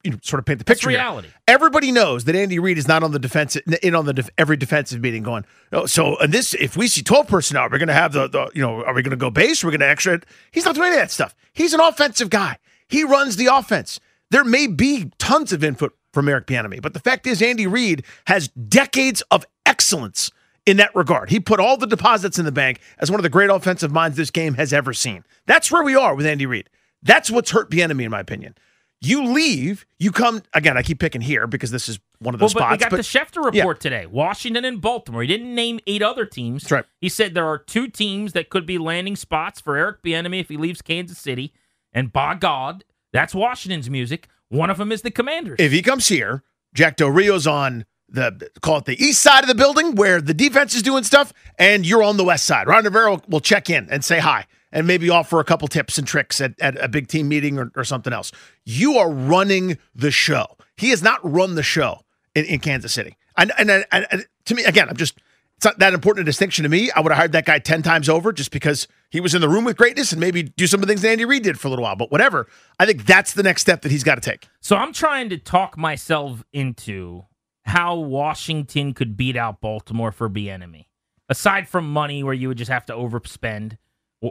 you 0.06 0.12
know, 0.12 0.18
sort 0.22 0.38
of 0.38 0.46
paint 0.46 0.58
the 0.60 0.64
That's 0.64 0.80
picture. 0.80 0.90
here. 0.90 0.98
reality. 0.98 1.28
Everybody 1.46 1.92
knows 1.92 2.24
that 2.24 2.34
Andy 2.34 2.58
Reid 2.58 2.78
is 2.78 2.88
not 2.88 3.02
on 3.02 3.12
the 3.12 3.18
defensive 3.18 3.62
in 3.82 3.94
on 3.94 4.06
the 4.06 4.14
def, 4.14 4.30
every 4.38 4.56
defensive 4.56 5.00
meeting 5.00 5.22
going. 5.22 5.44
Oh, 5.72 5.86
so 5.86 6.16
and 6.18 6.32
this 6.32 6.54
if 6.54 6.76
we 6.76 6.88
see 6.88 7.02
twelve 7.02 7.28
personnel, 7.28 7.64
we're 7.70 7.78
going 7.78 7.88
to 7.88 7.94
have 7.94 8.12
the, 8.12 8.28
the 8.28 8.50
you 8.54 8.62
know 8.62 8.82
are 8.84 8.94
we 8.94 9.02
going 9.02 9.10
to 9.10 9.16
go 9.16 9.30
base? 9.30 9.62
We're 9.62 9.70
going 9.70 9.80
to 9.80 9.88
extra. 9.88 10.20
He's 10.50 10.64
not 10.64 10.74
doing 10.74 10.86
any 10.88 10.96
of 10.96 11.02
that 11.02 11.10
stuff. 11.10 11.34
He's 11.52 11.74
an 11.74 11.80
offensive 11.80 12.30
guy. 12.30 12.58
He 12.88 13.04
runs 13.04 13.36
the 13.36 13.46
offense. 13.46 14.00
There 14.30 14.44
may 14.44 14.66
be 14.66 15.10
tons 15.18 15.52
of 15.52 15.62
input 15.62 15.96
from 16.12 16.28
Eric 16.28 16.46
Bieniemy, 16.46 16.80
but 16.80 16.94
the 16.94 17.00
fact 17.00 17.26
is 17.26 17.42
Andy 17.42 17.66
Reid 17.66 18.04
has 18.26 18.48
decades 18.48 19.22
of 19.30 19.44
excellence 19.66 20.30
in 20.64 20.78
that 20.78 20.94
regard. 20.96 21.30
He 21.30 21.38
put 21.40 21.60
all 21.60 21.76
the 21.76 21.86
deposits 21.86 22.38
in 22.38 22.44
the 22.44 22.52
bank 22.52 22.80
as 22.98 23.10
one 23.10 23.20
of 23.20 23.22
the 23.22 23.28
great 23.28 23.50
offensive 23.50 23.92
minds 23.92 24.16
this 24.16 24.30
game 24.30 24.54
has 24.54 24.72
ever 24.72 24.92
seen. 24.92 25.24
That's 25.46 25.70
where 25.70 25.82
we 25.84 25.94
are 25.94 26.14
with 26.14 26.26
Andy 26.26 26.46
Reid. 26.46 26.68
That's 27.02 27.30
what's 27.30 27.50
hurt 27.52 27.70
Bieniemy, 27.70 28.04
in 28.04 28.10
my 28.10 28.20
opinion. 28.20 28.56
You 29.02 29.24
leave, 29.24 29.84
you 29.98 30.10
come 30.10 30.42
again. 30.54 30.76
I 30.76 30.82
keep 30.82 30.98
picking 30.98 31.20
here 31.20 31.46
because 31.46 31.70
this 31.70 31.88
is 31.88 31.98
one 32.18 32.34
of 32.34 32.40
Well, 32.40 32.46
those 32.48 32.54
but 32.54 32.62
we 32.70 32.76
spots. 32.78 32.82
got 32.84 32.90
but 32.90 32.96
the 32.96 33.02
Schefter 33.02 33.44
report 33.44 33.78
today. 33.78 34.06
Washington 34.06 34.64
and 34.64 34.80
Baltimore. 34.80 35.20
He 35.22 35.28
didn't 35.28 35.54
name 35.54 35.80
eight 35.86 36.02
other 36.02 36.24
teams. 36.24 36.62
That's 36.62 36.72
right. 36.72 36.84
He 37.00 37.08
said 37.10 37.34
there 37.34 37.46
are 37.46 37.58
two 37.58 37.88
teams 37.88 38.32
that 38.32 38.48
could 38.48 38.64
be 38.64 38.78
landing 38.78 39.14
spots 39.16 39.60
for 39.60 39.76
Eric 39.76 40.02
Bieniemy 40.02 40.40
if 40.40 40.48
he 40.48 40.56
leaves 40.56 40.80
Kansas 40.80 41.18
City. 41.18 41.52
And 41.92 42.12
by 42.12 42.34
God, 42.36 42.84
that's 43.12 43.34
Washington's 43.34 43.90
music. 43.90 44.28
One 44.48 44.70
of 44.70 44.78
them 44.78 44.90
is 44.92 45.02
the 45.02 45.10
Commanders. 45.10 45.56
if 45.58 45.72
he 45.72 45.82
comes 45.82 46.08
here, 46.08 46.42
Jack 46.74 46.96
Del 46.96 47.10
Rio's 47.10 47.46
on 47.46 47.84
the 48.08 48.48
call 48.62 48.78
it 48.78 48.84
the 48.86 49.02
east 49.04 49.20
side 49.20 49.42
of 49.42 49.48
the 49.48 49.54
building 49.54 49.94
where 49.96 50.20
the 50.20 50.32
defense 50.34 50.74
is 50.74 50.82
doing 50.82 51.02
stuff, 51.02 51.32
and 51.58 51.84
you're 51.84 52.02
on 52.04 52.16
the 52.16 52.24
west 52.24 52.46
side. 52.46 52.66
Ron 52.68 52.84
Rivera 52.84 53.10
will, 53.10 53.22
will 53.28 53.40
check 53.40 53.68
in 53.68 53.88
and 53.90 54.04
say 54.04 54.20
hi 54.20 54.46
and 54.76 54.86
maybe 54.86 55.08
offer 55.08 55.40
a 55.40 55.44
couple 55.44 55.66
tips 55.68 55.96
and 55.96 56.06
tricks 56.06 56.38
at, 56.38 56.52
at 56.60 56.76
a 56.84 56.86
big 56.86 57.08
team 57.08 57.28
meeting 57.28 57.58
or, 57.58 57.72
or 57.74 57.82
something 57.82 58.12
else. 58.12 58.30
You 58.66 58.98
are 58.98 59.10
running 59.10 59.78
the 59.94 60.10
show. 60.10 60.44
He 60.76 60.90
has 60.90 61.02
not 61.02 61.18
run 61.24 61.54
the 61.54 61.62
show 61.62 62.02
in, 62.34 62.44
in 62.44 62.60
Kansas 62.60 62.92
City. 62.92 63.16
And, 63.38 63.52
and, 63.56 63.70
and, 63.70 63.86
and 63.90 64.26
to 64.44 64.54
me, 64.54 64.64
again, 64.64 64.90
I'm 64.90 64.96
just 64.98 65.18
it's 65.56 65.64
not 65.64 65.78
that 65.78 65.94
important 65.94 66.24
a 66.24 66.30
distinction 66.30 66.64
to 66.64 66.68
me. 66.68 66.90
I 66.90 67.00
would 67.00 67.10
have 67.10 67.16
hired 67.16 67.32
that 67.32 67.46
guy 67.46 67.58
10 67.58 67.82
times 67.82 68.10
over 68.10 68.34
just 68.34 68.50
because 68.50 68.86
he 69.08 69.18
was 69.18 69.34
in 69.34 69.40
the 69.40 69.48
room 69.48 69.64
with 69.64 69.78
greatness 69.78 70.12
and 70.12 70.20
maybe 70.20 70.42
do 70.42 70.66
some 70.66 70.82
of 70.82 70.86
the 70.86 70.92
things 70.92 71.02
Andy 71.02 71.24
Reid 71.24 71.44
did 71.44 71.58
for 71.58 71.68
a 71.68 71.70
little 71.70 71.82
while. 71.82 71.96
But 71.96 72.12
whatever. 72.12 72.46
I 72.78 72.84
think 72.84 73.06
that's 73.06 73.32
the 73.32 73.42
next 73.42 73.62
step 73.62 73.80
that 73.80 73.90
he's 73.90 74.04
got 74.04 74.16
to 74.16 74.20
take. 74.20 74.46
So 74.60 74.76
I'm 74.76 74.92
trying 74.92 75.30
to 75.30 75.38
talk 75.38 75.78
myself 75.78 76.44
into 76.52 77.24
how 77.64 77.96
Washington 77.96 78.92
could 78.92 79.16
beat 79.16 79.36
out 79.38 79.62
Baltimore 79.62 80.12
for 80.12 80.28
Bieniemy. 80.28 80.84
Aside 81.30 81.66
from 81.66 81.90
money, 81.90 82.22
where 82.22 82.34
you 82.34 82.48
would 82.48 82.58
just 82.58 82.70
have 82.70 82.84
to 82.86 82.92
overspend 82.92 83.78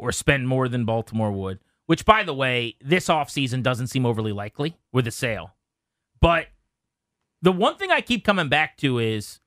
or, 0.02 0.12
spend 0.12 0.48
more 0.48 0.68
than 0.68 0.86
Baltimore 0.86 1.32
would, 1.32 1.60
which, 1.86 2.06
by 2.06 2.24
the 2.24 2.34
way, 2.34 2.76
this 2.82 3.08
offseason 3.08 3.64
doesn't 3.64 3.88
seem 3.88 4.06
overly 4.06 4.32
likely 4.32 4.78
with 4.92 5.08
a 5.08 5.12
sale. 5.12 5.56
But 6.22 6.48
the 7.42 7.52
one 7.52 7.78
thing 7.78 7.92
I 7.92 8.02
keep 8.02 8.24
coming 8.24 8.50
back 8.50 8.78
to 8.78 9.00
is 9.00 9.40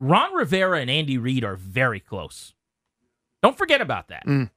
Ron 0.00 0.34
Rivera 0.34 0.80
and 0.80 0.90
Andy 0.90 1.18
Reid 1.18 1.44
are 1.44 1.56
very 1.56 2.00
close. 2.00 2.54
Don't 3.42 3.56
forget 3.58 3.80
about 3.80 4.08
that. 4.08 4.26
Mm. 4.26 4.50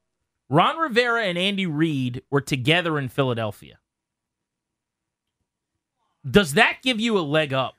Ron 0.48 0.76
Rivera 0.78 1.24
and 1.24 1.38
Andy 1.38 1.66
Reid 1.66 2.22
were 2.30 2.40
together 2.40 2.98
in 2.98 3.08
Philadelphia. 3.08 3.78
Does 6.28 6.54
that 6.54 6.78
give 6.82 7.00
you 7.00 7.18
a 7.18 7.20
leg 7.20 7.52
up 7.52 7.76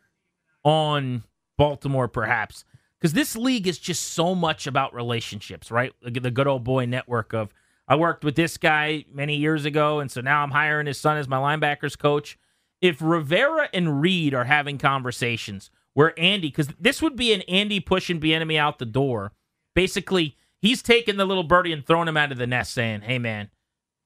on 0.64 1.24
Baltimore, 1.58 2.08
perhaps? 2.08 2.64
Because 3.00 3.14
this 3.14 3.36
league 3.36 3.68
is 3.68 3.78
just 3.78 4.14
so 4.14 4.34
much 4.34 4.66
about 4.66 4.94
relationships, 4.94 5.70
right? 5.70 5.94
The 6.02 6.32
good 6.32 6.48
old 6.48 6.64
boy 6.64 6.86
network 6.86 7.34
of 7.34 7.54
I 7.88 7.96
worked 7.96 8.24
with 8.24 8.36
this 8.36 8.58
guy 8.58 9.06
many 9.12 9.36
years 9.38 9.66
ago, 9.66 10.00
and 10.00 10.12
so 10.12 10.20
now 10.20 10.44
I'm 10.44 10.52
hiring 10.52 10.88
his 10.88 11.00
son 11.00 11.18
as 11.18 11.28
my 11.28 11.38
linebackers 11.38 11.98
coach. 11.98 12.38
If 12.82 13.02
Rivera 13.02 13.70
and 13.74 14.02
Reid 14.02 14.34
are 14.34 14.44
having 14.44 14.78
conversations 14.78 15.70
where 15.94 16.14
Andy, 16.20 16.50
because 16.50 16.68
this 16.80 17.02
would 17.02 17.16
be 17.16 17.34
an 17.34 17.42
Andy 17.44 17.80
pushing 17.80 18.20
Bieniemy 18.20 18.58
out 18.58 18.78
the 18.78 18.86
door, 18.86 19.32
basically 19.74 20.36
he's 20.60 20.82
taking 20.82 21.18
the 21.18 21.26
little 21.26 21.44
birdie 21.44 21.72
and 21.72 21.86
throwing 21.86 22.08
him 22.08 22.18
out 22.18 22.32
of 22.32 22.38
the 22.38 22.48
nest, 22.48 22.74
saying, 22.74 23.02
"Hey 23.02 23.20
man, 23.20 23.50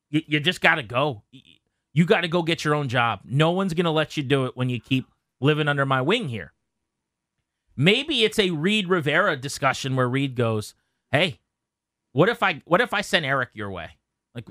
you, 0.10 0.22
you 0.28 0.40
just 0.40 0.62
got 0.62 0.76
to 0.76 0.84
go. 0.84 1.24
You 1.94 2.06
got 2.06 2.22
to 2.22 2.28
go 2.28 2.44
get 2.44 2.64
your 2.64 2.76
own 2.76 2.88
job. 2.88 3.22
No 3.26 3.52
one's 3.52 3.74
to 3.74 3.90
let 3.90 4.16
you 4.16 4.24
do 4.24 4.46
it 4.46 4.56
when 4.56 4.70
you 4.70 4.80
keep 4.80 5.08
living 5.40 5.68
under 5.68 5.86
my 5.86 6.02
wing 6.02 6.30
here. 6.30 6.54
Maybe 7.82 8.24
it's 8.24 8.38
a 8.38 8.52
Reid 8.52 8.88
Rivera 8.88 9.36
discussion 9.36 9.96
where 9.96 10.08
Reid 10.08 10.36
goes, 10.36 10.76
"Hey, 11.12 11.40
what 12.12 12.30
if 12.30 12.44
I 12.44 12.62
what 12.66 12.80
if 12.80 12.94
I 12.94 13.02
send 13.02 13.26
Eric 13.26 13.50
your 13.54 13.72
way? 13.72 13.98
Like, 14.36 14.48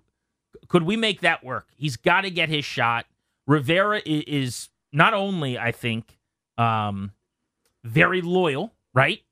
could 0.66 0.83
we 0.83 0.97
make 0.97 1.21
that 1.21 1.45
work? 1.45 1.69
He's 1.77 1.97
got 1.97 2.23
to 2.23 2.31
get 2.31 2.49
his 2.49 2.64
shot. 2.64 3.07
Rivera 3.47 4.03
is, 4.05 4.69
not 4.93 5.14
only, 5.14 5.57
I 5.57 5.71
think, 5.71 6.19
um, 6.59 7.12
very 7.85 8.21
loyal, 8.21 8.73
right, 8.95 9.23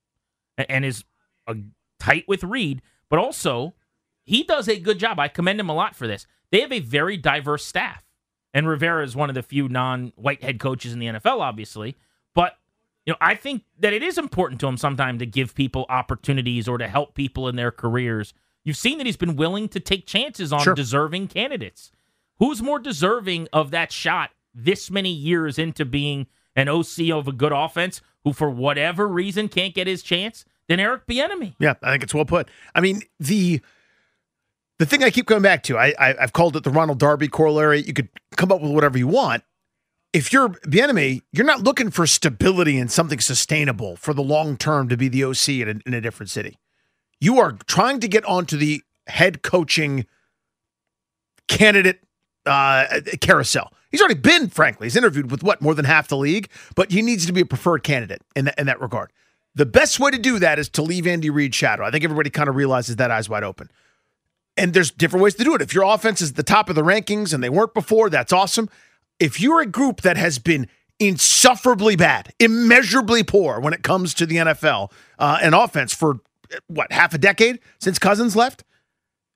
and 0.56 0.84
is 0.84 1.02
uh, 1.48 1.54
tight 1.98 2.26
with 2.28 2.44
Reid, 2.44 2.82
but 3.10 3.18
also 3.18 3.74
he 4.22 4.44
does 4.44 4.68
a 4.68 4.78
good 4.78 5.00
job. 5.00 5.18
I 5.18 5.26
commend 5.26 5.58
him 5.58 5.68
a 5.68 5.74
lot 5.74 5.96
for 5.96 6.06
this. 6.06 6.24
They 6.52 6.60
have 6.60 6.72
a 6.72 6.78
very 6.78 7.16
diverse 7.16 7.64
staff, 7.64 8.04
and 8.54 8.68
Rivera 8.68 9.02
is 9.02 9.16
one 9.16 9.28
of 9.28 9.34
the 9.34 9.42
few 9.42 9.68
non-white 9.68 10.44
head 10.44 10.60
coaches 10.60 10.92
in 10.92 11.00
the 11.00 11.06
NFL, 11.06 11.40
obviously. 11.40 11.96
You 13.08 13.12
know, 13.14 13.18
I 13.22 13.36
think 13.36 13.62
that 13.78 13.94
it 13.94 14.02
is 14.02 14.18
important 14.18 14.60
to 14.60 14.66
him 14.66 14.76
sometimes 14.76 15.20
to 15.20 15.24
give 15.24 15.54
people 15.54 15.86
opportunities 15.88 16.68
or 16.68 16.76
to 16.76 16.86
help 16.86 17.14
people 17.14 17.48
in 17.48 17.56
their 17.56 17.70
careers. 17.70 18.34
You've 18.64 18.76
seen 18.76 18.98
that 18.98 19.06
he's 19.06 19.16
been 19.16 19.34
willing 19.34 19.70
to 19.70 19.80
take 19.80 20.04
chances 20.06 20.52
on 20.52 20.60
Sure. 20.60 20.74
deserving 20.74 21.28
candidates. 21.28 21.90
Who's 22.38 22.60
more 22.60 22.78
deserving 22.78 23.48
of 23.50 23.70
that 23.70 23.92
shot 23.92 24.32
this 24.54 24.90
many 24.90 25.08
years 25.08 25.58
into 25.58 25.86
being 25.86 26.26
an 26.54 26.68
OC 26.68 27.10
of 27.10 27.26
a 27.26 27.32
good 27.32 27.50
offense 27.50 28.02
who, 28.24 28.34
for 28.34 28.50
whatever 28.50 29.08
reason, 29.08 29.48
can't 29.48 29.74
get 29.74 29.86
his 29.86 30.02
chance 30.02 30.44
than 30.66 30.78
Eric 30.78 31.06
Bieniemy? 31.06 31.54
Yeah, 31.58 31.76
I 31.82 31.92
think 31.92 32.02
it's 32.02 32.12
well 32.12 32.26
put. 32.26 32.50
I 32.74 32.82
mean, 32.82 33.00
the 33.18 33.62
the 34.76 34.84
thing 34.84 35.02
I 35.02 35.08
keep 35.08 35.24
coming 35.26 35.42
back 35.42 35.62
to, 35.62 35.78
I, 35.78 35.94
I 35.98 36.14
I've 36.20 36.34
called 36.34 36.56
it 36.56 36.62
the 36.62 36.70
Ronald 36.70 36.98
Darby 36.98 37.28
corollary. 37.28 37.80
You 37.80 37.94
could 37.94 38.10
come 38.36 38.52
up 38.52 38.60
with 38.60 38.70
whatever 38.72 38.98
you 38.98 39.08
want. 39.08 39.44
If 40.12 40.32
you're 40.32 40.48
Bieniemy, 40.48 41.22
you're 41.32 41.46
not 41.46 41.62
looking 41.62 41.90
for 41.90 42.06
stability 42.06 42.78
and 42.78 42.90
something 42.90 43.20
sustainable 43.20 43.96
for 43.96 44.14
the 44.14 44.22
long 44.22 44.56
term 44.56 44.88
to 44.88 44.96
be 44.96 45.08
the 45.08 45.24
OC 45.24 45.48
in 45.48 45.68
a, 45.68 45.88
in 45.88 45.94
a 45.94 46.00
different 46.00 46.30
city. 46.30 46.58
You 47.20 47.38
are 47.40 47.52
trying 47.66 48.00
to 48.00 48.08
get 48.08 48.24
onto 48.24 48.56
the 48.56 48.82
head 49.06 49.42
coaching 49.42 50.06
candidate 51.46 52.00
uh, 52.46 53.00
carousel. 53.20 53.72
He's 53.90 54.00
already 54.00 54.20
been, 54.20 54.48
frankly, 54.48 54.86
he's 54.86 54.96
interviewed 54.96 55.30
with 55.30 55.42
what 55.42 55.60
more 55.60 55.74
than 55.74 55.84
half 55.84 56.08
the 56.08 56.16
league, 56.16 56.48
but 56.74 56.90
he 56.90 57.02
needs 57.02 57.26
to 57.26 57.32
be 57.32 57.40
a 57.40 57.46
preferred 57.46 57.82
candidate 57.82 58.22
in 58.36 58.46
that, 58.46 58.58
in 58.58 58.66
that 58.66 58.80
regard. 58.80 59.12
The 59.54 59.66
best 59.66 59.98
way 59.98 60.10
to 60.10 60.18
do 60.18 60.38
that 60.38 60.58
is 60.58 60.68
to 60.70 60.82
leave 60.82 61.06
Andy 61.06 61.30
Reid 61.30 61.54
shadow. 61.54 61.84
I 61.84 61.90
think 61.90 62.04
everybody 62.04 62.30
kind 62.30 62.48
of 62.48 62.56
realizes 62.56 62.96
that 62.96 63.10
eyes 63.10 63.28
wide 63.28 63.44
open. 63.44 63.70
And 64.56 64.74
there's 64.74 64.90
different 64.90 65.22
ways 65.22 65.34
to 65.36 65.44
do 65.44 65.54
it. 65.54 65.62
If 65.62 65.72
your 65.72 65.84
offense 65.84 66.20
is 66.20 66.34
the 66.34 66.42
top 66.42 66.68
of 66.68 66.74
the 66.74 66.82
rankings 66.82 67.32
and 67.32 67.42
they 67.42 67.48
weren't 67.48 67.74
before, 67.74 68.10
that's 68.10 68.32
awesome. 68.32 68.68
If 69.20 69.40
you're 69.40 69.60
a 69.60 69.66
group 69.66 70.02
that 70.02 70.16
has 70.16 70.38
been 70.38 70.68
insufferably 71.00 71.96
bad, 71.96 72.32
immeasurably 72.38 73.22
poor 73.22 73.60
when 73.60 73.72
it 73.72 73.82
comes 73.82 74.14
to 74.14 74.26
the 74.26 74.36
NFL 74.36 74.90
uh, 75.18 75.38
and 75.42 75.54
offense 75.54 75.94
for 75.94 76.20
what 76.66 76.92
half 76.92 77.14
a 77.14 77.18
decade 77.18 77.60
since 77.80 77.98
Cousins 77.98 78.34
left, 78.34 78.64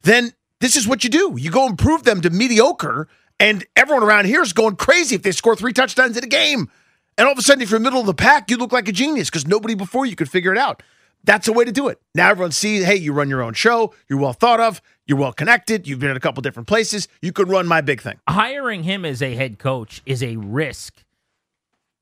then 0.03 0.33
this 0.61 0.77
is 0.77 0.87
what 0.87 1.05
you 1.05 1.11
do. 1.11 1.35
You 1.39 1.51
go 1.51 1.67
improve 1.67 2.05
them 2.05 2.21
to 2.23 2.31
mediocre, 2.31 3.09
and 3.39 3.65
everyone 3.77 4.05
around 4.05 4.27
here 4.27 4.43
is 4.43 4.53
going 4.53 4.77
crazy 4.77 5.15
if 5.15 5.23
they 5.23 5.33
score 5.33 5.57
three 5.57 5.73
touchdowns 5.73 6.17
in 6.17 6.25
a 6.25 6.29
game. 6.29 6.71
And 7.19 7.27
all 7.27 7.33
of 7.33 7.39
a 7.39 7.43
sudden, 7.43 7.63
if 7.63 7.71
you're 7.71 7.81
middle 7.81 8.01
of 8.01 8.07
the 8.07 8.15
pack, 8.15 8.51
you 8.51 8.57
look 8.57 8.73
like 8.73 8.89
a 8.89 8.93
genius 8.93 9.29
because 9.29 9.47
nobody 9.47 9.75
before 9.75 10.07
you 10.07 10.17
could 10.17 10.31
figure 10.31 10.53
it 10.53 10.59
out. 10.59 10.83
That's 11.25 11.47
a 11.47 11.53
way 11.53 11.65
to 11.65 11.73
do 11.73 11.89
it. 11.89 12.01
Now 12.15 12.31
everyone 12.31 12.53
sees, 12.53 12.85
hey, 12.85 12.97
you 12.97 13.13
run 13.13 13.29
your 13.29 13.43
own 13.43 13.55
show, 13.55 13.95
you're 14.09 14.19
well 14.19 14.33
thought 14.33 14.61
of, 14.61 14.81
you're 15.13 15.21
well 15.21 15.33
connected, 15.35 15.87
you've 15.87 15.99
been 15.99 16.11
in 16.11 16.17
a 16.17 16.21
couple 16.21 16.41
different 16.41 16.67
places, 16.67 17.07
you 17.21 17.33
could 17.33 17.51
run 17.51 17.67
my 17.67 17.83
big 17.83 18.01
thing. 18.01 18.19
hiring 18.27 18.83
him 18.83 19.05
as 19.05 19.21
a 19.21 19.35
head 19.35 19.59
coach 19.59 20.01
is 20.07 20.23
a 20.23 20.37
risk. 20.37 21.05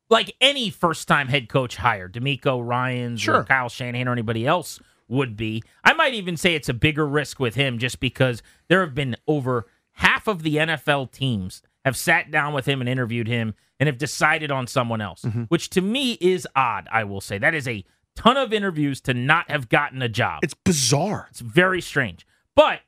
Like 0.08 0.36
any 0.40 0.70
first 0.70 1.08
time 1.08 1.26
head 1.26 1.48
coach 1.48 1.74
hire, 1.76 2.08
DeMeco, 2.08 2.64
Ryans, 2.64 3.20
or 3.22 3.24
Sure. 3.24 3.44
Kyle 3.44 3.68
Shanahan, 3.68 4.06
or 4.06 4.12
anybody 4.12 4.46
else 4.46 4.78
would 5.08 5.36
be. 5.36 5.64
I 5.82 5.92
might 5.92 6.14
even 6.14 6.36
say 6.36 6.54
it's 6.54 6.68
a 6.68 6.74
bigger 6.74 7.04
risk 7.04 7.40
with 7.40 7.56
him 7.56 7.78
just 7.78 7.98
because 7.98 8.44
there 8.68 8.80
have 8.80 8.94
been 8.94 9.16
over 9.26 9.66
half 9.94 10.28
of 10.28 10.44
the 10.44 10.56
NFL 10.56 11.10
teams 11.10 11.62
have 11.84 11.96
sat 11.96 12.30
down 12.30 12.54
with 12.54 12.66
him 12.66 12.80
and 12.80 12.88
interviewed 12.88 13.26
him 13.26 13.54
and 13.80 13.88
have 13.88 13.98
decided 13.98 14.52
on 14.52 14.68
someone 14.68 15.00
else, 15.00 15.22
mm-hmm. 15.22 15.44
which 15.44 15.68
to 15.70 15.80
me 15.80 16.12
is 16.20 16.46
odd, 16.54 16.86
I 16.92 17.02
will 17.02 17.20
say. 17.20 17.38
That 17.38 17.54
is 17.54 17.66
a 17.66 17.84
ton 18.14 18.36
of 18.36 18.52
interviews 18.52 19.00
to 19.02 19.14
not 19.14 19.50
have 19.50 19.68
gotten 19.68 20.00
a 20.00 20.08
job. 20.08 20.40
It's 20.44 20.54
bizarre. 20.54 21.26
It's 21.30 21.40
very 21.40 21.80
strange. 21.80 22.24
But 22.54 22.80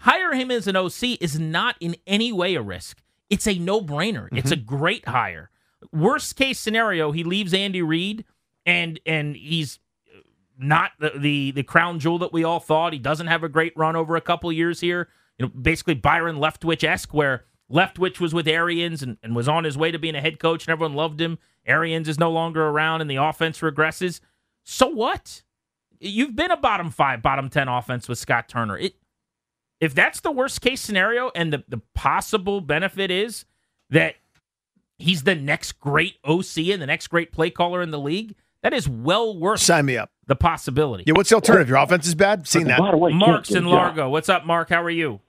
hire 0.00 0.32
him 0.32 0.50
as 0.50 0.66
an 0.66 0.76
OC 0.76 1.20
is 1.20 1.38
not 1.38 1.76
in 1.80 1.96
any 2.06 2.32
way 2.32 2.54
a 2.54 2.62
risk. 2.62 3.02
It's 3.30 3.46
a 3.46 3.58
no 3.58 3.80
brainer. 3.80 4.28
It's 4.32 4.50
mm-hmm. 4.50 4.60
a 4.60 4.64
great 4.64 5.08
hire. 5.08 5.50
Worst 5.92 6.36
case 6.36 6.58
scenario, 6.58 7.12
he 7.12 7.24
leaves 7.24 7.54
Andy 7.54 7.82
Reid 7.82 8.24
and 8.66 9.00
and 9.06 9.34
he's 9.34 9.78
not 10.58 10.92
the, 10.98 11.12
the 11.16 11.50
the 11.52 11.62
crown 11.62 11.98
jewel 11.98 12.18
that 12.18 12.32
we 12.32 12.44
all 12.44 12.60
thought. 12.60 12.92
He 12.92 12.98
doesn't 12.98 13.28
have 13.28 13.42
a 13.42 13.48
great 13.48 13.72
run 13.76 13.96
over 13.96 14.16
a 14.16 14.20
couple 14.20 14.52
years 14.52 14.80
here. 14.80 15.08
You 15.38 15.46
know, 15.46 15.52
basically 15.52 15.94
Byron 15.94 16.36
Leftwich 16.36 16.84
esque, 16.84 17.14
where 17.14 17.44
Leftwich 17.72 18.20
was 18.20 18.34
with 18.34 18.48
Arians 18.48 19.02
and, 19.02 19.16
and 19.22 19.34
was 19.36 19.48
on 19.48 19.64
his 19.64 19.78
way 19.78 19.90
to 19.90 19.98
being 19.98 20.16
a 20.16 20.20
head 20.20 20.38
coach, 20.38 20.66
and 20.66 20.72
everyone 20.72 20.94
loved 20.94 21.20
him. 21.20 21.38
Arians 21.66 22.08
is 22.08 22.18
no 22.18 22.30
longer 22.30 22.66
around, 22.66 23.00
and 23.00 23.10
the 23.10 23.16
offense 23.16 23.60
regresses. 23.60 24.20
So 24.64 24.88
what? 24.88 25.42
You've 26.00 26.36
been 26.36 26.50
a 26.50 26.56
bottom 26.56 26.90
five, 26.90 27.22
bottom 27.22 27.48
ten 27.48 27.68
offense 27.68 28.08
with 28.08 28.18
Scott 28.18 28.48
Turner. 28.48 28.76
It 28.76 28.96
if 29.80 29.94
that's 29.94 30.20
the 30.20 30.30
worst 30.32 30.60
case 30.60 30.80
scenario, 30.80 31.30
and 31.34 31.52
the, 31.52 31.64
the 31.68 31.80
possible 31.94 32.60
benefit 32.60 33.10
is 33.10 33.44
that 33.90 34.14
he's 34.98 35.22
the 35.22 35.34
next 35.34 35.72
great 35.80 36.16
OC 36.24 36.58
and 36.72 36.82
the 36.82 36.86
next 36.86 37.06
great 37.08 37.32
play 37.32 37.50
caller 37.50 37.80
in 37.82 37.90
the 37.90 37.98
league, 37.98 38.34
that 38.62 38.72
is 38.72 38.88
well 38.88 39.36
worth 39.38 39.60
Sign 39.60 39.86
me 39.86 39.96
up. 39.96 40.10
the 40.26 40.34
possibility. 40.36 41.04
Yeah, 41.06 41.14
what's 41.16 41.28
the 41.30 41.36
alternative? 41.36 41.68
Your 41.68 41.78
offense 41.78 42.06
is 42.06 42.14
bad? 42.14 42.48
Seen 42.48 42.64
that. 42.64 42.80
Way, 42.80 43.12
Mark's 43.12 43.48
Kent, 43.48 43.58
in 43.58 43.64
good 43.64 43.70
job. 43.70 43.78
Largo. 43.96 44.10
What's 44.10 44.28
up, 44.28 44.44
Mark? 44.44 44.68
How 44.70 44.82
are 44.82 44.90
you? 44.90 45.20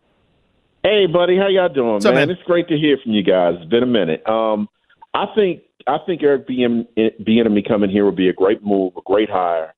Hey, 0.84 1.06
buddy, 1.06 1.38
how 1.38 1.48
y'all 1.48 1.70
doing, 1.70 1.94
What's 1.94 2.06
up, 2.06 2.16
man? 2.16 2.30
man? 2.30 2.38
It's 2.38 2.44
great 2.48 2.68
to 2.70 2.78
hear 2.78 2.98
from 3.04 3.12
you 3.12 3.22
guys. 3.22 3.56
It's 3.58 3.70
been 3.70 3.84
a 3.84 3.86
minute. 3.86 4.28
Um, 4.28 4.68
I 5.14 5.26
think 5.36 5.62
I 5.88 5.98
think 6.06 6.24
Eric 6.24 6.48
being 6.48 6.86
Bieniemy 6.98 7.68
coming 7.68 7.90
here 7.90 8.06
would 8.06 8.16
be 8.16 8.30
a 8.30 8.34
great 8.34 8.64
move, 8.64 8.94
a 8.98 9.02
great 9.06 9.30
hire, 9.30 9.74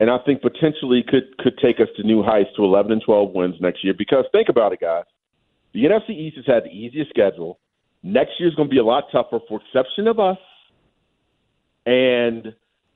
and 0.00 0.10
I 0.10 0.18
think 0.24 0.42
potentially 0.42 1.04
could 1.06 1.36
could 1.38 1.58
take 1.58 1.80
us 1.80 1.88
to 1.96 2.02
new 2.02 2.22
heights 2.22 2.50
to 2.56 2.64
11 2.64 2.92
and 2.92 3.02
12 3.04 3.30
wins 3.32 3.54
next 3.60 3.84
year. 3.84 3.94
Because 3.96 4.24
think 4.32 4.48
about 4.48 4.72
it, 4.72 4.80
guys. 4.80 5.04
The 5.72 5.84
NFC 5.84 6.10
East 6.10 6.36
has 6.36 6.46
had 6.46 6.64
the 6.64 6.70
easiest 6.70 7.10
schedule. 7.10 7.58
Next 8.02 8.32
year's 8.38 8.54
going 8.54 8.68
to 8.68 8.72
be 8.72 8.78
a 8.78 8.84
lot 8.84 9.04
tougher, 9.10 9.38
for 9.48 9.60
exception 9.60 10.06
of 10.06 10.20
us, 10.20 10.38
and 11.86 12.54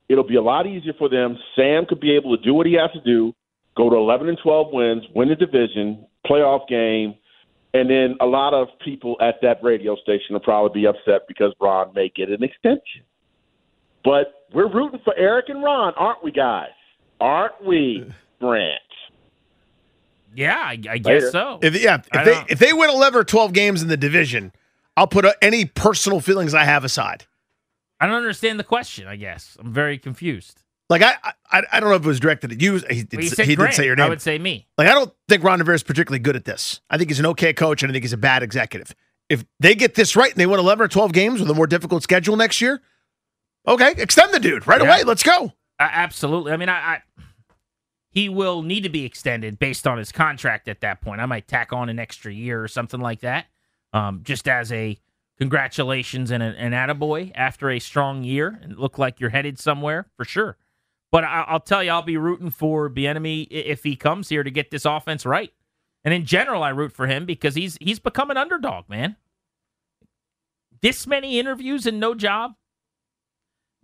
it'll 0.09 0.27
be 0.27 0.37
a 0.37 0.43
lot 0.43 0.67
easier 0.67 0.93
for 0.99 1.09
them. 1.09 1.39
Sam 1.57 1.87
could 1.87 2.01
be 2.01 2.15
able 2.15 2.37
to 2.37 2.43
do 2.43 2.55
what 2.55 2.67
he 2.67 2.75
has 2.75 2.91
to 2.93 3.01
do, 3.01 3.35
go 3.77 3.89
to 3.89 3.97
11 3.97 4.29
and 4.29 4.39
12 4.43 4.67
wins, 4.71 5.05
win 5.15 5.29
the 5.29 5.35
division, 5.35 6.07
playoff 6.27 6.69
game, 6.69 7.15
and 7.75 7.89
then 7.89 8.17
a 8.21 8.27
lot 8.27 8.55
of 8.55 8.69
people 8.85 9.17
at 9.21 9.37
that 9.43 9.63
radio 9.63 9.97
station 9.97 10.33
will 10.33 10.41
probably 10.41 10.83
be 10.83 10.87
upset 10.87 11.23
because 11.27 11.53
Ron 11.61 11.93
may 11.95 12.11
get 12.15 12.29
an 12.29 12.43
extension. 12.43 13.03
But 14.05 14.47
we're 14.53 14.73
rooting 14.73 15.01
for 15.05 15.15
Eric 15.17 15.47
and 15.49 15.63
Ron, 15.63 15.93
aren't 15.97 16.23
we, 16.23 16.33
guys? 16.33 16.69
Aren't 17.21 17.65
we, 17.65 18.11
Grant? 18.41 18.81
Yeah, 20.35 20.57
I, 20.57 20.73
I 20.73 20.99
guess 20.99 21.05
Later. 21.07 21.31
so. 21.31 21.59
If, 21.63 21.81
yeah, 21.83 21.97
if 22.13 22.25
they 22.25 22.33
don't- 22.33 22.51
if 22.51 22.59
they 22.59 22.73
win 22.73 22.91
eleven 22.91 23.21
or 23.21 23.25
twelve 23.25 23.53
games 23.53 23.83
in 23.83 23.89
the 23.89 23.97
division, 23.97 24.53
I'll 24.97 25.07
put 25.07 25.25
uh, 25.25 25.33
any 25.43 25.65
personal 25.65 26.21
feelings 26.21 26.55
I 26.55 26.65
have 26.65 26.85
aside. 26.85 27.25
I 28.01 28.07
don't 28.07 28.15
understand 28.17 28.61
the 28.61 28.65
question. 28.65 29.09
I 29.09 29.17
guess 29.17 29.57
I'm 29.59 29.73
very 29.73 29.99
confused. 29.99 30.63
Like 30.91 31.03
I, 31.03 31.15
I, 31.51 31.63
I 31.73 31.81
don't 31.81 31.91
know 31.91 31.97
if 31.97 32.05
it 32.05 32.09
was 32.09 32.21
directed 32.21 32.53
at 32.53 32.63
you. 32.63 32.77
He, 32.89 33.03
did, 33.03 33.13
Well, 33.19 33.25
you 33.25 33.45
he 33.45 33.57
Grant. 33.57 33.73
did 33.73 33.77
say 33.77 33.85
your 33.87 33.97
name. 33.97 34.07
I 34.07 34.09
would 34.09 34.23
say 34.23 34.39
me. 34.39 34.67
Like 34.79 34.89
I 34.89 34.95
don't 34.95 35.13
think 35.29 35.43
Ron 35.43 35.59
Rivera 35.59 35.75
is 35.75 35.83
particularly 35.83 36.21
good 36.21 36.37
at 36.37 36.45
this. 36.45 36.81
I 36.89 36.97
think 36.99 37.11
he's 37.11 37.21
an 37.21 37.27
okay 37.27 37.53
coach, 37.53 37.83
and 37.83 37.91
I 37.91 37.93
think 37.93 38.05
he's 38.05 38.13
a 38.13 38.17
bad 38.19 38.43
executive. 38.43 38.95
If 39.29 39.45
they 39.61 39.75
get 39.75 39.95
this 39.95 40.15
right 40.17 40.31
and 40.31 40.39
they 40.39 40.47
win 40.47 40.61
eleven 40.61 40.85
or 40.85 40.89
twelve 40.89 41.13
games 41.13 41.41
with 41.41 41.51
a 41.51 41.55
more 41.55 41.67
difficult 41.67 42.03
schedule 42.03 42.37
next 42.37 42.61
year, 42.61 42.81
okay, 43.67 43.93
extend 43.99 44.33
the 44.33 44.41
dude 44.41 44.67
right 44.67 44.81
Yeah. 44.81 44.87
away. 44.89 45.05
Let's 45.05 45.23
go. 45.23 45.53
Uh, 45.79 45.89
absolutely. 45.91 46.53
I 46.53 46.57
mean, 46.57 46.69
I, 46.69 46.75
I 46.95 47.03
he 48.11 48.29
will 48.29 48.63
need 48.63 48.83
to 48.83 48.89
be 48.89 49.05
extended 49.05 49.59
based 49.59 49.87
on 49.87 49.99
his 49.99 50.11
contract 50.13 50.67
at 50.69 50.81
that 50.81 51.01
point. 51.01 51.21
I 51.21 51.27
might 51.27 51.47
tack 51.47 51.73
on 51.73 51.89
an 51.89 51.99
extra 51.99 52.33
year 52.33 52.63
or 52.63 52.69
something 52.69 53.01
like 53.01 53.21
that, 53.21 53.47
um, 53.93 54.21
just 54.25 54.49
as 54.49 54.73
a 54.73 54.99
congratulations 55.39 56.31
and 56.33 56.43
an 56.43 56.73
attaboy 56.73 57.31
after 57.35 57.71
a 57.71 57.79
strong 57.79 58.25
year 58.25 58.59
and 58.63 58.77
look 58.77 58.99
like 58.99 59.21
you're 59.21 59.31
headed 59.31 59.59
somewhere 59.59 60.07
for 60.17 60.25
sure. 60.25 60.57
But 61.13 61.25
I, 61.25 61.45
I'll 61.47 61.61
tell 61.61 61.83
you, 61.85 61.91
I'll 61.91 62.03
be 62.03 62.17
rooting 62.17 62.51
for 62.51 62.91
Bieniemy 62.91 63.47
i- 63.51 63.55
if 63.55 63.85
he 63.85 63.95
comes 63.95 64.29
here 64.31 64.43
to 64.43 64.51
get 64.51 64.71
this 64.71 64.85
offense 64.85 65.25
right. 65.25 65.53
And 66.05 66.13
in 66.13 66.25
general, 66.25 66.63
I 66.63 66.71
root 66.71 66.93
for 66.93 67.07
him 67.07 67.25
because 67.27 67.55
he's 67.55 67.77
he's 67.81 67.99
become 67.99 68.31
an 68.31 68.37
underdog, 68.37 68.89
man. 68.89 69.17
This 70.81 71.07
many 71.07 71.39
interviews 71.39 71.87
and 71.87 71.99
no 72.01 72.15
job. 72.15 72.53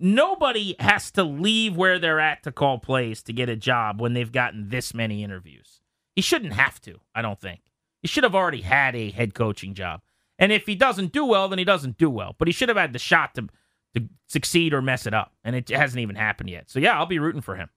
Nobody 0.04 0.76
has 0.80 1.10
to 1.12 1.24
leave 1.24 1.78
where 1.78 1.98
they're 1.98 2.20
at 2.20 2.42
to 2.42 2.52
call 2.52 2.78
plays 2.78 3.22
to 3.22 3.32
get 3.32 3.48
a 3.48 3.56
job 3.56 4.02
when 4.02 4.12
they've 4.12 4.30
gotten 4.30 4.68
this 4.68 4.92
many 4.92 5.24
interviews. 5.24 5.80
He 6.14 6.20
shouldn't 6.20 6.52
have 6.52 6.78
to, 6.82 7.00
I 7.14 7.22
don't 7.22 7.40
think. 7.40 7.62
He 8.02 8.08
should 8.08 8.22
have 8.22 8.34
already 8.34 8.60
had 8.60 8.94
a 8.94 9.10
head 9.10 9.32
coaching 9.32 9.72
job. 9.72 10.02
And 10.38 10.52
if 10.52 10.66
he 10.66 10.74
doesn't 10.74 11.12
do 11.12 11.24
well, 11.24 11.48
then 11.48 11.58
he 11.58 11.64
doesn't 11.64 11.96
do 11.96 12.10
well. 12.10 12.36
But 12.38 12.48
he 12.48 12.52
should 12.52 12.68
have 12.68 12.76
had 12.76 12.92
the 12.92 12.98
shot 12.98 13.34
to, 13.36 13.48
to 13.94 14.06
succeed 14.26 14.74
or 14.74 14.82
mess 14.82 15.06
it 15.06 15.14
up. 15.14 15.32
And 15.42 15.56
it 15.56 15.70
hasn't 15.70 16.00
even 16.00 16.16
happened 16.16 16.50
yet. 16.50 16.70
So, 16.70 16.80
yeah, 16.80 16.98
I'll 16.98 17.06
be 17.06 17.18
rooting 17.18 17.40
for 17.40 17.56
him. 17.56 17.70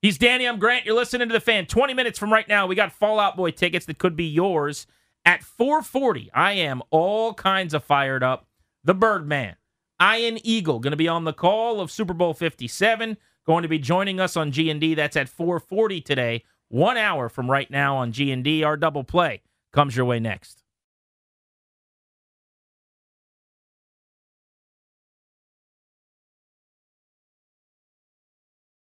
He's 0.00 0.18
Danny. 0.18 0.46
I'm 0.46 0.60
Grant. 0.60 0.86
You're 0.86 0.94
listening 0.94 1.26
to 1.26 1.32
the 1.32 1.40
fan. 1.40 1.66
20 1.66 1.92
minutes 1.92 2.20
from 2.20 2.32
right 2.32 2.46
now, 2.46 2.68
we 2.68 2.76
got 2.76 2.92
Fall 2.92 3.18
Out 3.18 3.36
Boy 3.36 3.50
tickets 3.50 3.86
that 3.86 3.98
could 3.98 4.14
be 4.14 4.28
yours 4.28 4.86
at 5.24 5.42
440. 5.42 6.30
I 6.32 6.52
am 6.52 6.82
all 6.90 7.34
kinds 7.34 7.74
of 7.74 7.82
fired 7.82 8.22
up. 8.22 8.46
The 8.84 8.94
Birdman, 8.94 9.56
Ian 10.02 10.44
Eagle, 10.44 10.80
going 10.80 10.90
to 10.90 10.96
be 10.96 11.06
on 11.06 11.24
the 11.24 11.32
call 11.32 11.80
of 11.80 11.90
Super 11.90 12.14
Bowl 12.14 12.34
57. 12.34 13.16
Going 13.46 13.62
to 13.62 13.68
be 13.68 13.78
joining 13.78 14.18
us 14.18 14.36
on 14.36 14.50
G&D. 14.50 14.94
That's 14.94 15.16
at 15.16 15.28
440 15.28 16.00
today. 16.00 16.44
One 16.68 16.96
hour 16.96 17.28
from 17.28 17.50
right 17.50 17.70
now 17.70 17.96
on 17.96 18.10
G&D. 18.10 18.64
Our 18.64 18.76
double 18.76 19.04
play 19.04 19.42
comes 19.72 19.96
your 19.96 20.06
way 20.06 20.18
next. 20.18 20.62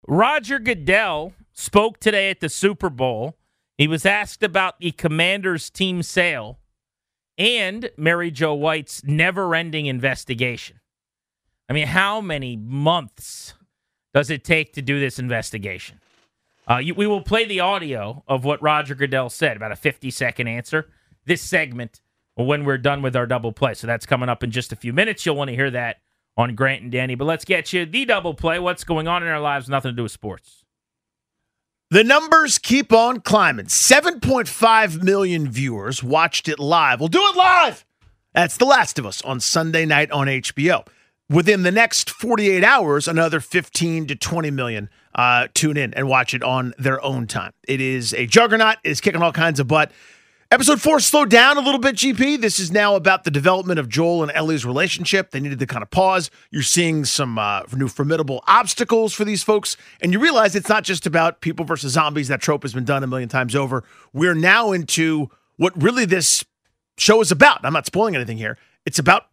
Roger 0.07 0.59
Goodell 0.59 1.35
spoke 1.53 2.01
today 2.01 2.31
at 2.31 2.41
the 2.41 2.49
Super 2.49 2.89
Bowl. 2.89 3.37
He 3.77 3.87
was 3.87 4.07
asked 4.07 4.43
about 4.43 4.81
the 4.81 4.93
Commanders 4.93 5.69
team 5.69 6.03
sale 6.03 6.61
and 7.37 7.91
Mary 7.97 8.31
Jo 8.31 8.55
White's 8.55 9.05
never 9.05 9.55
ending 9.55 9.87
investigation. 9.87 10.81
I 11.69 11.73
mean, 11.73 11.87
how 11.87 12.21
many 12.21 12.57
months 12.57 13.55
does 14.15 14.31
it 14.31 14.45
take 14.45 14.73
to 14.75 14.83
do 14.83 14.99
this 14.99 15.19
investigation? 15.19 16.01
Uh, 16.69 16.79
you, 16.79 16.95
we 16.95 17.07
will 17.07 17.23
play 17.23 17.45
the 17.45 17.61
audio 17.61 18.23
of 18.27 18.45
what 18.45 18.63
Roger 18.63 18.95
Goodell 18.95 19.31
said, 19.31 19.57
about 19.57 19.73
a 19.73 19.77
50 19.77 20.11
second 20.11 20.49
answer, 20.49 20.91
this 21.25 21.43
segment 21.43 22.01
when 22.35 22.65
we're 22.65 22.79
done 22.79 23.03
with 23.03 23.17
our 23.17 23.27
double 23.27 23.53
play. 23.53 23.75
So 23.75 23.87
that's 23.87 24.07
coming 24.07 24.29
up 24.29 24.43
in 24.43 24.51
just 24.51 24.73
a 24.73 24.77
few 24.77 24.93
minutes. 24.93 25.27
You'll 25.27 25.37
want 25.37 25.49
to 25.49 25.57
hear 25.57 25.71
that 25.71 25.99
on 26.37 26.55
Grant 26.55 26.83
and 26.83 26.93
Danny. 26.93 27.15
But 27.15 27.25
let's 27.25 27.45
get 27.45 27.73
you 27.73 27.85
the 27.85 28.05
double 28.05 28.35
play. 28.35 28.59
What's 28.59 28.85
going 28.85 29.09
on 29.09 29.23
in 29.23 29.29
our 29.29 29.41
lives? 29.41 29.69
Nothing 29.69 29.93
to 29.93 29.97
do 29.97 30.05
with 30.05 30.13
sports. 30.13 30.65
The 31.91 32.05
numbers 32.05 32.59
keep 32.59 32.93
on 32.93 33.21
climbing. 33.21 33.67
7.5 33.67 35.03
million 35.03 35.51
viewers 35.51 36.05
watched 36.05 36.49
it 36.49 36.59
live. 36.59 37.01
We'll 37.01 37.09
do 37.09 37.23
it 37.23 37.37
live. 37.37 37.85
That's 38.35 38.59
The 38.59 38.67
Last 38.67 38.99
of 38.99 39.07
Us 39.07 39.23
on 39.23 39.41
Sunday 39.41 39.87
night 39.87 40.11
on 40.11 40.27
HBO. 40.27 40.87
Within 41.31 41.63
the 41.63 41.71
next 41.71 42.09
48 42.09 42.65
hours, 42.65 43.07
another 43.07 43.39
15 43.39 44.07
to 44.07 44.17
20 44.17 44.51
million 44.51 44.89
uh, 45.15 45.49
tune 45.53 45.77
in 45.77 45.93
and 45.93 46.09
watch 46.09 46.33
it 46.33 46.43
on 46.43 46.73
their 46.79 47.03
own 47.05 47.27
time. 47.27 47.53
It 47.67 47.83
is 47.83 48.15
a 48.15 48.27
juggernaut. 48.27 48.79
It 48.83 48.91
is 48.91 49.01
kicking 49.03 49.21
all 49.21 49.33
kinds 49.33 49.61
of 49.61 49.69
butt. 49.69 49.93
Episode 50.51 50.81
four 50.81 50.99
slowed 50.99 51.29
down 51.29 51.59
a 51.59 51.61
little 51.61 51.79
bit, 51.79 51.97
GP. 51.97 52.41
This 52.41 52.59
is 52.59 52.73
now 52.73 52.97
about 52.97 53.25
the 53.25 53.31
development 53.31 53.79
of 53.79 53.91
Joel 53.91 54.23
and 54.23 54.33
Ellie's 54.35 54.65
relationship. 54.65 55.31
They 55.31 55.41
needed 55.41 55.59
to 55.59 55.67
kind 55.67 55.83
of 55.83 55.91
pause. 55.91 56.31
You're 56.51 56.63
seeing 56.63 57.05
some 57.05 57.39
uh, 57.39 57.65
new 57.75 57.89
formidable 57.89 58.43
obstacles 58.47 59.13
for 59.13 59.27
these 59.27 59.43
folks. 59.43 59.77
And 60.01 60.15
you 60.15 60.19
realize 60.19 60.55
it's 60.55 60.71
not 60.71 60.85
just 60.85 61.05
about 61.05 61.43
people 61.43 61.67
versus 61.67 61.93
zombies. 61.93 62.29
That 62.29 62.41
trope 62.41 62.63
has 62.63 62.73
been 62.73 62.87
done 62.87 63.05
a 63.05 63.07
million 63.07 63.29
times 63.29 63.55
over. 63.55 63.85
We're 64.15 64.33
now 64.33 64.73
into 64.73 65.29
what 65.59 65.75
really 65.83 66.07
this 66.07 66.43
show 66.97 67.21
is 67.21 67.31
about. 67.31 67.63
I'm 67.63 67.75
not 67.75 67.85
spoiling 67.85 68.17
anything 68.17 68.39
here. 68.39 68.57
It's 68.87 68.99
about 68.99 69.27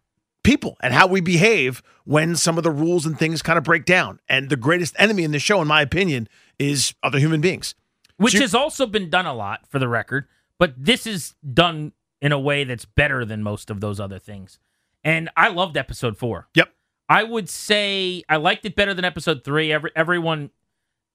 people 0.46 0.76
and 0.80 0.94
how 0.94 1.06
we 1.06 1.20
behave 1.20 1.82
when 2.04 2.36
some 2.36 2.56
of 2.56 2.64
the 2.64 2.70
rules 2.70 3.04
and 3.04 3.18
things 3.18 3.42
kind 3.42 3.58
of 3.58 3.64
break 3.64 3.84
down. 3.84 4.20
And 4.28 4.48
the 4.48 4.56
greatest 4.56 4.94
enemy 4.98 5.24
in 5.24 5.32
the 5.32 5.38
show, 5.38 5.60
in 5.60 5.68
my 5.68 5.82
opinion, 5.82 6.28
is 6.58 6.94
other 7.02 7.18
human 7.18 7.40
beings. 7.40 7.74
Which 8.16 8.34
So- 8.34 8.40
has 8.40 8.54
also 8.54 8.86
been 8.86 9.10
done 9.10 9.26
a 9.26 9.34
lot, 9.34 9.66
for 9.68 9.78
the 9.78 9.88
record. 9.88 10.26
But 10.58 10.72
this 10.78 11.06
is 11.06 11.34
done 11.52 11.92
in 12.22 12.32
a 12.32 12.38
way 12.38 12.64
that's 12.64 12.86
better 12.86 13.24
than 13.26 13.42
most 13.42 13.68
of 13.68 13.80
those 13.80 14.00
other 14.00 14.18
things. 14.18 14.58
And 15.04 15.28
I 15.36 15.48
loved 15.48 15.76
episode 15.76 16.16
four. 16.16 16.48
Yep. 16.54 16.72
I 17.08 17.22
would 17.22 17.48
say 17.48 18.22
I 18.28 18.36
liked 18.36 18.64
it 18.64 18.74
better 18.74 18.94
than 18.94 19.04
episode 19.04 19.44
three. 19.44 19.70
Every 19.72 19.90
everyone 19.94 20.50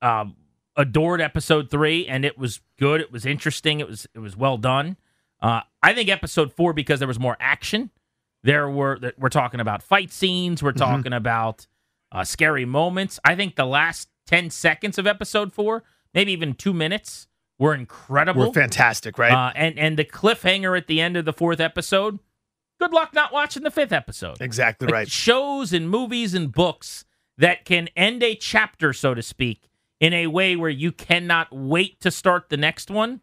um, 0.01 0.35
adored 0.75 1.19
episode 1.21 1.69
three, 1.69 2.07
and 2.07 2.23
it 2.23 2.37
was 2.37 2.61
good. 2.77 3.01
It 3.01 3.11
was 3.11 3.25
interesting. 3.25 3.79
It 3.79 3.87
was 3.87 4.07
it 4.13 4.19
was 4.19 4.37
well 4.37 4.57
done. 4.57 4.95
Uh, 5.41 5.61
I 5.81 5.93
think 5.93 6.07
episode 6.09 6.53
four 6.53 6.71
because 6.71 6.99
there 6.99 7.07
was 7.07 7.19
more 7.19 7.35
action. 7.39 7.89
There 8.43 8.69
were 8.69 8.99
we're 9.17 9.29
talking 9.29 9.59
about 9.59 9.83
fight 9.83 10.11
scenes. 10.11 10.63
We're 10.63 10.71
talking 10.71 11.13
about 11.13 11.67
uh, 12.11 12.23
scary 12.23 12.65
moments. 12.65 13.19
I 13.23 13.35
think 13.35 13.55
the 13.55 13.65
last 13.65 14.09
ten 14.25 14.49
seconds 14.49 14.97
of 14.97 15.05
episode 15.05 15.53
four, 15.53 15.83
maybe 16.13 16.31
even 16.31 16.53
two 16.53 16.73
minutes, 16.73 17.27
were 17.59 17.75
incredible. 17.75 18.47
We're 18.47 18.53
fantastic, 18.53 19.17
right? 19.19 19.31
Uh, 19.31 19.51
and 19.55 19.77
and 19.77 19.97
the 19.97 20.05
cliffhanger 20.05 20.75
at 20.75 20.87
the 20.87 20.99
end 20.99 21.17
of 21.17 21.25
the 21.25 21.33
fourth 21.33 21.59
episode. 21.59 22.19
Good 22.79 22.93
luck 22.93 23.13
not 23.13 23.31
watching 23.31 23.61
the 23.61 23.69
fifth 23.69 23.91
episode. 23.91 24.41
exactly 24.41 24.87
Like, 24.87 24.93
right. 24.93 25.07
Shows 25.07 25.71
and 25.71 25.87
movies 25.87 26.33
and 26.33 26.51
books 26.51 27.05
that 27.37 27.63
can 27.63 27.89
end 27.95 28.23
a 28.23 28.33
chapter, 28.33 28.91
so 28.91 29.13
to 29.13 29.21
speak, 29.21 29.69
in 29.99 30.13
a 30.13 30.25
way 30.27 30.55
where 30.55 30.71
you 30.71 30.91
cannot 30.91 31.49
wait 31.51 31.99
to 32.01 32.09
start 32.09 32.49
the 32.49 32.57
next 32.57 32.89
one. 32.89 33.21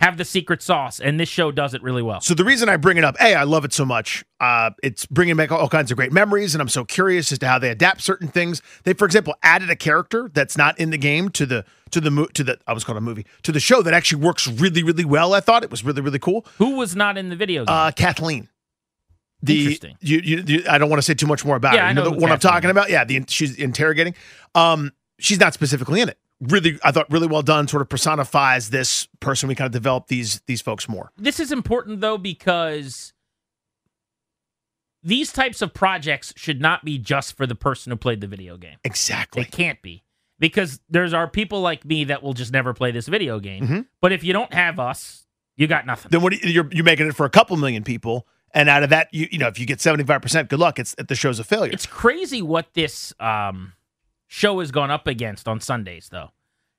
Have 0.00 0.16
the 0.16 0.24
secret 0.24 0.62
sauce, 0.62 0.98
and 0.98 1.20
this 1.20 1.28
show 1.28 1.52
does 1.52 1.74
it 1.74 1.82
really 1.82 2.00
well. 2.00 2.22
So 2.22 2.32
the 2.32 2.44
reason 2.44 2.70
I 2.70 2.78
bring 2.78 2.96
it 2.96 3.04
up, 3.04 3.16
a, 3.20 3.34
I 3.34 3.42
love 3.42 3.66
it 3.66 3.72
so 3.74 3.84
much. 3.84 4.24
Uh, 4.40 4.70
it's 4.82 5.04
bringing 5.04 5.36
back 5.36 5.52
all 5.52 5.68
kinds 5.68 5.90
of 5.90 5.98
great 5.98 6.10
memories, 6.10 6.54
and 6.54 6.62
I'm 6.62 6.70
so 6.70 6.86
curious 6.86 7.30
as 7.32 7.38
to 7.40 7.46
how 7.46 7.58
they 7.58 7.68
adapt 7.68 8.00
certain 8.00 8.28
things. 8.28 8.62
They, 8.84 8.94
for 8.94 9.04
example, 9.04 9.34
added 9.42 9.68
a 9.68 9.76
character 9.76 10.30
that's 10.32 10.56
not 10.56 10.78
in 10.80 10.88
the 10.88 10.96
game 10.96 11.28
to 11.30 11.44
the 11.44 11.66
to 11.90 12.00
the 12.00 12.10
mo- 12.10 12.26
to 12.32 12.42
the 12.42 12.58
I 12.66 12.72
was 12.72 12.82
called 12.82 12.96
a 12.96 13.02
movie 13.02 13.26
to 13.42 13.52
the 13.52 13.60
show 13.60 13.82
that 13.82 13.92
actually 13.92 14.22
works 14.22 14.46
really 14.48 14.82
really 14.82 15.04
well. 15.04 15.34
I 15.34 15.40
thought 15.40 15.62
it 15.64 15.70
was 15.70 15.84
really 15.84 16.00
really 16.00 16.18
cool. 16.18 16.46
Who 16.56 16.76
was 16.76 16.96
not 16.96 17.18
in 17.18 17.28
the 17.28 17.36
video 17.36 17.66
game? 17.66 17.74
Uh, 17.74 17.90
Kathleen. 17.90 18.48
The, 19.42 19.58
Interesting. 19.58 19.96
You, 20.00 20.20
you, 20.22 20.44
you, 20.46 20.64
I 20.68 20.76
don't 20.78 20.90
want 20.90 20.98
to 20.98 21.02
say 21.02 21.14
too 21.14 21.26
much 21.26 21.44
more 21.44 21.56
about 21.56 21.74
Yeah, 21.74 21.86
it. 21.86 21.90
I 21.90 21.92
know, 21.94 22.04
know 22.04 22.10
the 22.10 22.16
one 22.18 22.30
I'm 22.30 22.38
talking 22.38 22.68
about. 22.70 22.90
Yeah, 22.90 23.04
the 23.04 23.24
she's 23.28 23.56
interrogating. 23.56 24.14
Um, 24.54 24.92
she's 25.18 25.40
not 25.40 25.54
specifically 25.54 26.00
in 26.02 26.08
it. 26.10 26.18
Really, 26.40 26.78
I 26.82 26.90
thought 26.90 27.10
really 27.10 27.26
well 27.26 27.42
done. 27.42 27.68
Sort 27.68 27.82
of 27.82 27.88
personifies 27.90 28.70
this 28.70 29.06
person. 29.20 29.48
We 29.48 29.54
kind 29.54 29.66
of 29.66 29.72
develop 29.72 30.06
these 30.08 30.40
these 30.46 30.60
folks 30.62 30.88
more. 30.88 31.10
this 31.18 31.38
is 31.38 31.52
important 31.52 32.00
though 32.00 32.16
because 32.18 33.12
these 35.02 35.32
types 35.32 35.62
of 35.62 35.72
projects 35.72 36.32
should 36.36 36.60
not 36.60 36.84
be 36.84 36.98
just 36.98 37.36
for 37.36 37.46
the 37.46 37.54
person 37.54 37.90
who 37.90 37.96
played 37.96 38.20
the 38.20 38.26
video 38.26 38.56
game. 38.56 38.76
Exactly. 38.84 39.42
They 39.42 39.48
can't 39.48 39.80
be 39.82 40.04
because 40.38 40.80
there's 40.88 41.14
are 41.14 41.26
people 41.28 41.60
like 41.60 41.84
me 41.84 42.04
that 42.04 42.22
will 42.22 42.34
just 42.34 42.52
never 42.52 42.74
play 42.74 42.90
this 42.90 43.06
video 43.08 43.38
game. 43.40 43.66
Mhm. 43.66 43.86
But 44.00 44.12
if 44.12 44.24
you 44.24 44.32
don't 44.32 44.52
have 44.52 44.78
us, 44.78 45.26
you 45.56 45.66
got 45.66 45.86
nothing. 45.86 46.10
then 46.10 46.22
what 46.22 46.32
you- 46.32 46.50
you're 46.50 46.68
you're 46.72 46.84
making 46.84 47.06
it 47.06 47.16
for 47.16 47.24
a 47.26 47.30
couple 47.30 47.56
million 47.56 47.82
people, 47.84 48.26
and 48.52 48.68
out 48.68 48.82
of 48.82 48.90
that, 48.90 49.08
you 49.12 49.28
you 49.30 49.38
know, 49.38 49.48
if 49.48 49.58
you 49.58 49.66
get 49.66 49.80
seventy 49.80 50.04
five 50.04 50.20
percent, 50.22 50.48
good 50.48 50.58
luck. 50.58 50.78
It's 50.78 50.94
the 50.96 51.14
show's 51.14 51.38
a 51.38 51.44
failure. 51.44 51.72
It's 51.72 51.86
crazy 51.86 52.42
what 52.42 52.72
this 52.74 53.12
um, 53.20 53.72
show 54.32 54.60
has 54.60 54.70
gone 54.70 54.90
up 54.92 55.08
against 55.08 55.48
on 55.48 55.60
Sundays, 55.60 56.08
though. 56.10 56.30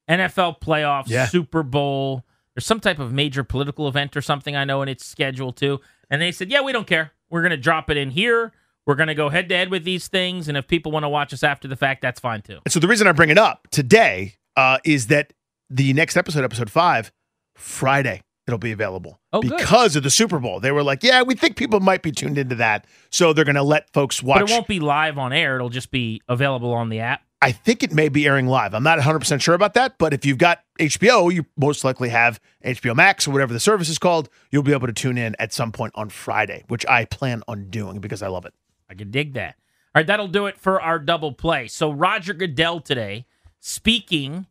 NFL 0.09 0.61
playoffs, 0.61 1.07
Yeah. 1.09 1.25
Super 1.27 1.63
Bowl. 1.63 2.25
There's 2.55 2.65
some 2.65 2.79
type 2.79 2.97
of 2.97 3.11
major 3.13 3.43
political 3.43 3.87
event 3.89 4.15
or 4.15 4.21
something 4.21 4.55
I 4.55 4.63
know 4.63 4.81
and 4.81 4.89
its 4.89 5.05
scheduled 5.05 5.57
too. 5.57 5.79
And 6.09 6.21
they 6.21 6.31
said, 6.31 6.49
"Yeah, 6.49 6.61
we 6.61 6.71
don't 6.71 6.87
care. 6.87 7.11
We're 7.29 7.41
going 7.41 7.51
to 7.51 7.57
drop 7.57 7.89
it 7.89 7.97
in 7.97 8.09
here. 8.11 8.53
We're 8.85 8.95
going 8.95 9.07
to 9.07 9.15
go 9.15 9.29
head 9.29 9.47
to 9.49 9.55
head 9.55 9.69
with 9.69 9.83
these 9.83 10.07
things, 10.07 10.47
and 10.47 10.57
if 10.57 10.67
people 10.67 10.91
want 10.91 11.03
to 11.03 11.09
watch 11.09 11.33
us 11.33 11.43
after 11.43 11.67
the 11.67 11.75
fact, 11.75 12.01
that's 12.01 12.19
fine 12.19 12.41
too." 12.41 12.59
And 12.65 12.71
so 12.71 12.79
the 12.79 12.87
reason 12.87 13.05
I 13.07 13.11
bring 13.11 13.29
it 13.29 13.37
up 13.37 13.67
today 13.71 14.35
uh, 14.57 14.77
is 14.85 15.07
that 15.07 15.33
the 15.69 15.93
next 15.93 16.15
episode, 16.17 16.43
episode 16.43 16.69
five, 16.69 17.11
Friday, 17.55 18.21
it'll 18.47 18.57
be 18.57 18.71
available 18.71 19.19
Oh, 19.31 19.41
good. 19.41 19.55
because 19.57 19.95
of 19.95 20.03
the 20.03 20.09
Super 20.09 20.39
Bowl. 20.39 20.59
They 20.59 20.71
were 20.71 20.83
like, 20.83 21.03
"Yeah, 21.03 21.21
we 21.21 21.35
think 21.35 21.55
people 21.55 21.79
might 21.79 22.01
be 22.01 22.11
tuned 22.11 22.37
into 22.37 22.55
that, 22.55 22.85
so 23.11 23.31
they're 23.33 23.45
going 23.45 23.55
to 23.55 23.63
let 23.63 23.91
folks 23.93 24.21
watch." 24.23 24.41
But 24.41 24.49
it 24.49 24.53
won't 24.53 24.67
be 24.67 24.79
live 24.79 25.17
on 25.17 25.31
air. 25.31 25.55
It'll 25.55 25.69
just 25.69 25.91
be 25.91 26.21
available 26.27 26.73
on 26.73 26.89
the 26.89 26.99
app. 26.99 27.21
I 27.41 27.51
think 27.51 27.81
it 27.81 27.91
may 27.91 28.07
be 28.07 28.27
airing 28.27 28.45
live. 28.45 28.75
I'm 28.75 28.83
not 28.83 28.99
100% 28.99 29.41
sure 29.41 29.55
about 29.55 29.73
that, 29.73 29.97
but 29.97 30.13
if 30.13 30.25
you've 30.25 30.37
got 30.37 30.59
HBO, 30.79 31.33
you 31.33 31.45
most 31.57 31.83
likely 31.83 32.09
have 32.09 32.39
HBO 32.63 32.95
Max 32.95 33.27
or 33.27 33.31
whatever 33.31 33.51
the 33.51 33.59
service 33.59 33.89
is 33.89 33.97
called. 33.97 34.29
You'll 34.51 34.61
be 34.61 34.73
able 34.73 34.85
to 34.85 34.93
tune 34.93 35.17
in 35.17 35.35
at 35.39 35.51
some 35.51 35.71
point 35.71 35.93
on 35.95 36.09
Friday, 36.09 36.63
which 36.67 36.85
I 36.85 37.05
plan 37.05 37.41
on 37.47 37.71
doing 37.71 37.99
because 37.99 38.21
I 38.21 38.27
love 38.27 38.45
it. 38.45 38.53
I 38.89 38.93
can 38.93 39.09
dig 39.09 39.33
that. 39.33 39.55
All 39.93 39.99
right, 39.99 40.07
that'll 40.07 40.27
do 40.27 40.45
it 40.45 40.57
for 40.57 40.79
our 40.79 40.99
double 40.99 41.33
play. 41.33 41.67
So 41.67 41.91
Roger 41.91 42.33
Goodell 42.33 42.79
today 42.79 43.25
speaking 43.59 44.45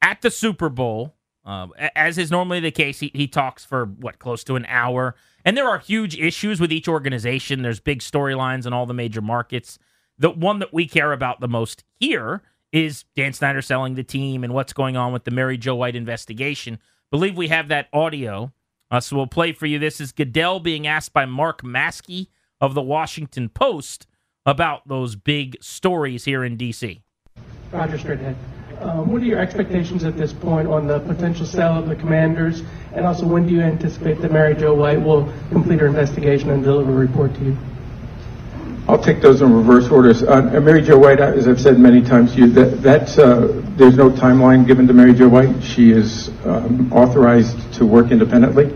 at 0.00 0.22
the 0.22 0.30
Super 0.30 0.70
Bowl, 0.70 1.14
uh, 1.44 1.68
as 1.94 2.16
is 2.16 2.30
normally 2.30 2.60
the 2.60 2.70
case. 2.70 3.00
He, 3.00 3.10
he 3.14 3.28
talks 3.28 3.66
for 3.66 3.84
what 3.84 4.18
close 4.18 4.42
to 4.44 4.56
an 4.56 4.64
hour, 4.66 5.14
and 5.44 5.56
there 5.56 5.68
are 5.68 5.78
huge 5.78 6.18
issues 6.18 6.58
with 6.58 6.72
each 6.72 6.88
organization. 6.88 7.60
There's 7.60 7.80
big 7.80 8.00
storylines 8.00 8.66
in 8.66 8.72
all 8.72 8.86
the 8.86 8.94
major 8.94 9.20
markets. 9.20 9.78
The 10.18 10.30
one 10.30 10.60
that 10.60 10.72
we 10.72 10.86
care 10.86 11.12
about 11.12 11.40
the 11.40 11.48
most 11.48 11.84
here 11.98 12.42
is 12.72 13.04
Dan 13.16 13.32
Snyder 13.32 13.62
selling 13.62 13.94
the 13.94 14.04
team 14.04 14.44
and 14.44 14.54
what's 14.54 14.72
going 14.72 14.96
on 14.96 15.12
with 15.12 15.24
the 15.24 15.30
Mary 15.30 15.58
Jo 15.58 15.74
White 15.74 15.96
investigation. 15.96 16.78
Believe 17.10 17.36
we 17.36 17.48
have 17.48 17.68
that 17.68 17.88
audio, 17.92 18.52
uh, 18.90 19.00
so 19.00 19.16
we'll 19.16 19.26
play 19.26 19.52
for 19.52 19.66
you. 19.66 19.78
This 19.78 20.00
is 20.00 20.12
Goodell 20.12 20.60
being 20.60 20.86
asked 20.86 21.12
by 21.12 21.24
Mark 21.24 21.62
Maske 21.62 22.28
of 22.60 22.74
the 22.74 22.82
Washington 22.82 23.48
Post 23.48 24.06
about 24.46 24.86
those 24.86 25.16
big 25.16 25.56
stories 25.60 26.24
here 26.24 26.44
in 26.44 26.56
D.C. 26.56 27.02
Roger 27.72 27.98
Straighthead. 27.98 28.36
Um, 28.80 29.10
what 29.10 29.22
are 29.22 29.24
your 29.24 29.38
expectations 29.38 30.04
at 30.04 30.16
this 30.16 30.32
point 30.32 30.68
on 30.68 30.86
the 30.86 31.00
potential 31.00 31.46
sale 31.46 31.78
of 31.78 31.88
the 31.88 31.96
commanders? 31.96 32.62
And 32.92 33.06
also, 33.06 33.26
when 33.26 33.46
do 33.46 33.54
you 33.54 33.60
anticipate 33.60 34.20
that 34.20 34.32
Mary 34.32 34.54
Jo 34.54 34.74
White 34.74 35.00
will 35.00 35.32
complete 35.50 35.80
her 35.80 35.86
investigation 35.86 36.50
and 36.50 36.62
deliver 36.62 36.92
a 36.92 36.94
report 36.94 37.34
to 37.34 37.44
you? 37.44 37.56
I'll 38.86 39.02
take 39.02 39.22
those 39.22 39.40
in 39.40 39.50
reverse 39.50 39.88
orders. 39.88 40.22
Uh, 40.22 40.42
Mary 40.60 40.82
Jo 40.82 40.98
White, 40.98 41.18
uh, 41.18 41.32
as 41.32 41.48
I've 41.48 41.60
said 41.60 41.78
many 41.78 42.02
times 42.02 42.34
to 42.34 42.40
you, 42.40 42.50
that, 42.50 42.82
that's, 42.82 43.16
uh, 43.16 43.62
there's 43.76 43.96
no 43.96 44.10
timeline 44.10 44.66
given 44.66 44.86
to 44.88 44.92
Mary 44.92 45.14
Jo 45.14 45.26
White. 45.26 45.64
She 45.64 45.90
is 45.90 46.28
um, 46.44 46.92
authorized 46.92 47.72
to 47.74 47.86
work 47.86 48.10
independently. 48.10 48.74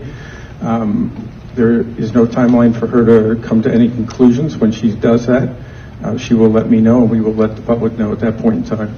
Um, 0.61 1.29
there 1.53 1.81
is 1.81 2.11
no 2.11 2.25
timeline 2.25 2.77
for 2.77 2.87
her 2.87 3.05
to 3.35 3.47
come 3.47 3.61
to 3.61 3.71
any 3.71 3.87
conclusions. 3.87 4.57
When 4.57 4.71
she 4.71 4.95
does 4.95 5.27
that, 5.27 5.55
uh, 6.03 6.17
she 6.17 6.33
will 6.33 6.49
let 6.49 6.71
me 6.71 6.81
know, 6.81 7.03
and 7.03 7.11
we 7.11 7.21
will 7.21 7.35
let 7.35 7.55
the 7.55 7.61
public 7.61 7.93
know 7.93 8.11
at 8.11 8.19
that 8.21 8.39
point 8.39 8.55
in 8.55 8.63
time. 8.63 8.97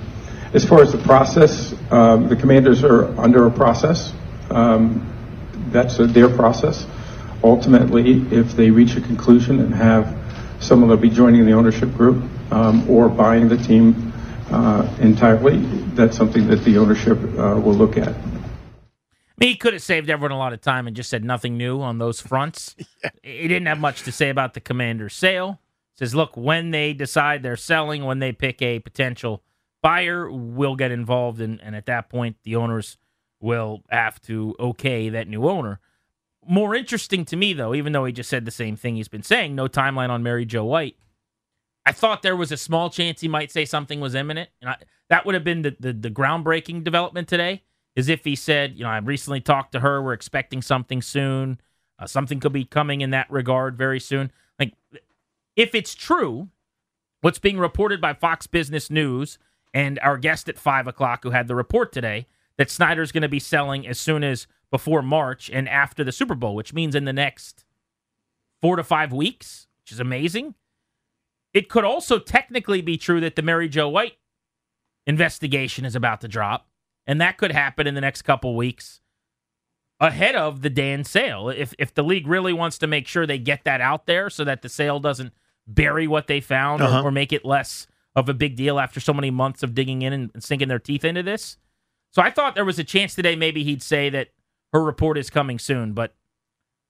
As 0.54 0.64
far 0.64 0.82
as 0.82 0.94
the 0.94 0.98
process, 1.00 1.74
um, 1.92 2.30
the 2.30 2.38
commanders 2.38 2.86
are 2.86 3.20
under 3.20 3.48
a 3.48 3.52
process. 3.52 4.14
Um, 4.50 5.08
that's 5.72 6.00
uh, 6.00 6.06
their 6.06 6.30
process. 6.30 6.86
Ultimately, 7.44 8.22
if 8.32 8.54
they 8.54 8.70
reach 8.70 8.96
a 8.96 9.02
conclusion 9.02 9.60
and 9.60 9.76
have 9.76 10.21
someone 10.62 10.90
that'll 10.90 11.02
be 11.02 11.10
joining 11.10 11.46
the 11.46 11.52
ownership 11.52 11.94
group 11.96 12.24
um, 12.52 12.90
or 12.90 13.10
buying 13.10 13.50
the 13.50 13.58
team, 13.58 14.14
uh, 14.52 14.88
entirely, 15.00 15.58
that's 15.96 16.16
something 16.16 16.48
that 16.48 16.64
the 16.64 16.78
ownership 16.78 17.18
uh, 17.38 17.60
will 17.60 17.74
look 17.74 17.98
at. 17.98 18.16
He 19.40 19.56
could 19.56 19.74
have 19.74 19.82
saved 19.82 20.10
everyone 20.10 20.32
a 20.32 20.38
lot 20.38 20.54
of 20.54 20.62
time 20.62 20.86
and 20.86 20.96
just 20.96 21.10
said 21.10 21.24
nothing 21.24 21.58
new 21.58 21.82
on 21.82 21.98
those 21.98 22.22
fronts. 22.22 22.76
yeah. 23.04 23.10
He 23.24 23.48
didn't 23.48 23.66
have 23.66 23.80
much 23.80 24.04
to 24.04 24.12
say 24.12 24.30
about 24.30 24.54
the 24.54 24.62
commander's 24.62 25.16
sale. 25.16 25.60
Says, 25.96 26.14
look, 26.14 26.38
when 26.38 26.72
they 26.72 26.94
decide 26.94 27.42
they're 27.42 27.56
selling, 27.56 28.06
when 28.06 28.20
they 28.20 28.32
pick 28.32 28.62
a 28.62 28.80
potential 28.80 29.42
buyer, 29.82 30.32
we'll 30.32 30.76
get 30.76 30.92
involved, 30.92 31.42
and, 31.42 31.60
and 31.62 31.76
at 31.76 31.88
that 31.88 32.10
point, 32.10 32.38
the 32.44 32.56
owners 32.56 32.98
will 33.40 33.82
have 33.90 34.22
to 34.22 34.56
okay 34.60 35.10
that 35.10 35.28
new 35.28 35.48
owner. 35.48 35.80
More 36.48 36.76
interesting 36.76 37.26
to 37.26 37.36
me, 37.36 37.54
though, 37.54 37.76
even 37.76 37.94
though 37.94 38.06
he 38.06 38.12
just 38.12 38.30
said 38.30 38.46
the 38.46 38.52
same 38.52 38.76
thing 38.76 38.96
he's 38.96 39.08
been 39.08 39.24
saying, 39.24 39.56
no 39.56 39.68
timeline 39.68 40.10
on 40.10 40.24
Mary 40.24 40.46
Jo 40.46 40.66
White. 40.66 40.96
I 41.86 41.92
thought 41.92 42.22
there 42.22 42.36
was 42.36 42.52
a 42.52 42.58
small 42.58 42.90
chance 42.90 43.22
he 43.22 43.28
might 43.28 43.52
say 43.52 43.66
something 43.66 44.00
was 44.00 44.16
imminent, 44.16 44.50
and 44.62 44.70
I, 44.72 44.76
that 45.10 45.26
would 45.26 45.36
have 45.36 45.44
been 45.44 45.64
the, 45.64 45.76
the, 45.80 45.94
the 45.94 46.10
groundbreaking 46.10 46.84
development 46.84 47.28
today. 47.28 47.64
Is 47.94 48.08
if 48.08 48.24
he 48.24 48.38
said, 48.38 48.76
you 48.76 48.84
know, 48.84 48.90
I 48.90 49.00
recently 49.00 49.42
talked 49.42 49.74
to 49.74 49.82
her, 49.82 50.02
we're 50.02 50.14
expecting 50.14 50.62
something 50.62 51.02
soon, 51.02 51.60
uh, 52.00 52.08
something 52.08 52.40
could 52.40 52.54
be 52.54 52.64
coming 52.64 53.02
in 53.02 53.10
that 53.10 53.30
regard 53.30 53.78
very 53.78 54.00
soon. 54.00 54.32
Like, 54.58 54.74
if 55.58 55.76
it's 55.76 55.94
true, 55.94 56.48
what's 57.20 57.40
being 57.40 57.60
reported 57.60 58.00
by 58.00 58.14
Fox 58.14 58.48
Business 58.48 58.90
News 58.90 59.38
and 59.74 60.00
our 60.00 60.18
guest 60.18 60.48
at 60.48 60.58
five 60.58 60.88
o'clock 60.88 61.24
who 61.24 61.32
had 61.32 61.50
the 61.50 61.56
report 61.56 61.92
today 61.92 62.28
that 62.58 62.72
Snyder's 62.72 63.12
going 63.12 63.24
to 63.24 63.28
be 63.28 63.40
selling 63.40 63.86
as 63.86 64.00
soon 64.00 64.24
as 64.24 64.48
before 64.72 65.02
March 65.02 65.50
and 65.50 65.68
after 65.70 66.04
the 66.04 66.12
Super 66.12 66.36
Bowl, 66.36 66.56
which 66.56 66.74
means 66.74 66.96
in 66.96 67.06
the 67.06 67.14
next 67.14 67.66
four 68.62 68.78
to 68.78 68.84
five 68.84 69.12
weeks, 69.12 69.68
which 69.84 69.92
is 69.92 70.00
amazing. 70.00 70.56
It 71.54 71.68
could 71.68 71.84
also 71.84 72.18
technically 72.18 72.82
be 72.82 72.98
true 72.98 73.20
that 73.20 73.36
the 73.36 73.42
Mary 73.42 73.68
Jo 73.68 73.90
White 73.90 74.18
investigation 75.06 75.84
is 75.84 75.96
about 75.96 76.22
to 76.22 76.28
drop, 76.28 76.68
and 77.06 77.20
that 77.20 77.38
could 77.38 77.52
happen 77.52 77.88
in 77.88 77.96
the 77.96 78.02
next 78.02 78.22
couple 78.22 78.56
weeks 78.56 79.02
ahead 80.00 80.36
of 80.36 80.62
the 80.62 80.70
Dan 80.70 81.04
sale. 81.04 81.50
If 81.50 81.74
if 81.78 81.94
the 81.94 82.04
league 82.04 82.28
really 82.28 82.54
wants 82.54 82.78
to 82.80 82.88
make 82.88 83.08
sure 83.08 83.28
they 83.28 83.38
get 83.38 83.66
that 83.66 83.82
out 83.82 84.06
there 84.06 84.30
so 84.30 84.46
that 84.46 84.62
the 84.62 84.70
sale 84.70 85.00
doesn't 85.00 85.34
bury 85.68 86.08
what 86.08 86.28
they 86.28 86.40
found 86.40 86.82
uh-huh. 86.82 87.02
or, 87.02 87.08
or, 87.08 87.12
make 87.12 87.32
it 87.32 87.46
less 87.46 87.88
of 88.16 88.28
a 88.28 88.34
big 88.34 88.56
deal 88.56 88.80
after 88.80 89.00
so 89.00 89.14
many 89.14 89.30
months 89.30 89.62
of 89.64 89.76
digging 89.76 90.02
in 90.02 90.12
and 90.12 90.44
sinking 90.44 90.68
their 90.68 90.80
teeth 90.80 91.06
into 91.06 91.22
this. 91.22 91.58
So 92.10 92.22
I 92.22 92.32
thought 92.32 92.56
there 92.56 92.66
was 92.66 92.80
a 92.80 92.84
chance 92.84 93.14
today 93.14 93.36
maybe 93.36 93.64
he'd 93.64 93.84
say 93.84 94.10
that 94.10 94.30
her 94.74 94.84
report 94.84 95.18
is 95.18 95.30
coming 95.30 95.60
soon, 95.60 95.94
but 95.94 96.16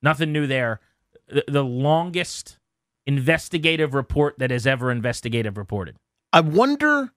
nothing 0.01 0.31
new 0.31 0.47
there. 0.47 0.79
The, 1.27 1.43
the 1.47 1.63
longest 1.63 2.57
investigative 3.05 3.93
report 3.93 4.37
that 4.39 4.51
has 4.51 4.67
ever 4.67 4.91
investigative 4.91 5.57
reported. 5.57 5.97
I 6.33 6.41
wonder 6.41 7.11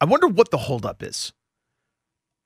I 0.00 0.06
wonder 0.06 0.26
what 0.26 0.50
the 0.50 0.58
holdup 0.58 1.02
is. 1.02 1.32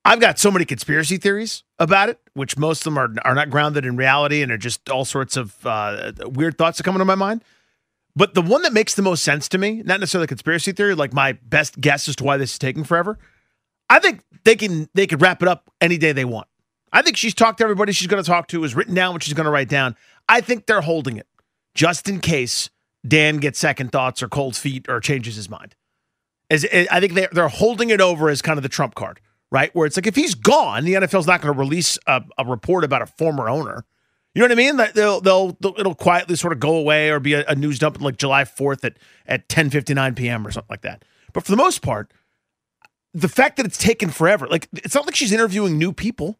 I've 0.05 0.19
got 0.19 0.39
so 0.39 0.49
many 0.49 0.65
conspiracy 0.65 1.17
theories 1.17 1.63
about 1.77 2.09
it, 2.09 2.19
which 2.33 2.57
most 2.57 2.81
of 2.81 2.83
them 2.85 2.97
are, 2.97 3.09
are 3.25 3.35
not 3.35 3.49
grounded 3.49 3.85
in 3.85 3.97
reality 3.97 4.41
and 4.41 4.51
are 4.51 4.57
just 4.57 4.89
all 4.89 5.05
sorts 5.05 5.35
of 5.35 5.55
uh, 5.65 6.13
weird 6.23 6.57
thoughts 6.57 6.77
that 6.77 6.83
come 6.83 6.95
into 6.95 7.05
my 7.05 7.15
mind. 7.15 7.43
But 8.15 8.33
the 8.33 8.41
one 8.41 8.63
that 8.63 8.73
makes 8.73 8.95
the 8.95 9.01
most 9.01 9.23
sense 9.23 9.47
to 9.49 9.57
me, 9.57 9.81
not 9.85 9.99
necessarily 9.99 10.25
a 10.25 10.27
conspiracy 10.27 10.71
theory, 10.71 10.95
like 10.95 11.13
my 11.13 11.33
best 11.43 11.79
guess 11.79 12.07
as 12.07 12.15
to 12.17 12.23
why 12.23 12.37
this 12.37 12.53
is 12.53 12.59
taking 12.59 12.83
forever, 12.83 13.17
I 13.89 13.99
think 13.99 14.23
they 14.43 14.55
can 14.55 14.89
they 14.93 15.07
could 15.07 15.21
wrap 15.21 15.41
it 15.41 15.47
up 15.47 15.71
any 15.79 15.97
day 15.97 16.11
they 16.11 16.25
want. 16.25 16.47
I 16.91 17.01
think 17.01 17.17
she's 17.17 17.33
talked 17.33 17.59
to 17.59 17.63
everybody 17.63 17.91
she's 17.91 18.07
going 18.07 18.23
to 18.23 18.27
talk 18.27 18.47
to, 18.49 18.61
has 18.63 18.75
written 18.75 18.95
down 18.95 19.13
what 19.13 19.23
she's 19.23 19.33
going 19.33 19.45
to 19.45 19.51
write 19.51 19.69
down. 19.69 19.95
I 20.27 20.41
think 20.41 20.65
they're 20.65 20.81
holding 20.81 21.17
it 21.17 21.27
just 21.73 22.09
in 22.09 22.19
case 22.19 22.69
Dan 23.07 23.37
gets 23.37 23.59
second 23.59 23.91
thoughts 23.91 24.21
or 24.21 24.27
cold 24.27 24.55
feet 24.55 24.87
or 24.89 24.99
changes 24.99 25.35
his 25.35 25.49
mind. 25.49 25.75
As 26.49 26.65
eh, 26.71 26.85
I 26.91 26.99
think 26.99 27.13
they're, 27.13 27.29
they're 27.31 27.47
holding 27.47 27.89
it 27.89 28.01
over 28.01 28.29
as 28.29 28.41
kind 28.41 28.57
of 28.57 28.63
the 28.63 28.69
trump 28.69 28.95
card, 28.95 29.21
right? 29.51 29.73
Where 29.73 29.85
it's 29.85 29.97
like 29.97 30.07
if 30.07 30.15
he's 30.15 30.35
gone, 30.35 30.85
the 30.85 30.93
NFL's 30.93 31.27
not 31.27 31.41
going 31.41 31.53
to 31.53 31.59
release 31.59 31.97
a, 32.07 32.23
a, 32.37 32.45
report 32.45 32.83
about 32.83 33.01
a 33.01 33.05
former 33.05 33.49
owner. 33.49 33.85
You 34.33 34.41
know 34.41 34.45
what 34.45 34.51
I 34.51 34.55
mean? 34.55 34.77
They'll, 34.93 35.21
they'll, 35.21 35.57
they'll 35.59 35.75
it'll 35.79 35.95
quietly 35.95 36.35
sort 36.35 36.53
of 36.53 36.59
go 36.59 36.75
away 36.75 37.09
or 37.09 37.19
be 37.19 37.33
a, 37.33 37.45
a 37.47 37.55
news 37.55 37.79
dump 37.79 37.99
like 38.01 38.17
July 38.17 38.43
4th 38.43 38.83
at, 38.83 38.97
at 39.25 39.49
10 39.49 39.69
59 39.69 40.15
p.m. 40.15 40.45
or 40.45 40.51
something 40.51 40.69
like 40.69 40.81
that. 40.81 41.03
But 41.33 41.43
for 41.43 41.51
the 41.51 41.57
most 41.57 41.81
part, 41.81 42.11
the 43.13 43.27
fact 43.27 43.57
that 43.57 43.65
it's 43.65 43.77
taken 43.77 44.09
forever, 44.09 44.47
like 44.47 44.67
it's 44.73 44.95
not 44.95 45.05
like 45.05 45.15
she's 45.15 45.31
interviewing 45.31 45.77
new 45.77 45.93
people 45.93 46.37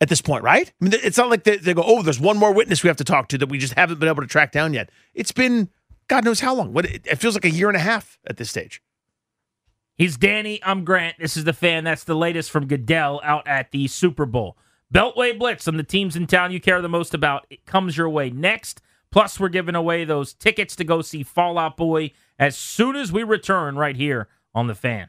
at 0.00 0.08
this 0.08 0.20
point, 0.20 0.44
right? 0.44 0.72
I 0.80 0.84
mean, 0.84 0.92
it's 0.94 1.16
not 1.16 1.30
like 1.30 1.44
they, 1.44 1.56
they, 1.56 1.74
go, 1.74 1.82
oh, 1.84 2.02
there's 2.02 2.20
one 2.20 2.36
more 2.36 2.52
witness 2.52 2.82
we 2.82 2.88
have 2.88 2.96
to 2.98 3.04
talk 3.04 3.28
to 3.28 3.38
that 3.38 3.48
we 3.48 3.58
just 3.58 3.74
haven't 3.74 3.98
been 3.98 4.08
able 4.08 4.22
to 4.22 4.28
track 4.28 4.52
down 4.52 4.74
yet. 4.74 4.90
It's 5.14 5.32
been 5.32 5.70
God 6.08 6.24
knows 6.24 6.40
how 6.40 6.54
long. 6.54 6.72
What 6.72 6.86
it 6.86 7.18
feels 7.18 7.34
like 7.34 7.44
a 7.44 7.50
year 7.50 7.68
and 7.68 7.76
a 7.76 7.80
half 7.80 8.18
at 8.26 8.36
this 8.36 8.50
stage. 8.50 8.82
He's 9.96 10.16
Danny. 10.16 10.60
I'm 10.62 10.84
Grant. 10.84 11.16
This 11.18 11.36
is 11.36 11.44
the 11.44 11.52
fan. 11.52 11.84
That's 11.84 12.04
the 12.04 12.14
latest 12.14 12.50
from 12.50 12.66
Goodell 12.66 13.20
out 13.24 13.46
at 13.48 13.70
the 13.70 13.88
Super 13.88 14.26
Bowl. 14.26 14.56
Beltway 14.94 15.36
Blitz 15.36 15.66
on 15.66 15.78
the 15.78 15.82
teams 15.82 16.14
in 16.14 16.26
town 16.26 16.52
you 16.52 16.60
care 16.60 16.80
the 16.80 16.88
most 16.88 17.14
about. 17.14 17.46
It 17.50 17.64
comes 17.64 17.96
your 17.96 18.08
way 18.08 18.30
next. 18.30 18.82
Plus, 19.10 19.40
we're 19.40 19.48
giving 19.48 19.74
away 19.74 20.04
those 20.04 20.34
tickets 20.34 20.76
to 20.76 20.84
go 20.84 21.00
see 21.00 21.22
Fall 21.22 21.58
Out 21.58 21.76
Boy 21.76 22.12
as 22.38 22.56
soon 22.56 22.94
as 22.94 23.10
we 23.10 23.22
return 23.22 23.76
right 23.76 23.96
here 23.96 24.28
on 24.54 24.66
the 24.66 24.74
fan. 24.74 25.08